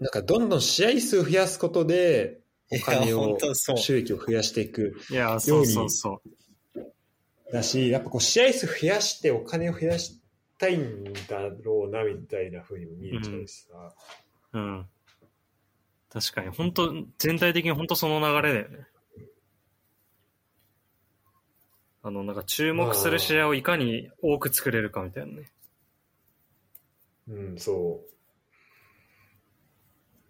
[0.00, 2.41] なんかどんどん試合数増やすことで、
[2.72, 3.38] お金を
[3.76, 6.20] 収益を増やしていくいや、そうそうそ
[6.74, 7.52] う。
[7.52, 10.20] だし、やっぱこう試合数増やしてお金を増やし
[10.58, 13.94] たいんだろうな、みたいな風にも見えちゃうしさ。
[14.54, 14.86] うん。
[16.10, 18.86] 確かに、本当全体的に本当その流れだよね。
[22.02, 25.50] あの、なんか注目する試合をいかに多く作れるかみたいなね。
[27.28, 28.12] うん、そう。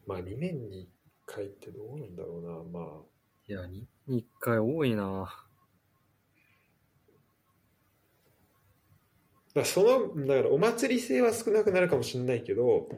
[0.06, 1.01] まあ2年に1
[1.34, 3.00] 回ってどうなんだろうな、まあ。
[3.48, 5.46] いや、に一回多いな
[9.54, 12.88] だその、だからお祭り性は少なくなるかもしれないけど、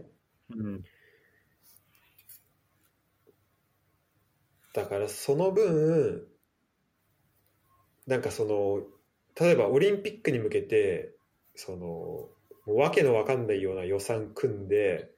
[0.51, 0.85] うん。
[4.73, 6.27] だからその分、
[8.07, 8.83] なんかその、
[9.41, 11.15] 例えばオリンピックに向けて、
[11.55, 12.31] その、も
[12.67, 15.11] うわけのわかんないような予算組んで、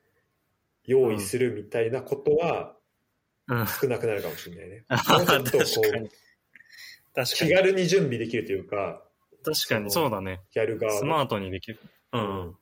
[0.84, 2.75] 用意するみたいなことはうん。
[3.48, 4.84] 少なくなるかもしれないね。
[4.88, 5.64] あもうちょっとこ
[7.18, 7.24] う、。
[7.24, 7.54] 気に。
[7.54, 9.02] 軽に準備できるというか、
[9.44, 10.40] 確かに、そうだね。
[10.54, 11.78] やる側のスマートにできる。
[12.12, 12.18] う。
[12.18, 12.56] うん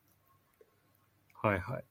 [1.42, 1.84] はいはい。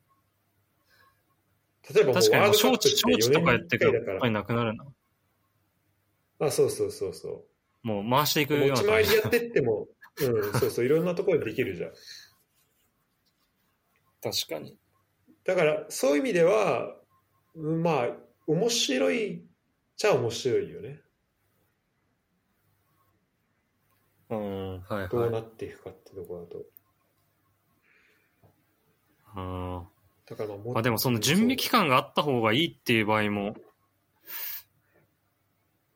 [1.93, 4.33] 例えば確かに、招致、ップって4招致とかや年に1ってくるやっぱり。
[4.33, 4.85] なくなるな。
[6.39, 7.29] あ、そうそうそうそ
[7.83, 7.87] う。
[7.87, 9.87] もう回していくような持ち回やってっても、
[10.21, 11.91] うん、そうそう、 いろんなところでできるじゃん。
[14.21, 14.77] 確かに。
[15.43, 16.95] だから、そういう意味では、
[17.55, 18.17] うんまあ、
[18.47, 19.41] 面白いっ
[19.95, 20.99] ちゃ面白いよね。
[24.29, 25.31] うん、はいどうはい。
[25.31, 26.65] なっていくかってところだと。
[29.35, 29.83] うん。
[30.25, 33.55] だからまあでもその準備期間があった方がいいっていう場合も、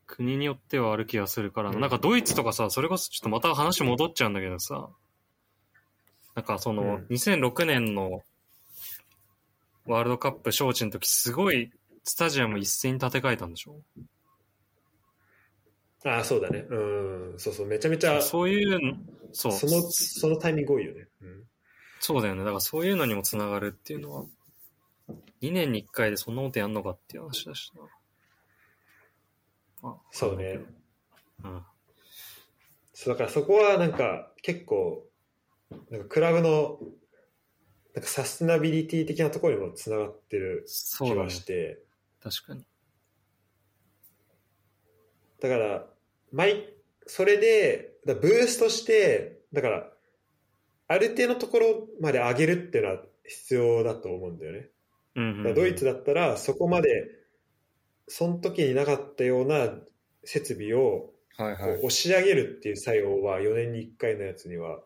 [0.05, 4.89] 国によってはある気がするからな、うんかドイツとかさ、それこそちょっとまた話戻っちゃうんだけどさ、
[6.35, 8.21] なんかそのうん2006年の
[9.85, 11.71] ワールドカップ招致の時すごい
[12.07, 13.81] スタジアム一斉に建て替えたんでしょ？
[16.05, 16.65] ああ、そうだね。
[16.69, 16.75] う
[17.35, 18.79] ん、そうそう、めちゃめちゃ、そそういう、
[19.34, 21.07] そう、の、そのタイミング多いよね。
[21.21, 21.43] うん
[21.99, 22.41] そうだよね。
[22.43, 24.25] だからそういうのにもつながるっていうのは、
[25.41, 27.81] 2年に1回でそんなことやんのかっていう話だしな。
[29.81, 30.59] まあそうね。
[31.43, 31.63] うん。
[32.93, 35.07] そうだからそこはなんか結構、
[35.89, 36.79] なんかクラブの、
[37.95, 41.29] なんかサステナビリティ的なところにもつながってる気そうだねが。
[41.31, 41.79] して、
[42.22, 42.65] 確かに。
[45.39, 45.88] だから、
[46.31, 46.73] 毎、
[47.06, 49.91] それで、だブーストして、だから、
[50.88, 54.69] ある程度のところまで上げるっていうのは必要だと思うんだよね。
[55.15, 56.89] うんうんうんドイツだったら、そこまで、
[58.07, 59.73] その時になかったような
[60.23, 64.80] 設備を押し上げるっていう作用は4年に1回のやつには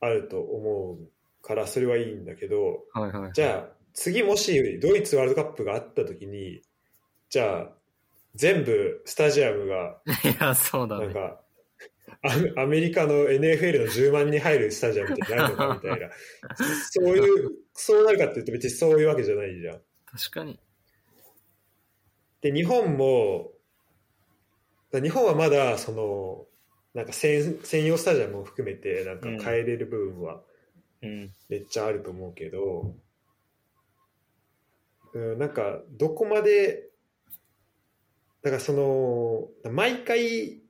[0.00, 1.08] あると思う
[1.42, 3.32] から、それはいいんだけど、はいはい。
[3.32, 6.62] じゃあ、次もしドイツワールドカップがあった時に、
[7.30, 7.72] じゃあ、
[8.34, 11.06] 全部スタジアムが、 いや、そうだね。
[11.06, 11.40] なんか、
[12.56, 16.10] アアメリカの NFL の10万人入るスタジアムってなるのかみたいな。
[16.90, 19.80] そういう、そうなるかって言うと別にそういうわけじゃないじゃん。
[20.06, 20.58] 確かに。
[22.40, 23.52] で、日本も、
[24.92, 26.46] 日本はまだ、その、
[26.94, 30.42] なんか専専用スタジアムを含めて、なんか変えれる部分は
[31.04, 31.32] うん。
[31.48, 33.02] めっちゃあると思うけど、うん、
[35.18, 36.88] なんか、どこまで、
[38.42, 40.60] だからその、毎回、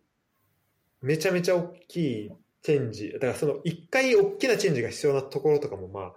[1.01, 1.97] めちゃめちゃ大き
[2.27, 6.15] いチェンジ、だからその一回大きなチェンジが必要なところとかもまあ、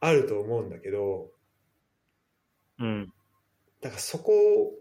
[0.00, 1.30] あると思うんだけど、
[2.78, 3.12] うん。
[3.80, 4.72] だからそこを、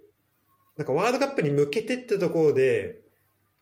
[0.77, 2.99] なんかワールドカップに向けてってところで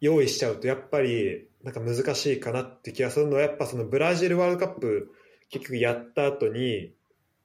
[0.01, 5.13] 用意しちゃうと、やっぱりなんか難しいかなって気がするのは、やっぱそのブラジルワールドカップ
[5.49, 6.93] 結局やった後に、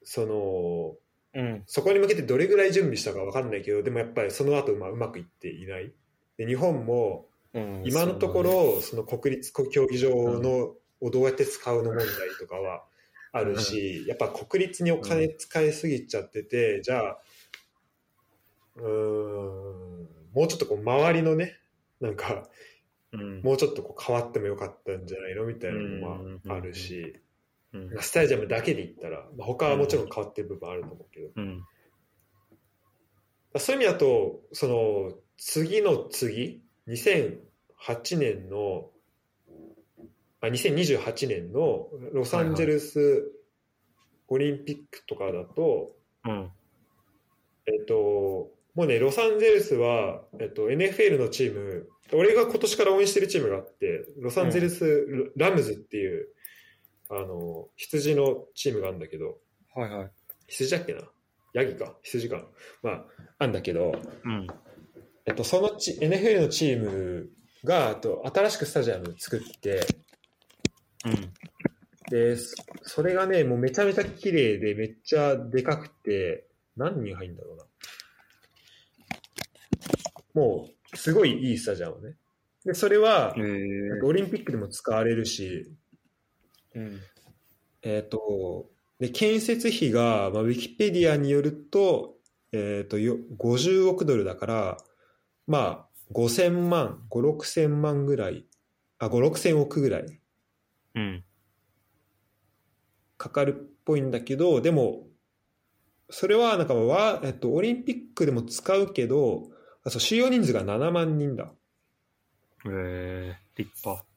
[0.02, 0.96] その、
[1.34, 1.62] うん。
[1.66, 5.92] そこに向けてどれぐらい準備したかわかんないけど、でもやっぱりその後まあうまくいっていない。
[6.36, 12.06] で日本もうん、今のところ、その国立競技場のをどうやって使うの問題
[12.38, 12.84] とかは
[13.32, 17.18] あるし、やっぱ国立にお金使いすぎちゃってて、じゃあ、
[18.76, 21.56] うーん、もうちょっとこう周りのね、
[22.02, 22.46] なんか、
[23.12, 25.46] うん、もうちょっとこう変わってもよかったんじゃないの？
[25.46, 27.18] みたいなのもまああるし、
[27.72, 27.90] うん。
[28.00, 31.64] スタジアムだけで言ったら、まあ、他はもちろん変わってる部分あると思うけど、うん。
[33.56, 38.90] そういう意味だと、その次の次、2008年の、
[40.40, 43.32] あ2028年のロサンゼルス
[44.28, 45.92] オリンピックとかだと、
[46.24, 46.50] うん。
[47.66, 56.28] えっと、もうね、ロサンゼルスは、えっと、NFL のチーム、俺が今年から応援してるチームがあって、ロサンゼルスラムズっていう、
[57.10, 59.38] あの、羊のチームがあるんだけど、
[59.74, 60.10] はいはい。
[60.46, 61.00] 羊だっけな？
[61.54, 61.96] ヤギか？
[62.02, 62.46] 羊か。
[62.82, 63.04] まあ、
[63.38, 63.92] あんだけど、
[64.24, 64.46] うん。
[65.26, 67.30] えっと、そのチ NFL のチーム
[67.64, 69.80] が、あと、新しくスタジアム作って、
[71.04, 71.32] うん。
[72.10, 77.64] で、そそれがね、もうめちゃめちゃ綺麗で、めっちゃでかくて、何人入るんだろうな？
[80.34, 82.16] もう、すごいいいスタジアムね。
[82.64, 85.70] で、それはえ、ー、オリンピックでも使われるし、
[86.74, 87.00] うん。
[87.82, 92.16] えっ、と、で、建設費が、まあ、ウィキペディアによると、
[92.52, 94.78] えっ、と、よ50億ドルだから、
[95.46, 98.46] まあ、5000万、5、6000万ぐらい、
[98.98, 100.20] あ、5、6000億ぐらい
[100.94, 101.24] うん。
[103.16, 105.06] かかるっぽいんだけど、でも、
[106.10, 109.50] それはなんかわ、えっと、オリンピックでも使うけど、
[109.84, 111.52] あそう収容人数が7万人だ。
[112.64, 114.07] えー、立派。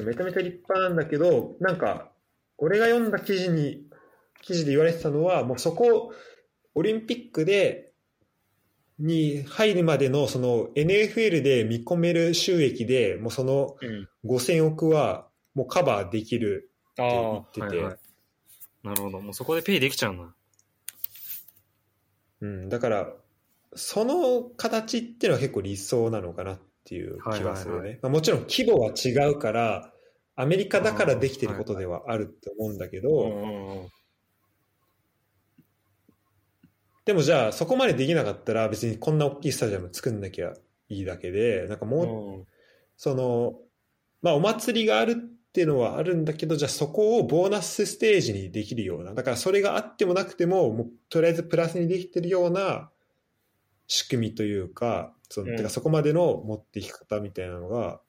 [0.00, 2.10] そうめちゃめちゃ立派なんだけど、なんか、
[2.58, 3.86] 俺が読んだ記事に、
[4.42, 6.12] 記事で言われてたのは、もうそこ、
[6.74, 7.92] オリンピックで、
[8.98, 14.08] に入るまでの、その NFL で見込める収益で、もうそのうん。
[14.24, 16.70] 5000億はもうカバーできる。
[16.92, 17.98] って言ってていはい。
[18.82, 19.20] なるほど。
[19.20, 20.34] もうそこでペイできちゃうな。
[22.42, 23.12] うん、だから、
[23.74, 27.78] その形っていうのは結構理想なのかなっていう気がするね。
[27.78, 29.92] はいはいまあ、もちろん規模は違うから、
[30.36, 33.88] アメリカだからできてることではあると思うんだけど。
[37.04, 40.52] でもじゃあそこまでできなかったら別にこんな大きいスタジアム作んなきゃ
[40.88, 42.46] いいだけで、なんかもう、うん
[42.96, 43.54] その、
[44.20, 45.14] まあお祭りがあるっ
[45.52, 52.90] ていうのはあるんだけど、じゃあそこをボーナスステージにできるような、だからそれがあってもなくても、もうとりあえずプラスにできてるような
[53.86, 58.02] 仕組みというか、その、うんてかそこまでの持っていき方みたいなのが、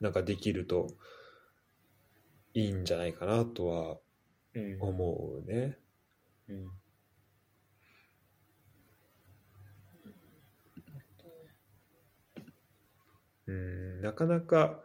[0.00, 0.88] なんかできると
[2.54, 3.98] いいんじゃないかなとは
[4.54, 5.76] うん思うね。
[6.48, 6.70] うん
[13.48, 14.80] うん、なかなか、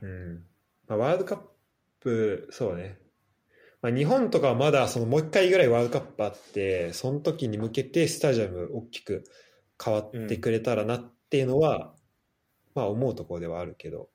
[0.00, 0.44] うん、
[0.86, 1.38] まあ、ワールドカッ
[2.00, 3.03] プ、そうね。
[3.84, 9.24] まあ、日本とかはまだそのもう一回ぐらいワールドカップあって、その時に向けてスタジアム大きく
[9.84, 11.92] 変わってくれたらなっていうのは、
[12.74, 14.08] まあ思うところではあるけど。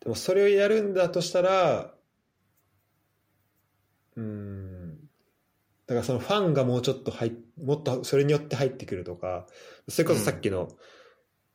[0.00, 1.94] でもそれをやるんだとしたら、
[4.16, 4.98] うん、
[5.86, 7.32] だからそのファンがもうちょっと入っ
[7.64, 9.46] もっとそれによって入ってくるとか、
[9.88, 10.68] それこそさっきの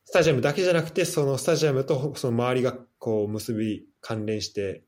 [0.10, 4.82] スタジアムだけじゃなくて、そのスタジアムとその周りがこう結び関連して、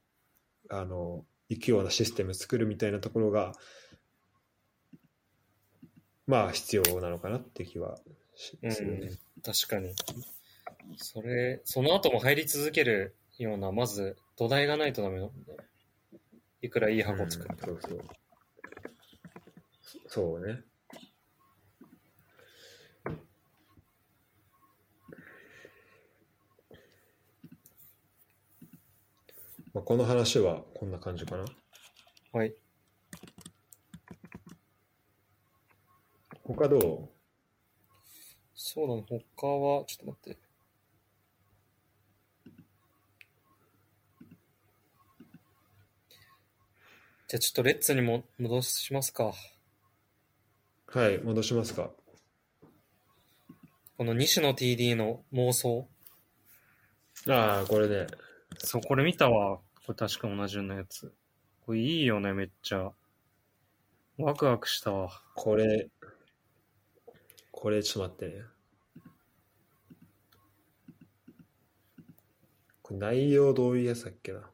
[0.67, 3.53] あの、行くようなシステム作るみたいなところが、
[6.25, 7.99] まあ必要なのかなって気は
[8.33, 9.11] しうんするね。
[9.45, 9.93] 確かに。
[10.97, 15.55] それ、その後も入り続けるような、まず土台がないとダメなんで。
[16.63, 17.73] いくらいい箱作っても。
[17.73, 18.05] うんそうそう
[20.07, 20.63] そうね。
[29.73, 31.45] まあ、この話はこんな感じかな。
[32.33, 32.53] はい。
[36.43, 37.09] 他どう？
[38.53, 40.39] そうだね、他は、ちょっと待って。
[47.27, 49.31] じゃあちょっとレッツにも戻しますか。
[50.87, 51.91] はい、戻しますか。
[53.97, 55.87] この西野 TD の妄想。
[57.29, 58.07] ああ、これね。
[58.57, 59.57] そう、これ見たわ。
[59.85, 61.13] これ確か同じようなやつ。
[61.65, 62.91] これいいよね、めっちゃ。
[64.17, 65.09] ワクワクしたわ。
[65.35, 65.89] これ、
[67.51, 68.45] これちょっと待ってね。
[72.81, 74.49] これ内容どういうやつだっけな。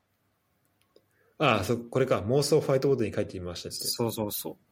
[1.39, 2.19] ああ、そこれか。
[2.21, 3.77] 妄想ファイトボードに書いてみましたって。
[3.79, 4.66] そうそうそう。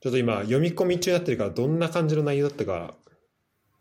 [0.00, 2.94] ちょっと今、読み込み中になってるから、どんな感じの内容だったか、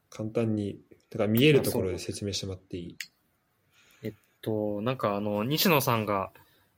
[0.10, 0.80] 簡単に、
[1.10, 2.98] だから見えるところで説明してもらってい
[4.02, 4.12] い？
[4.42, 6.32] と、なんかあの、西野さんが、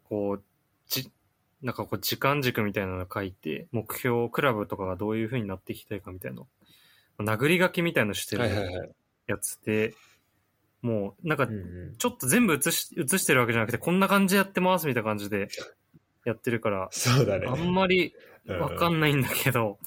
[0.03, 0.43] こう、
[0.87, 1.09] じ、
[1.61, 6.43] なんかこう、時間軸みたいなのを書いて、目標、クラブとかがどういう風になっていきたいかみたいな
[7.17, 8.91] の、殴り書きみたいのしてはいはいるはい。
[9.27, 9.93] やつで、
[10.81, 15.47] もう、なんかちょっと全部映し、映してるわけじゃなくて、こんな感じでやってますみたいな感じで
[16.25, 17.47] やってるから、そうだね。
[17.47, 18.15] あんまり
[18.47, 19.77] わかんんないんだけど、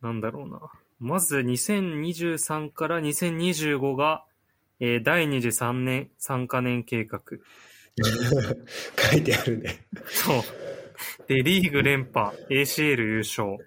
[0.00, 0.60] なんだろうな。
[0.98, 4.24] まず2023から2025が、
[4.80, 7.20] えー第2次3年、3カ年計画。
[9.10, 9.86] 書いてあるね。
[10.06, 10.42] そう。
[11.28, 13.58] で、リーグ連覇、ACL 優勝。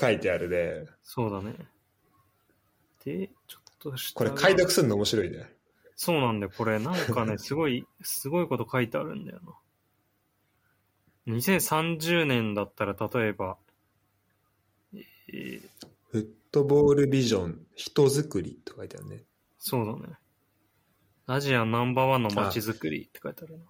[0.00, 0.86] 書いてあるね。
[1.02, 1.54] そうだね。
[3.04, 5.52] で、ちょっと下これが解読するの面白いね。
[5.94, 6.52] そうなんだよ。
[6.56, 9.54] これなんかね、すごい、すごいこと書いてあるんだよな。
[11.26, 13.56] 2030年だったら、例えば、
[14.92, 15.60] えー
[16.12, 19.22] フットボールビジョン、人づくりと書いてあるね。
[19.58, 20.16] そうだね。
[21.26, 23.64] アジアナンバーワンの街づくりって書いてあるな。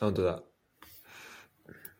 [0.00, 0.42] あ、本当だ。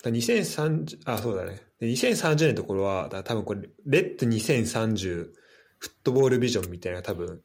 [0.02, 1.62] だ2030、あ、そうだね。
[1.78, 5.32] で2030年のところは、だ多分これ、レッド2030
[5.78, 7.42] フットボールビジョンみたいな多分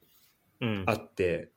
[0.61, 0.83] うん。
[0.87, 1.51] あって、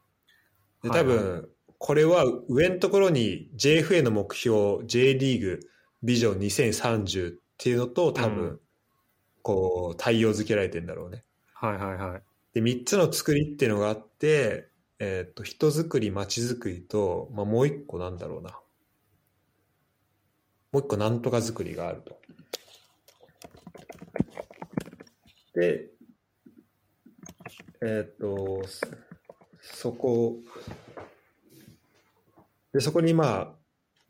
[0.82, 1.53] ではいはい多分、
[1.86, 5.60] これは上のところに JFA の目標、J リーグ
[6.02, 8.60] ビジョン2030っていうのと多分、うん
[9.42, 11.24] こう、対応付けられてんだろうね。
[11.52, 12.22] はいはいはい。
[12.54, 18.58] で、3つの作りっていうのがあって、えっ、と、人づくり、街づくりと、まあ、もう一個なんだろうな。
[20.72, 22.18] もう一個なんとかづくりがあると。
[25.52, 25.90] で、
[27.82, 28.86] えっ、と、そ
[29.60, 30.38] そこ、
[32.74, 33.54] で、そこにまあ、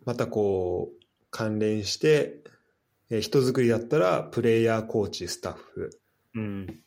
[0.05, 2.41] またこう、関連して、
[3.11, 5.91] えー人づくりだったら、プレイヤー、コーチ、スタッフ。
[6.35, 6.81] うん。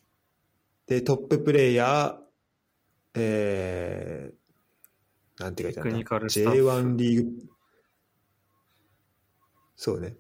[0.88, 5.98] で、トッププレイヤー、えー、なんて書いてあるんだ？
[6.00, 7.32] テクニカルスタッフ J1 リーグ、
[9.76, 10.16] そうね。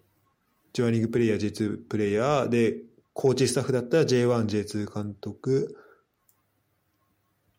[0.73, 2.77] J1 リーグプレイヤー、J2 プレイヤー、で、
[3.13, 5.75] コーチスタッフだったら J1、J2 監督、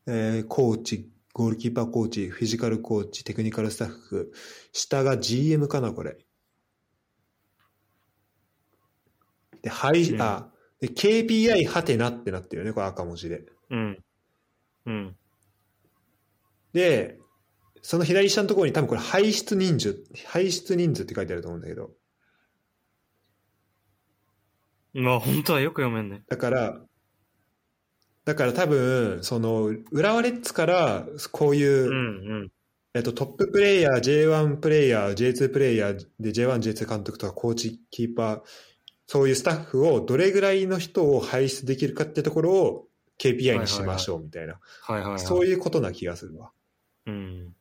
[0.06, 4.32] えー、コーチ、ゴールキーパーコーチ、フィジカルコーチ、テクニカルスタッフ、
[4.72, 6.16] 下が GM かな、これ。
[9.62, 10.50] で、はい、うんあ、
[10.80, 13.44] で、KPI はてなってなってるよね、これ赤文字で。
[13.70, 14.04] うん。
[14.86, 15.16] うん。
[16.72, 17.20] で、
[17.82, 21.92] その左下のところに多分これ排出人数、排出人数って書いてあると思うんだけど、
[24.92, 26.24] まあ、本当はよく読めんね。
[26.26, 26.80] だから、
[28.28, 31.98] だから多分、その、浦和レッズから、こういう、うんう
[32.44, 32.52] ん。
[32.92, 38.40] えっと、トッププレイヤー、J1 プレイヤー、J2 プレイヤーで J1、J2 監督とかコーチ、キーパー、
[39.06, 42.88] そういうスタッフをどれぐらいの人を輩出できるかってところを
[43.18, 45.20] KPI にしましょうみたいな、はいはいはい。
[45.20, 46.50] そういうことな気がするわ。
[47.06, 47.54] うん。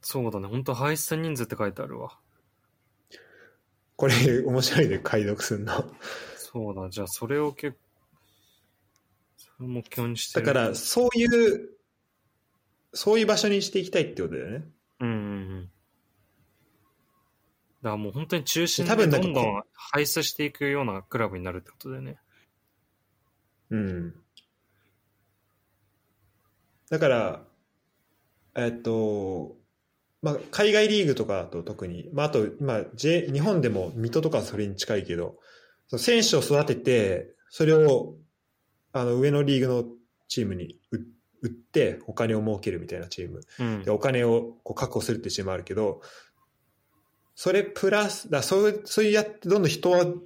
[0.00, 0.48] そうだね。
[0.48, 2.18] 本当排出人数って書いてあるわ。
[3.94, 5.72] これ面白いね、解読するの。
[6.50, 6.88] そうだ。
[6.88, 7.78] じゃあ、それを結構、
[9.36, 10.46] それを目標にしてる。
[10.46, 11.70] だから、そういう、
[12.94, 14.64] そういう場所にしていきたいってことだよね。
[15.00, 15.18] うんうんう
[15.56, 15.70] ん。
[17.82, 22.16] だからもう本当に中心で多分なんかどんどん排出していくようなクラブになるってことだよね。
[23.70, 24.14] うん。
[26.90, 27.44] だから、
[28.56, 29.54] えっと、
[30.22, 35.36] まあ、海外リーグとかだと特に、まあ、あと、まあ、J、日本でも水戸とかそれに近いけど、
[35.96, 38.16] 選手を育てて、それを
[38.92, 39.84] あの上のリーグの
[40.28, 41.06] チームに売
[41.40, 46.02] 売ってお金を儲けるみたいなチームうんでお金をこう確保するっていうチームもあるけど
[47.36, 50.20] それプラスだそういうそういうやってどんどん人はう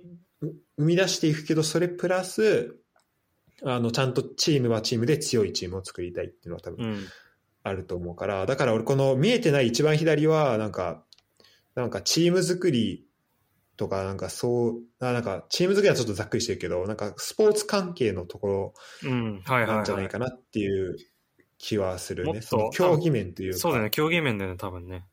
[0.79, 2.79] 生み出していくけどそれプラス
[3.63, 7.07] あのちゃんとチームはチームで強いチームを作りたいっていうのは多分うん。
[7.65, 11.05] あると思うから、だから俺この見えてない一番左は、なんか、
[11.75, 13.07] なんかチーム作り
[13.77, 19.85] とか、なんかそう、あなんかチーム作りはちょっとざっくりしてるけど、なんかスポーツ関係のところなんはいはい。
[19.85, 20.97] じゃないかなっていう
[21.59, 22.43] 気はするね。
[22.43, 23.59] その競技面というか。
[23.59, 25.07] そうだね、競技面だよね、多分ね。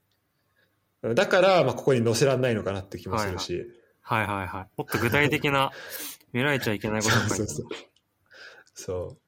[1.01, 3.65] だから、まあここに載せられないのかなって気もするし。
[4.01, 4.67] はいはいはい。
[4.75, 5.71] もっと具体的な、
[6.33, 7.67] 見られちゃいけないことそうそうそう。
[8.73, 9.21] そう。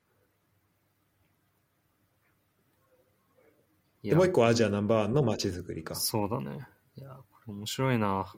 [4.07, 5.95] でもう一個アジアナンバーワンの街づくりか。
[5.95, 6.67] そうだね。
[6.95, 8.33] いや、これ面白いな。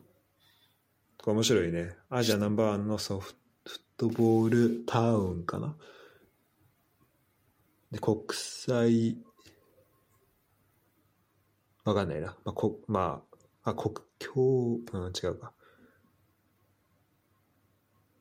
[1.23, 1.95] これ面白いね。
[2.09, 3.33] アジアナンバーワンのソフ
[3.95, 5.77] トボールタウンかな？
[7.91, 9.17] で、国際、
[11.85, 12.35] わかんないな。
[12.43, 13.23] まあ、こま
[13.63, 15.53] あ、あ、国境、うん、違うか。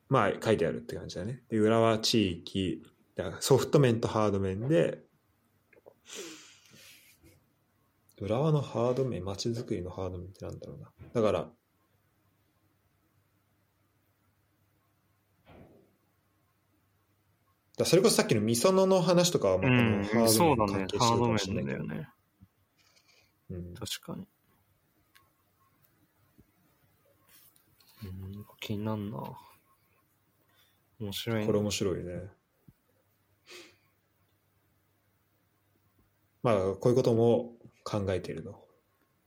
[0.08, 1.42] まあ、書いてあるって感じだね。
[1.48, 2.84] で、浦和地域、
[3.16, 5.00] だソフト面とハード面で、
[8.20, 10.92] 浦和のハード面、街づくりのハード面ってなんだろうな。
[11.12, 11.50] だから、
[17.82, 20.98] だそれこそさっきのみそのの話とかはまあこうんのハー、ド面に関。
[20.98, 22.08] かもしれない面けど、ね。
[23.50, 24.26] うん確かに。
[28.04, 29.18] うん、気になんな。
[31.00, 31.46] 面白いね。
[31.46, 32.30] これ面白いね。
[36.42, 37.52] まあこういうことも
[37.84, 38.60] 考えているの。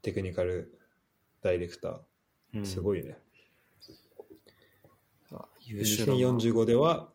[0.02, 0.78] テクニカル
[1.42, 2.62] ダイレクタうー。
[2.62, 3.18] んすごいね。
[5.32, 6.18] あ優秀だな。
[6.20, 7.10] 2045では、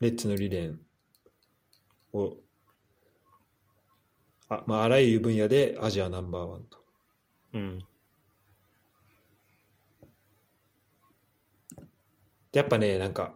[0.00, 0.78] レッツの理念
[2.12, 2.36] を、
[4.48, 6.78] あまあ、あらゆる分野でアジアナンバーワンと。
[7.54, 7.84] うん。
[12.52, 13.34] やっぱね、なんか、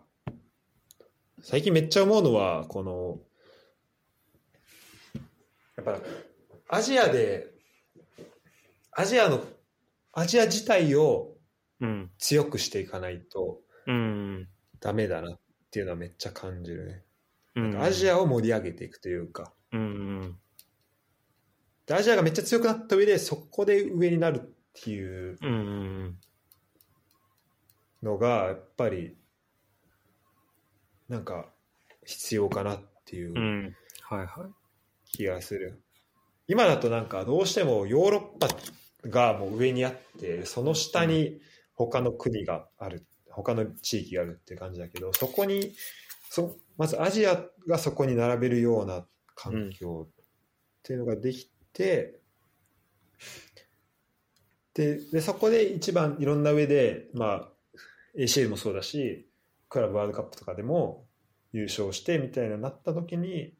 [1.43, 3.21] 最近めっちゃ思うのは、この、
[5.77, 7.51] やっぱ、アジアで、
[8.93, 9.45] アジアの、
[10.13, 11.33] アジア自体を
[11.81, 12.11] うん。
[12.19, 14.49] 強くしていかないとうん。
[14.79, 15.41] ダメだなっ
[15.73, 17.03] ていうのはめっちゃ感じるね。
[17.57, 17.83] うん。
[17.83, 19.85] アジアを盛り上げていくというか、うんう
[20.27, 20.39] ん。
[21.87, 25.39] でアジアがめっちゃ強くなった上で、そこで上になるっていう
[28.03, 29.17] のが、やっぱり、
[31.09, 31.51] なんか、
[32.05, 33.31] 必要かなっていう。
[33.31, 33.37] うん。
[33.37, 33.77] うん。
[34.03, 34.63] はいはい。
[35.13, 35.83] 気がする
[36.49, 38.49] 今だとなんかどうしてもヨーロッパ
[39.09, 41.41] がもう上にあってその下に
[41.75, 45.73] 他の国がある他の地域があるって感じだけどそこに
[46.31, 49.05] そまずアジアがそこに並べるような
[49.35, 50.25] 環境っ
[50.83, 52.21] ていうのができて、
[54.75, 57.49] ででそこで一番いろんな上で、まあ、
[58.19, 59.29] ACL もそうだし
[59.69, 61.05] クラブワールドカップとかでも
[61.53, 63.53] 優勝してみたいななった時に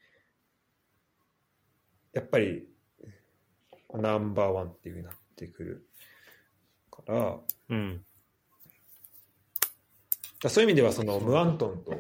[2.13, 2.67] やっぱり
[3.93, 5.87] ナンバーワンっていうふうになってくる
[6.91, 7.37] から
[7.71, 8.05] うん。
[10.43, 11.93] だそういう意味ではそのムアントンと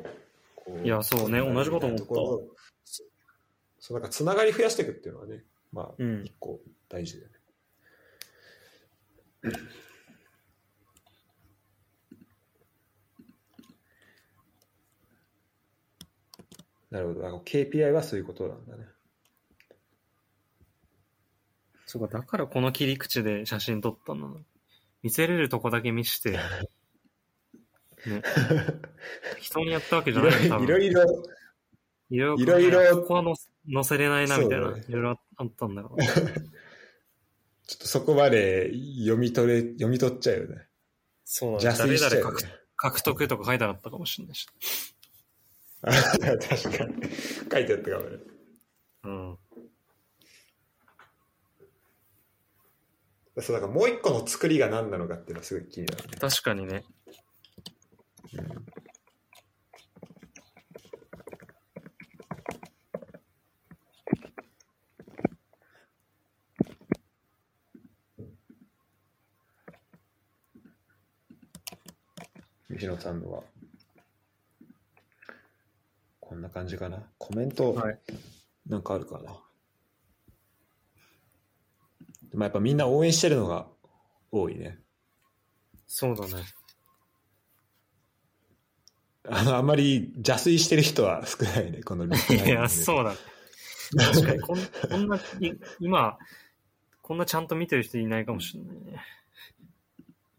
[0.56, 2.42] こいやそうね同じこと思ったそ
[3.78, 7.38] そうなんかつながり増やしていくっていうのはねまあうん一個大事だよね。
[16.92, 17.26] なるほど。
[17.26, 18.84] あの KPI はそういうことなんだね。
[21.86, 24.34] そうか、だからこの切り口で写真撮ったんだな。
[25.02, 26.38] 見せれるとこだけ見して、
[28.10, 28.22] ね。
[29.40, 31.24] 人にやったわけいじゃないろいろ、
[32.10, 33.34] いろいろいろここはの
[33.72, 36.06] 載せれないなみたいな、ねいろいろあったんだろうね。
[37.66, 40.66] ちょっとそこまで読み取れ、読み取っちゃうよね。
[41.24, 42.54] そうなん邪推しちゃうよ獲ね。
[42.76, 44.46] 獲得とか書いてなかったかもしれないし。
[45.82, 46.94] 確かに。
[47.50, 48.18] 書いてあったかもね。
[49.04, 49.38] うん。
[53.40, 56.18] そう、だからもう一個の作りが何なのかっていうのはすごい気になるね。
[56.20, 56.84] 確かにね。
[72.70, 73.42] 西野さんのは。
[76.20, 77.06] こんな感じかな？
[77.18, 77.98] コメント、はい
[78.66, 79.38] なんかあるかな。
[82.30, 83.66] でもやっぱみんな応援してるのが
[84.30, 84.78] 多いね。
[85.86, 86.42] そうだね。
[89.28, 93.14] あの、あまり邪推してる人は少ないね、このリスいや、そうだ。
[93.96, 94.58] 確かにこん、
[94.90, 95.20] こんな、い
[95.80, 96.18] 今、
[97.00, 98.74] こんなちゃんと見てる人いないかもしれない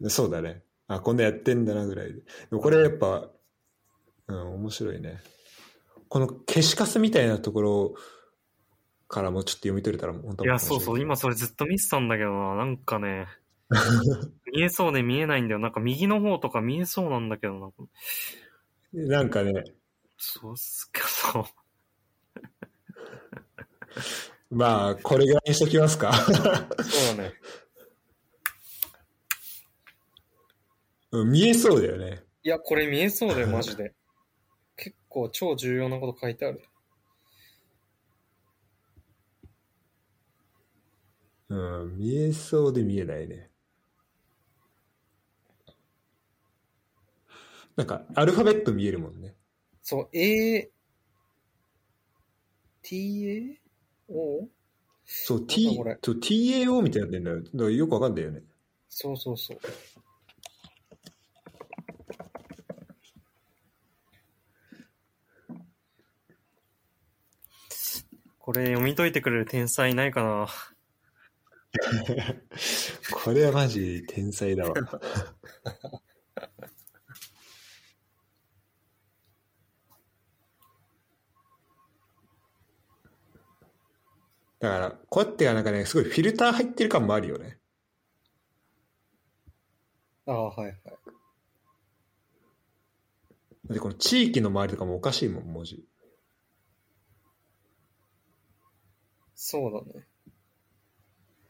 [0.00, 0.10] ね。
[0.10, 0.62] そうだね。
[0.86, 2.14] あ、こんなやってんだなぐらいで。
[2.14, 3.28] でもこれやっぱ、
[4.26, 5.20] うん、面白いね。
[6.08, 7.94] この消しカスみたいなところ
[9.08, 13.26] からもちょっと読み取れたら本当いや、そうそう、今それずっと見てたんだけどな、なんかね、
[14.52, 15.58] 見えそうで見えないんだよ。
[15.58, 17.70] なんか右の方とか見えそうなんだけどな。
[18.94, 19.52] なんかね、
[20.16, 21.44] そうっすか、そう。
[24.50, 26.12] まあ、これぐらいにしときますか。
[26.12, 27.32] そうだね。
[31.10, 32.22] うん見えそうだよね。
[32.44, 33.94] いや、これ見えそうだよ、マジで。
[34.76, 36.62] 結構超重要なこと書いてある。
[41.48, 43.50] うん、見えそうで見えないね。
[47.76, 49.34] なんか、アルファベット見えるもんね。
[49.82, 50.70] そう、A、
[52.82, 53.60] T、A、
[54.10, 54.48] O?
[55.04, 57.42] そう、T そう TAO みたいになってんだよ。
[57.42, 58.42] だからよくわかんないよね。
[58.88, 59.58] そうそうそう。
[68.38, 70.46] これ読み解いてくれる天才いないかな？
[73.10, 74.74] これはマジ天才だわ。
[84.64, 87.58] だから、こうやってなんかね、すごいフィルター入ってる感もあるよね。
[90.24, 90.74] ああ、はいはい。
[93.74, 95.84] で、この地域の周りとかもおかしいもん、文字。
[99.34, 100.06] そうだね。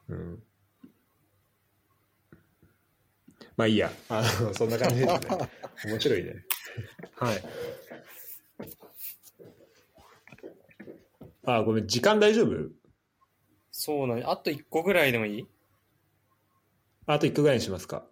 [0.08, 0.42] うん。
[3.56, 3.92] まあいいや。
[4.08, 5.48] あの、そんな感じですね。
[5.86, 6.44] 面白いね。
[7.14, 7.44] はい。
[11.44, 12.83] あ、ごめん、時間大丈夫？
[13.84, 14.22] そうだね。
[14.24, 15.46] あと1個ぐらいでもいい？
[17.04, 18.06] あと1個ぐらいにしますか。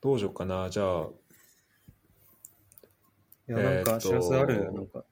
[0.00, 0.70] どうしようかな。
[0.70, 1.08] じゃあ、
[3.46, 5.04] いや、なんか知らせある、えーなんか。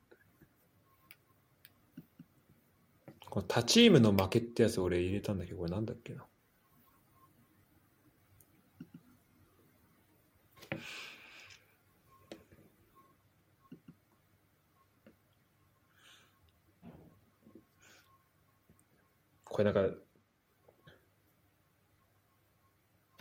[3.29, 6.25] この他チームの負けってやつ俺入れたんだけど、これなんだっけな。
[19.57, 19.91] これなんか、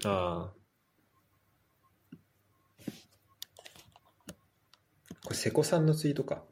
[0.04, 0.54] ああ。
[5.24, 6.44] これ瀬古さんのツイートか。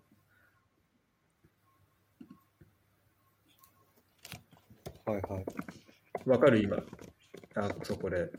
[5.06, 5.46] はいはい。
[6.30, 6.78] わかる今。
[7.56, 8.32] あ、そう、これ。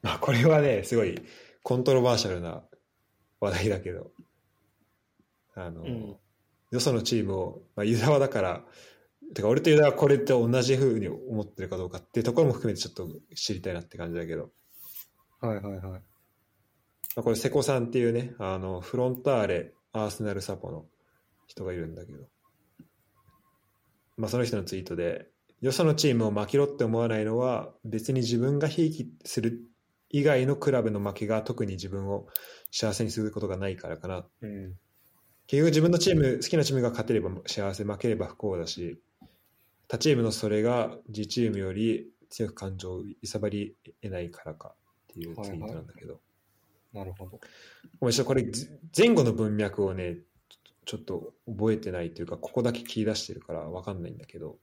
[0.00, 1.20] まあ、これはね、すごい
[1.62, 2.64] コントロバーシャルな
[3.38, 4.12] 話題だけど、
[5.54, 6.16] あの、うん
[6.70, 8.64] よそのチームを、まあ、ユダはだから、
[9.34, 14.50] てか俺とユダはこれって同じふうに思ってるかどうかっていうところも含めてちょっと知りたいなって感じだけど、
[15.40, 15.82] はいはいはい。
[15.82, 16.00] ま
[17.16, 20.86] あ、これ瀬古さんっていうね、あの、フロンターレ、アーセナルサポの
[21.46, 22.18] 人がいるんだけど、
[24.16, 25.26] まあその人のツイートで、
[25.60, 29.60] よそのチームを負けろって思わないのは、別に自分がひいきする
[30.10, 32.26] 以外のクラブの負けが特に自分を
[32.70, 34.26] 幸せにすることがないからかな。
[34.42, 34.74] うん。
[35.48, 39.00] 結局自分のチーム、好きなチームが勝てれば幸せ、負ければ不幸だし、
[39.88, 44.74] 他チームのそれが自チームより強く感情を揺さばり得ないからかっ
[45.08, 46.20] ていうツイートなんだけど、
[46.92, 47.40] なるほど。
[47.98, 50.18] ごめんちょっとこれず前後の文脈をね
[50.50, 54.58] ちょちょっと覚えてないというかここだけ切り出してるから分かんないんだけど。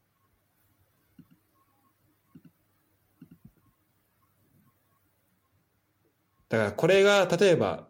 [6.50, 7.88] だからこれが例えば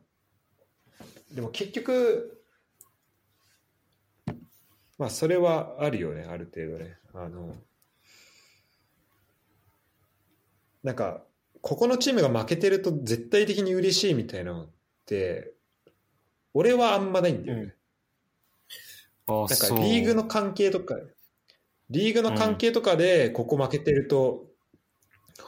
[1.34, 2.34] でも結局
[4.97, 6.97] まあそれはあるよねある程度ね。
[7.13, 7.55] あの
[10.84, 11.23] なんか
[11.61, 14.67] ここのチームが負けてると絶対的に嬉しいみたいなのっ
[15.05, 15.53] て
[16.53, 17.73] 俺はあんまないんだよね、
[19.27, 19.67] ああ、なんか。
[19.81, 20.95] リーグの関係とか
[21.89, 24.45] リーグの関係とかでここ負けてると、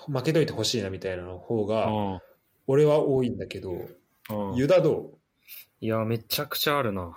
[0.08, 2.20] 負けといてほしいなみたいなの方がうん。
[2.68, 3.72] 俺は多いんだけど、
[4.30, 4.56] うん。
[4.56, 5.12] ユダど
[5.80, 7.16] いや、めちゃくちゃあるな。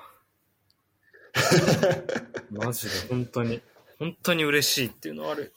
[2.50, 3.62] マジで、本当に。
[3.98, 5.52] 本当に嬉しいっていうのある。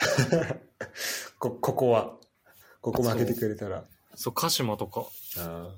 [0.00, 2.16] う こここは
[2.80, 3.84] ここ負けてくれたら
[4.14, 5.06] そう、鹿島とか。
[5.38, 5.74] あ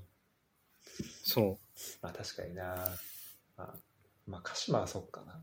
[1.24, 1.58] そ
[2.02, 2.98] まあ確かにな
[3.56, 3.74] あ
[4.26, 5.40] まあ鹿島はそっかな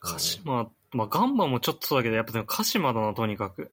[0.00, 3.72] 鹿島、まあガンバもちょっとそうだけど、やっぱでも鹿島だな、とにかく。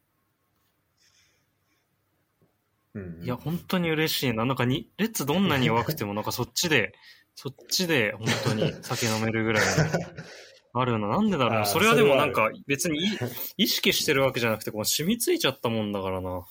[2.96, 4.46] うんいや、本当に嬉しいな。
[4.46, 6.94] なんかに、列どんなに弱くても、なんかそっちで、
[7.36, 9.86] そっちで本当に酒飲めるぐらいの
[10.82, 11.08] あるな。
[11.08, 13.18] なんでだろうそれはでもなんか別にい
[13.58, 16.46] 意識してるわけじゃなくて、こう染みついちゃったもんだからな。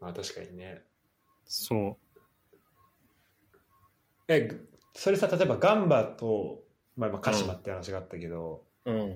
[0.00, 0.82] まあ確かにね。
[1.46, 1.96] そ
[4.28, 4.50] え、
[4.94, 6.62] それさ、例えばガンバと、
[6.96, 8.92] まあ、まあ鹿島って話があったけど、う。
[8.92, 9.08] うん。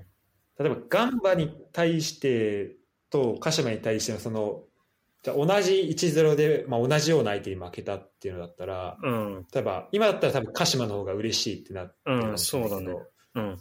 [0.57, 2.75] 例えばガンバに対して
[3.09, 4.63] と鹿島に対してのその、
[5.23, 9.47] じゃあ同じ1-0で、まあ、同じような相手に負けたっていうのだったら、うん。
[9.53, 13.59] 例えば今だったら多分鹿島の方が嬉しいってなってるかもしれないけどうんそうだねうん。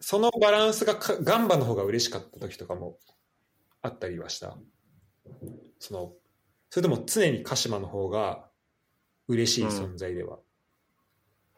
[0.00, 2.98] そのバランスがかガンバの方が嬉しかった時とかも
[3.82, 4.56] あったりはした？
[5.78, 6.12] その
[6.70, 8.46] それとも常に鹿島の方が
[9.28, 10.38] 嬉しい存在では？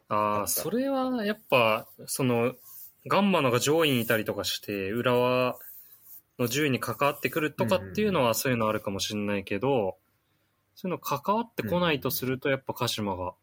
[0.09, 2.55] ああ、あったそれはやっぱ、その、
[3.07, 5.57] ガンマのが上位にいたりとかして、浦和
[6.39, 9.97] の順位に関わってくるとかっていうのはそういうのあるかもしれないけど、
[10.74, 13.35] そういうの関わってこないとすると、やっぱ鹿島が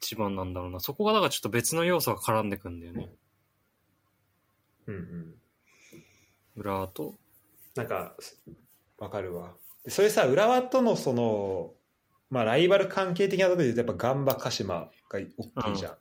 [0.00, 0.80] 一番なんだろうな。
[0.80, 3.08] そこがだからちょっと別の要素が絡んでくんだよね。
[4.86, 5.34] うんうん、
[6.56, 7.14] 浦和と。
[7.74, 8.14] なんか
[8.98, 9.54] わかるわ。
[9.84, 11.72] でそれさ浦和とのその、
[12.30, 15.20] まあ、ライバル関係的なところで言うとやっぱガンバ鹿島が
[15.56, 15.96] 大きいじゃん。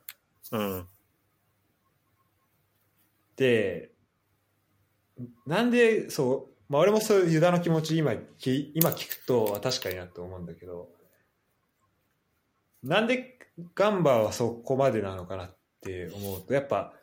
[0.52, 0.88] うん。
[3.38, 3.91] で
[5.46, 10.90] なんでそう、まあ、俺もそういうユダの気持ち今き今聞くと確かになと思うんだけど
[12.84, 13.38] なんで
[13.76, 16.94] ガンバはそこまでなのかなって思うとやっぱ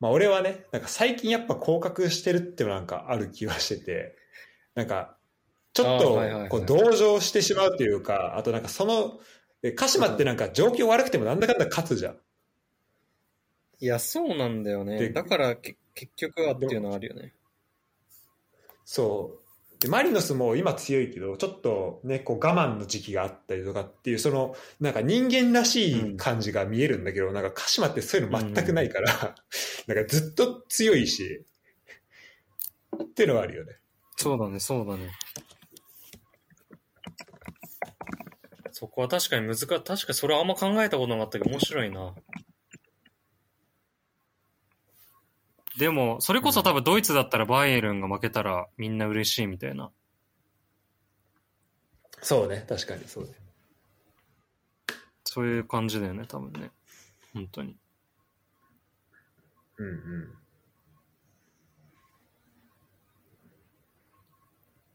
[0.00, 4.16] まあ俺はねなんか最近やっぱ降格してるってなんかある気はしてて
[4.74, 5.16] なんか
[5.74, 9.18] ちょっとこう同情してしまうというかあとなんかその
[9.62, 12.16] え鹿島ってなんか状況悪くてもなんだかんだ勝つじゃん
[13.80, 15.08] いや、そうなんだよでね。
[15.10, 17.34] だからけ結局はっていうのはあるよね。
[18.84, 19.80] そう。
[19.80, 29.34] で、マリノスも今強いけど、ちょっとね、こう我慢の時期があったりとかっていう、その、なんか人間らしい感じが見えるんだけど、なんか鹿島ってそういうの全くないから、
[29.88, 31.44] なんかずっと強いし、
[33.02, 33.76] っていうのはあるよね。
[34.16, 35.10] そうだね、そうだね。
[38.70, 39.66] そこは確かに難しい。
[39.66, 42.14] 確かにそれはあんま考えたことなかったけど面白いな。
[45.78, 49.92] でも、それこそ多分ドイツだったらバイエルンが負けたらみんな嬉しいみたいな。
[52.20, 53.30] そうね、確かにそうね。
[55.24, 56.72] そういう感じだよね、多分ね。
[57.32, 57.76] 本当に。
[59.76, 60.34] うんうん。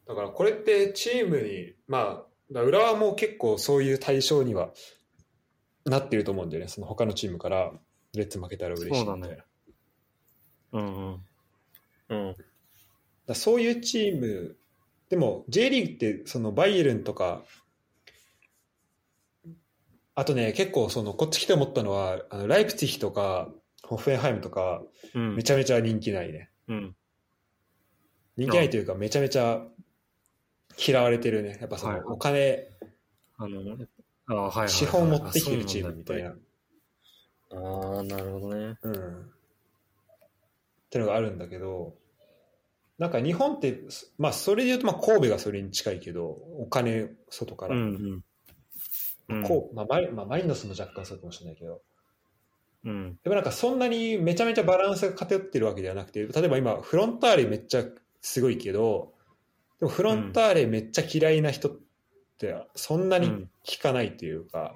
[0.05, 4.73] だからこれってチームに、まあ、浦和も結構そういう対象には
[5.85, 6.67] なってると思うんだよね。
[6.67, 7.71] その他のチームから
[8.13, 9.13] レッツ負けたら嬉しいみたいな。
[9.13, 9.43] そうだね
[10.73, 11.19] うんうん。
[12.09, 12.35] うん。
[13.25, 14.55] だそういうチーム
[15.09, 17.43] でも J リーグってそのバイエルンとか
[20.15, 23.49] あとね結構そのこっち来て思ったのはあのライプツィヒとか
[23.83, 24.81] ホッフェンハイムとか
[25.13, 25.43] うんめ。
[25.43, 26.95] ちゃめちゃ人気ないね、うん。
[28.37, 29.61] 人気ないというかめちゃめちゃ
[30.77, 32.67] 嫌われてるねやっぱそはいのお金、
[33.37, 33.77] あの、
[34.27, 36.33] あはいはいはい資本を持ってきてるチームみたいなあ
[37.55, 38.75] ああ、なるほどね。
[38.81, 39.33] うん
[40.93, 41.95] ってのがあるんだけど
[42.99, 43.81] なんか日本って
[44.19, 48.23] まあそれで言うとまあ神戸がそれに近いけどお金外から、うんうん。
[49.29, 51.81] うんこうまあマリまあ、マリノスも若干そうかもしれないけど。
[52.85, 53.17] うん。
[53.23, 57.85] でもなんかそんなにめちゃめちゃバランスが偏ってるわけではなくて例えば今フロンターレめっちゃ
[58.21, 59.13] すごいけど
[59.79, 61.71] でもフロンターレめっちゃ嫌いな人っ
[62.37, 64.75] てそんなに聞かないというか、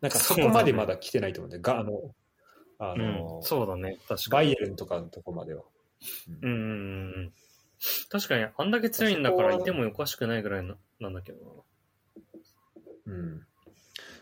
[0.00, 1.92] なんかそこまでまだ来てないと思うんで、があの
[2.78, 3.98] あうの、ん、そうだね。
[4.08, 4.50] 確かバに。
[4.50, 5.62] イエルンとかのとこまでは。
[6.42, 6.54] うんう
[7.26, 7.32] ん。
[8.08, 11.64] 確かに、あんだけ強いんだからいてもおかしくないぐらいななんだけど
[13.06, 13.46] うん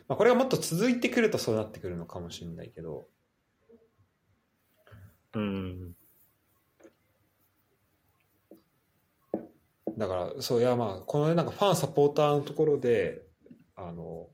[0.08, 3.06] まあ、これがもっと続いてくるとそうなってくるのかもしれないけど、
[5.32, 5.40] な。
[5.40, 5.96] うん。
[9.96, 13.22] だから、そういや、まあ、このね、なんかファン、サポーターのところで、
[13.76, 14.28] あの、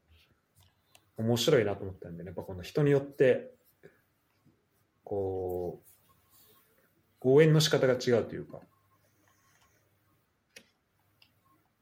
[1.16, 3.52] 面白いなと思ったんでね、やっぱこの人によって、
[5.08, 5.80] こ
[7.22, 8.60] う、応援の仕方が違うというか、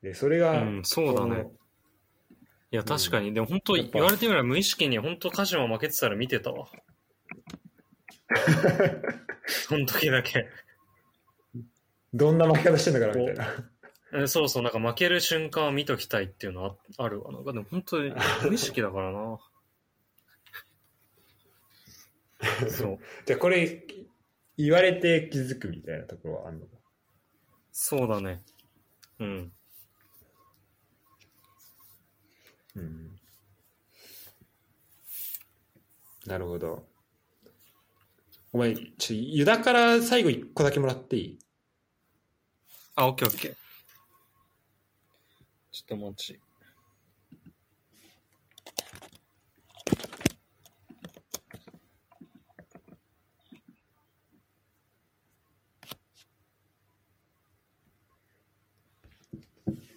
[0.01, 1.53] で、それが、うんそうだねこ
[2.71, 3.35] いや、確かに。
[3.35, 6.69] でも本当言われてみれば無意識に本当鹿島負けてたら見てたわ。
[9.47, 10.43] その時だけ。
[10.43, 10.47] の
[12.15, 13.47] どんな負け方してんだからみたいな。
[14.23, 17.33] えそうそう、なんか負ける瞬間を見ときたいっていうのはああるわ。
[17.33, 18.13] なんかでも本当に
[18.45, 19.39] 無意識だからな。
[22.71, 22.99] そう。
[23.27, 23.87] じゃあこれ、
[24.57, 26.67] 言われて気づくみたいなところはあるの
[27.73, 28.43] そうだね。
[29.19, 29.53] うん。
[32.75, 33.17] うん。
[36.27, 36.89] なるほど。
[38.53, 41.39] お前、ちょ、ユダから最後一個だけもらっていい？
[42.95, 43.57] あ、オッケーオッケー。
[45.71, 46.41] ちょっと待ち。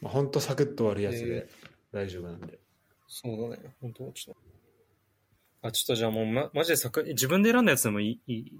[0.09, 1.49] ほんとサクッと終わるやつえで
[1.91, 2.59] 大丈夫なんで。
[3.07, 3.75] そうだね。
[3.81, 5.67] 本当ちょっと。
[5.67, 8.59] あ、ちょっとじゃあもうま、マジでさく、自分で選んだやつでもいいいい？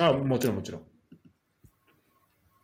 [0.00, 0.82] あ、もちろんもちろん。
[0.82, 0.84] い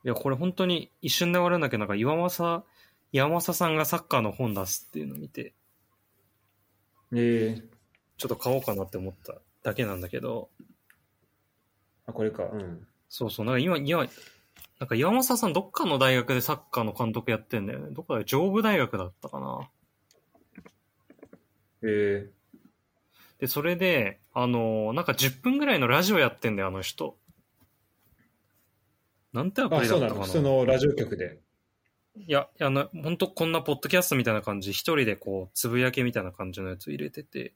[0.04, 2.66] や、これ本当に一瞬で終わるんだけど、なんか岩政、
[3.12, 5.54] 岩政さんがサッカーの本出すっていうのを見て、
[7.12, 7.62] ええ
[8.16, 10.48] ちょっと買おうかなって思っただけなんだけど、
[12.06, 12.44] あ、これか。
[12.44, 12.86] うん。
[13.08, 14.06] そうそう、なんか今、今、
[14.78, 17.88] なんか岩政さんどっかの大学でサッカーの監督やってんだよね。
[17.90, 19.70] どこだよ、上武大学だったかな。
[21.82, 22.30] ええ
[23.38, 27.16] で、それで、あのーなんか10分ぐらいのラジオやってんだよ、あの人。
[29.32, 29.80] なんてアプ。
[29.80, 30.26] リだったかな。
[30.26, 30.66] その？
[30.66, 31.40] ラジオ局で。
[32.16, 37.54] いや、いやあの、本当こんなポッドキャストみたいな感じ、一人でこう、つぶやけみたいな感じのやつ入れてて、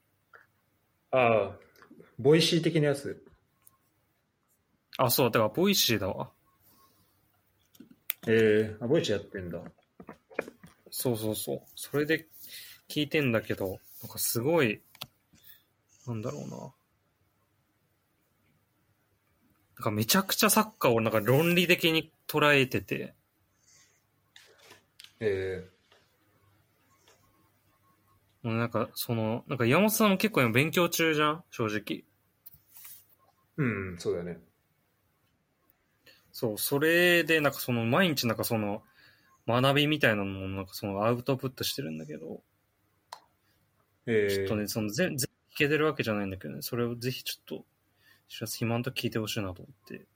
[1.11, 1.53] ああ、
[2.19, 3.23] Voicy 的なやつ？
[4.97, 6.31] あ、そう、だから Voicy だわ。
[8.27, 9.61] ええあ、 Voicy やってんだ。
[10.91, 11.61] そうそうそう。
[11.75, 12.27] それで
[12.89, 14.81] 聞いてんだけど、なんかすごい、
[16.07, 16.57] なんだろうな。
[19.77, 23.15] なんかめちゃくちゃサッカーをなんか論理的に捉えてて、
[25.21, 25.69] え
[28.43, 31.45] もうなんかその、なんか山本さんも結構今勉強中じゃん？
[31.51, 31.81] 正直。
[31.99, 32.05] え
[33.57, 34.39] うん、そうだよね。
[36.35, 38.83] そう、それでなんかその毎日なんかその
[39.47, 42.43] 学びみたいなのもなんかそのアウトプットしてるんだけど、
[44.07, 47.65] ええちょっとね、その全、全部聞けてるわけじゃないんだけどね、それをぜひちょっと、
[48.29, 50.07] 知らず暇の時聞いてほしいなと思って。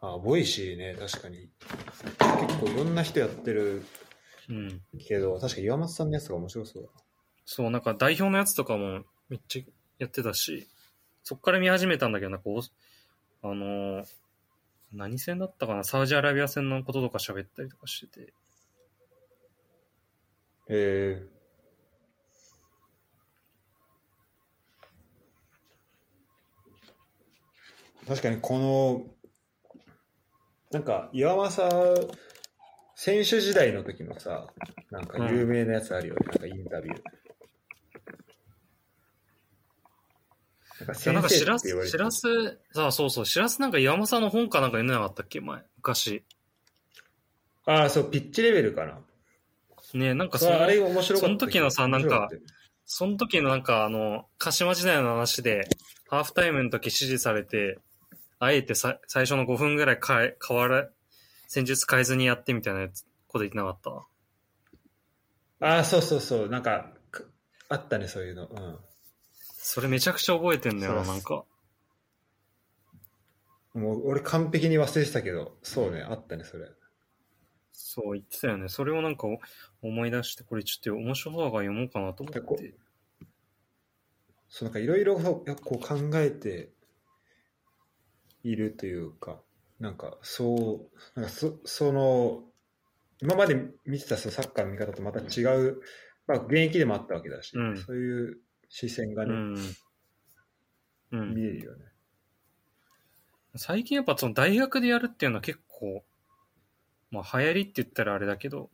[0.00, 1.50] あ、 Voicy ね、確かに。
[2.46, 3.84] 結構いろんな人やってる
[4.48, 4.80] うん。
[5.00, 6.88] けど、確か岩政さんのやつが面白そうだ。
[7.44, 10.68] そう、なんか代表のやつとかもめっちゃやってたし、
[11.24, 12.62] そっから見始めたんだけど、なんかお、
[13.42, 14.04] あのー
[14.94, 15.84] 何戦だったかな？
[15.84, 18.34] サウジアラビア戦のこととか喋ったりとかしてて。
[20.68, 21.26] ええ
[28.06, 29.06] 確かにこの、
[30.70, 32.12] なんか岩政
[32.96, 34.46] 選手時代の時のさ、
[34.90, 37.02] なんか有名なやつあるよね、なんかインタビュー。
[41.12, 45.40] なんかしらすしらす、さあそうそう、しらすなんか岩間さんの本かなんか読んでなかったっけ？
[45.40, 46.24] 前、昔。
[47.64, 48.98] ああ、そう、ピッチレベルかな。
[49.94, 51.16] ねなんかそあれ面白かった。
[51.16, 52.30] その時のさなんか
[52.84, 55.68] その時のなんかあの、鹿島時代の話で、
[56.08, 57.78] ハーフタイムの時指示されて、
[58.38, 60.88] あえてさ最初の5分ぐらい変え、変わら、
[61.46, 64.06] 戦術変えずにやってみたいなやつ、こと言ってなかった？
[65.66, 67.22] ああ、そうそうそう、なんか、か
[67.68, 68.46] あったね、そういうの。
[68.46, 68.78] うん。
[69.64, 71.44] それめちゃくちゃ覚えてんだよな、そうなんか。
[73.74, 76.68] もう俺完璧に忘れてたけど、そうね、あったね、それ。
[77.72, 78.68] そう言ってたよね。
[78.68, 79.28] それをなんか
[79.80, 82.74] 思い出して、これちょっと面白そうだから読もうかなと思でこって。
[84.48, 86.72] そうなんかいろいろこう考えて
[88.42, 89.40] いるというか、
[89.78, 92.42] なんかそう、なんかそその、
[93.20, 93.54] 今まで
[93.86, 95.80] 見てたそのサッカーの見方とまた違う、
[96.26, 98.40] まあ現役でもあったわけだし、うんそういう
[98.74, 99.54] 視線がね、うん。
[101.12, 101.42] うん見。
[101.42, 101.84] えるよね。
[103.56, 106.02] 最近やっぱその大学でやるっていうのは結構、
[107.10, 108.70] まあ流行りって言ったらあれだけど、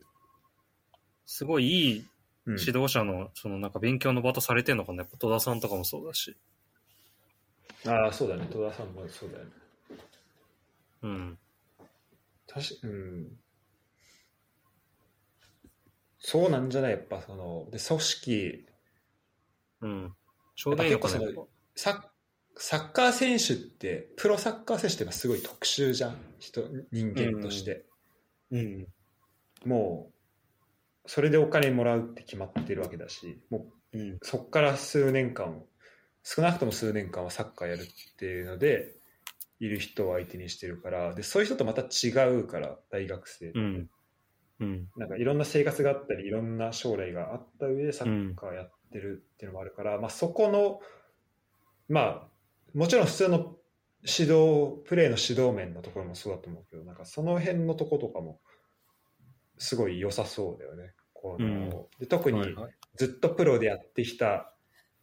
[1.25, 2.05] すごいいい
[2.45, 6.37] うん、指導者の、そのなんか勉強の場とされてるのかな、やっぱ戸田さんとかもそうだし。
[7.85, 9.51] ああ、そうだね、戸田さんもそうだよね。
[11.01, 11.37] うん。
[12.47, 13.39] 確かうん。
[16.19, 16.91] そうなんじゃない？
[16.91, 18.68] やっぱその、で、組織、
[19.81, 20.13] うん。
[20.55, 21.19] ちょうどいいのかな、
[21.75, 22.01] サッ
[22.61, 26.61] サッカー選手って、プロサッカー選手ってすごい特殊じゃん、人
[26.91, 27.85] 人間として。
[28.51, 28.87] うん。
[29.65, 30.11] も
[31.05, 34.17] う、それでお金もらうって決まってるわけだし、もううん。
[34.21, 35.63] そこから数年間、
[36.23, 38.93] 少なくとも数年間はサッカーやるっていうので、
[39.59, 43.51] いる人を相手にしてるから、でそういう人とまた違うから、大学生。
[43.55, 43.89] うん。
[44.59, 44.89] うん。
[44.97, 50.81] なんかいろんな生活があったり、いろんな将来があった上でサッカーやってるっていうのもあるから、まあそこの
[51.89, 52.27] まあ、
[52.73, 53.37] もちろん普通の
[54.03, 58.39] 指導、プレーの指導面のところもそうだと思うけど、なんかその辺のとことかも、
[59.57, 60.93] すごい良さそうだよね。
[61.13, 61.69] このうん。
[61.99, 62.55] で特に
[62.95, 64.53] ずっとプロでやってきた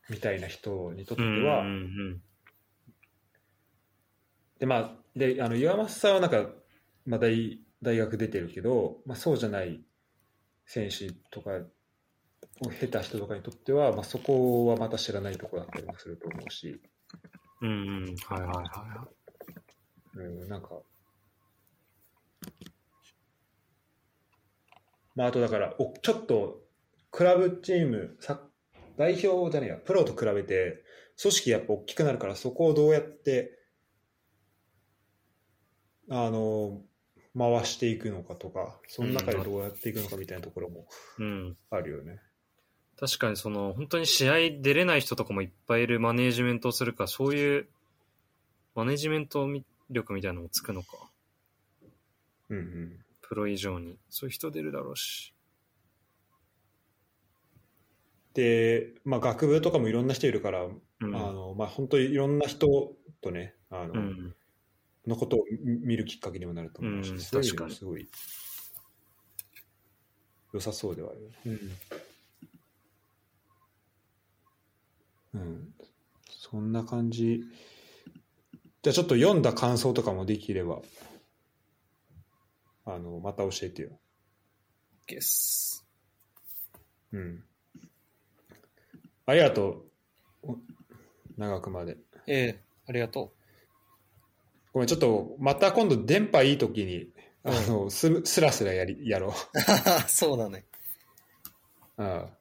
[0.08, 2.22] みたいな人にとってうんは、うん。
[4.60, 6.46] でまあであの岩松さんはなんか、
[7.04, 9.82] まあ、大大学出てるけど、まあ、そうじゃない
[10.64, 11.50] 選手とか
[12.62, 16.80] を経た人とかにとっては、まあ、そこはまた知らないところだったりもすると思うし、
[17.60, 19.08] うんはいはいはいは
[20.16, 20.68] うん、なんか、
[25.14, 26.62] まあ、あとだからおちょっと
[27.10, 28.40] クラブチームさ
[28.96, 30.82] 代表じゃねえやプロと比べて
[31.20, 33.58] 組織やっぱ大きくなるからそこをどうやって
[36.10, 36.80] あの
[37.36, 40.86] 回していくのかとかその中でどうやっていくのかみたいなところも
[41.70, 42.20] あるよね。
[42.98, 47.66] 確かにその本当に試合出れない人とかもいっぱいいるマネージメントをするからそういう
[48.74, 49.47] マネージメント
[49.90, 50.89] 力みたいなのもつくのか。
[52.51, 52.98] うんうん。
[53.23, 53.98] プロ以上に。
[54.10, 55.32] そういう人出るだろうし。
[58.35, 61.16] で、まあ、学部とかもいろんな人いるから、うん。
[61.16, 62.66] あのまあ、本当にいろんな人
[63.20, 64.35] とねあの、うん。
[65.06, 67.70] のことを見見るきっかけにもなると思うし、うん確かに。
[67.70, 68.09] もすごい
[70.52, 71.35] 良さそうではあるよね。
[71.47, 71.60] うん、
[76.28, 77.42] そんな感じ。
[78.82, 80.80] じゃあちょっと読んだ感想とかもできれば、
[82.84, 83.98] あの、また教えてよ。
[85.06, 85.86] ゲス
[87.12, 87.44] うん。
[89.26, 89.86] ありがと
[90.44, 90.52] う。
[90.52, 90.58] お
[91.36, 91.96] 長くまで。
[92.26, 93.32] ええありがと
[94.72, 97.08] ごめん、ちょっと、また今度電波いい時に、
[97.42, 99.30] あの、す、すらすらやり、やろう。
[99.30, 99.34] う
[100.08, 100.64] そうだね
[101.96, 102.35] うん。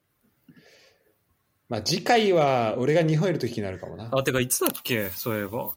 [1.69, 4.09] まあ次回は俺が日本いる時になるかもな。
[4.11, 5.09] あてかいつだっけ？
[5.09, 5.71] そういえば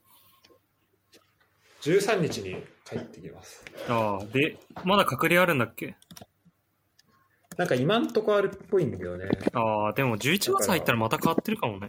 [1.83, 3.65] 13日に帰ってきます。
[3.89, 5.97] ああでまだ隔離あるんだっけ？
[7.57, 9.31] なんか今んとこあるっぽいんだけどね。
[9.55, 11.89] ああでも11月入ったらまた変わってるかもね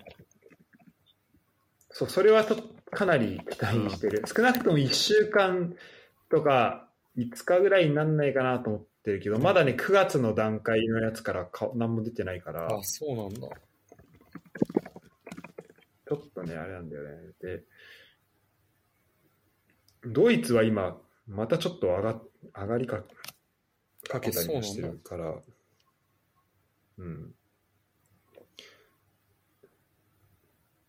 [1.91, 2.55] そう、それはと
[2.91, 4.23] かなり期待してる。
[4.25, 5.75] 少なくとも1週間
[6.31, 13.47] とか5日ぐらいになんないかなと思ってるけど、まだね、9月の段階のやつからか何も出てないから、あそうなんだ
[16.09, 17.09] ちょっとね、あれなんだよね。
[17.39, 17.63] で、
[20.07, 22.19] ドイツは今、またちょっと上が
[22.55, 23.03] 上がりか
[24.07, 25.35] かけたりもしてるから、
[26.97, 27.35] うん。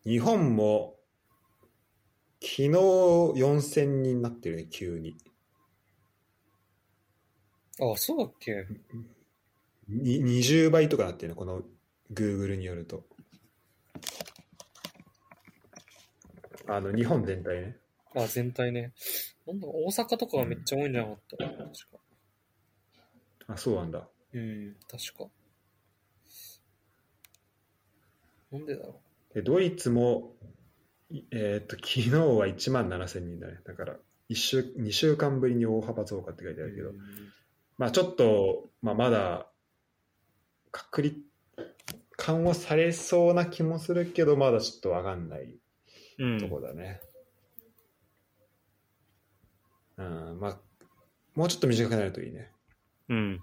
[0.05, 0.97] 日本も、
[2.41, 5.15] 昨日4000人になってるね、急に。
[7.79, 8.65] あそうだっけ？
[9.87, 11.61] に20倍とかなってるね、この
[12.11, 13.05] Google によると。
[16.75, 17.77] あの、日本全体ね。
[18.15, 18.93] あ全体ね。
[19.47, 21.65] なんだ大阪とかはめっちゃ多いんじゃなかった、確か。
[23.47, 24.07] あ、そうなんだ。
[24.33, 25.29] うん確か。
[28.51, 28.99] なんでだろ
[29.33, 30.33] でドイツも、
[31.09, 33.59] いえーっと、昨日は1万7000人だね。
[33.65, 33.95] だから、
[34.27, 36.91] 一週、2週間ぶりに大幅増加って書いてあるけど、
[37.77, 39.47] まあちょっと、まあまだ、
[40.71, 41.17] 確率、
[42.17, 45.55] 緩和されそうな気もするけど、まだちょっとわかんない
[46.39, 47.01] とうんこだね。
[49.97, 50.59] うん、まあ、
[51.35, 52.51] もうちょっと短くなるといいね。
[53.09, 53.39] うん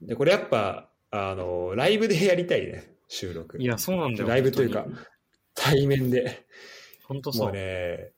[0.00, 3.60] で、これやっぱ、あの、ライブでやりたいね、収録。
[3.60, 4.86] いやそうなんだよライブというか
[5.54, 6.22] 対面で。
[6.22, 6.28] も
[7.08, 8.12] 本当そううね、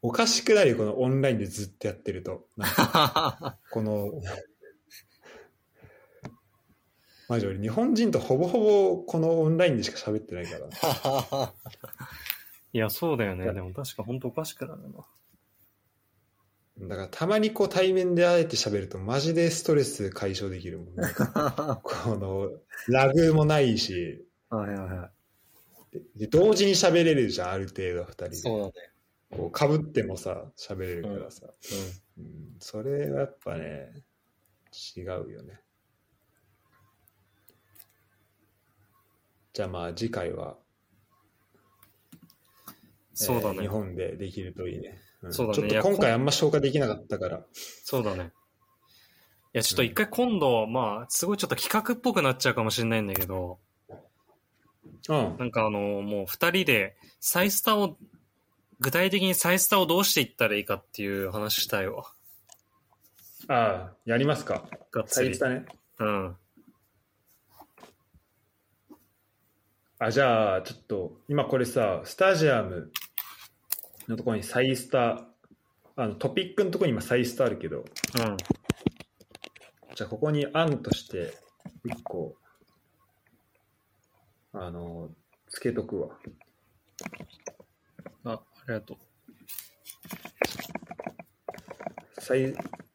[0.00, 2.46] おかしくなるよ、このオンラインでずっとやってると。
[3.70, 4.12] この、
[7.28, 10.68] マジ俺、日本人とほぼほぼこのオンラインでしか喋ってないから。
[12.74, 20.92] いやそうだよねでも確か本当おかしくなるなだからたまにこう対面であえて喋るとマジでストレス解消できるもんね。
[21.84, 22.50] この、
[22.88, 25.10] ラグもないし、はいはいは
[26.16, 28.34] で同時に喋れるじゃん、ある程度二人で。
[28.34, 28.72] そうだね
[29.30, 31.46] こうかぶってもさ、喋れるからさ。
[32.18, 34.02] うん、それはやっぱね、
[34.96, 35.60] 違うよね。
[39.52, 40.58] じゃあまあ次回は、
[43.14, 44.98] そうだねえー日本でできるといいね。
[45.26, 47.44] んそうだねちょっと今回あんま消化できなかったから。
[47.84, 48.32] そうだね。
[49.54, 53.60] いや、ちょっと一回今度、まあ、すごいちょっと企画っぽくなっちゃうかもしれないんだけど、
[55.08, 55.36] うん。
[55.38, 57.96] なんかあの、もう二人で、サイスタを、
[58.80, 62.04] 具体的にサイスタをどうしていったらいいかっていう話したいわ。
[63.46, 64.64] ああ、やりますか。
[64.90, 65.60] がっつりサイツ。
[65.60, 65.66] だね。
[66.00, 66.36] うん。
[70.00, 72.90] ああ、じゃあ、ちょっと、今これさ、スタジアム
[74.08, 75.26] のところにサイスタ、
[75.96, 77.84] あのトピックのところに今サイスタあるけど、うん。
[79.94, 81.34] じゃあここに案として、
[81.84, 82.36] 一個、
[84.52, 85.10] あの、
[85.48, 86.08] つけとくわ。
[88.24, 88.98] あ、ありがとう。
[92.20, 92.52] サイ、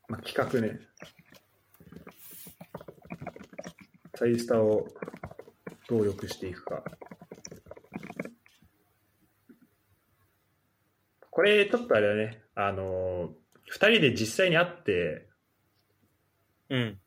[0.07, 0.79] まあ、企画ね。
[4.15, 4.85] サイスタを
[5.87, 6.83] どう良くしていくか。
[11.39, 12.41] これ、ちょっとあれだね。
[12.53, 13.29] あの、
[13.65, 15.29] 二人で実際に会って、
[16.69, 16.99] うん。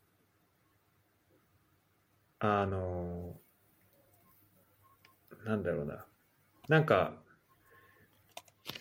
[2.39, 3.35] あの、
[5.45, 6.03] なんだろうな。
[6.67, 7.13] なんか、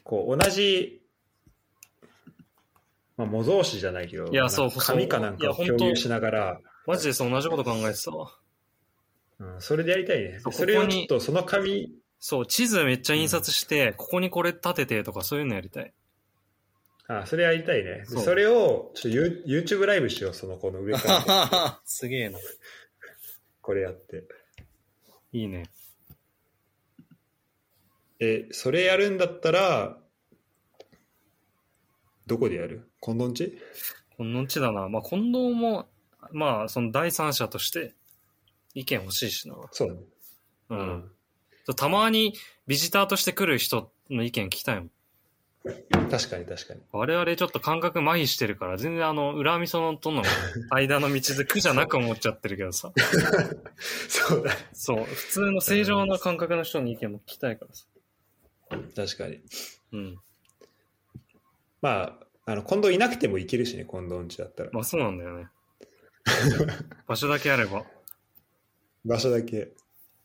[0.05, 1.03] こう、同じ、
[3.19, 8.35] まあ、模造紙じゃないけど、いやそう紙かなんかを共有しながら、マジでそう同じこと考えてたわ。
[9.39, 10.41] うん、それでやりたいね。
[10.51, 11.93] それをちょっと、その紙、
[12.25, 15.93] そう、地図めっちゃ印刷して、ここにこれ立ててとかそういうのやりたい。
[17.09, 17.85] あ、それやりたいね。
[17.85, 21.81] でそうそれを、ちょっとユ YouTube ライブしよう、そのこの上から。
[21.85, 22.39] すげえな。
[23.61, 24.23] これやって。
[25.33, 25.65] いいね。
[28.21, 29.99] え、それやるんだったら、
[32.29, 32.89] どこでやる？
[33.01, 33.59] 近藤んち？
[34.17, 34.89] こんのんちだな。
[34.89, 35.89] まあ、近藤も、
[36.31, 37.97] まあ、その第三者として
[38.75, 39.57] 意見欲しいしな。
[39.73, 40.01] そうだね。
[40.69, 41.13] うん。
[41.77, 42.35] たまに
[42.67, 44.91] ビジターとして来る人の意見聞きたいもん。
[46.11, 46.81] 確かに確かに。
[46.91, 50.23] 我々ちょっと感覚麻痺してるから、全然あの、裏味噌との
[50.71, 52.93] 間の道で苦じゃなく思っちゃってるけどさ。
[54.09, 54.51] そうだ。
[54.73, 57.87] そう、普通の正常な感覚の人の意見も聞きたいからさ。
[58.97, 59.41] 確かに。
[59.93, 60.19] うん。
[61.81, 64.71] まあ、あの、近藤いなくてもいけるしね、近藤んちだったら。
[64.73, 65.49] まあそうなんだよね。
[67.07, 67.85] 場所だけあれば。
[69.05, 69.73] 場所だけ。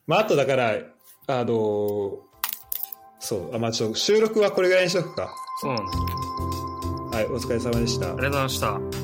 [0.08, 0.80] まあ、あとだから、
[1.28, 2.18] あの
[3.20, 5.30] そう、あ、まあ、ちょっと収録はこれぐらいにしとくか。
[5.62, 5.98] そうなんだよ。
[7.12, 8.18] はい、お疲れ様でしたあり。
[8.18, 8.97] がとうございました。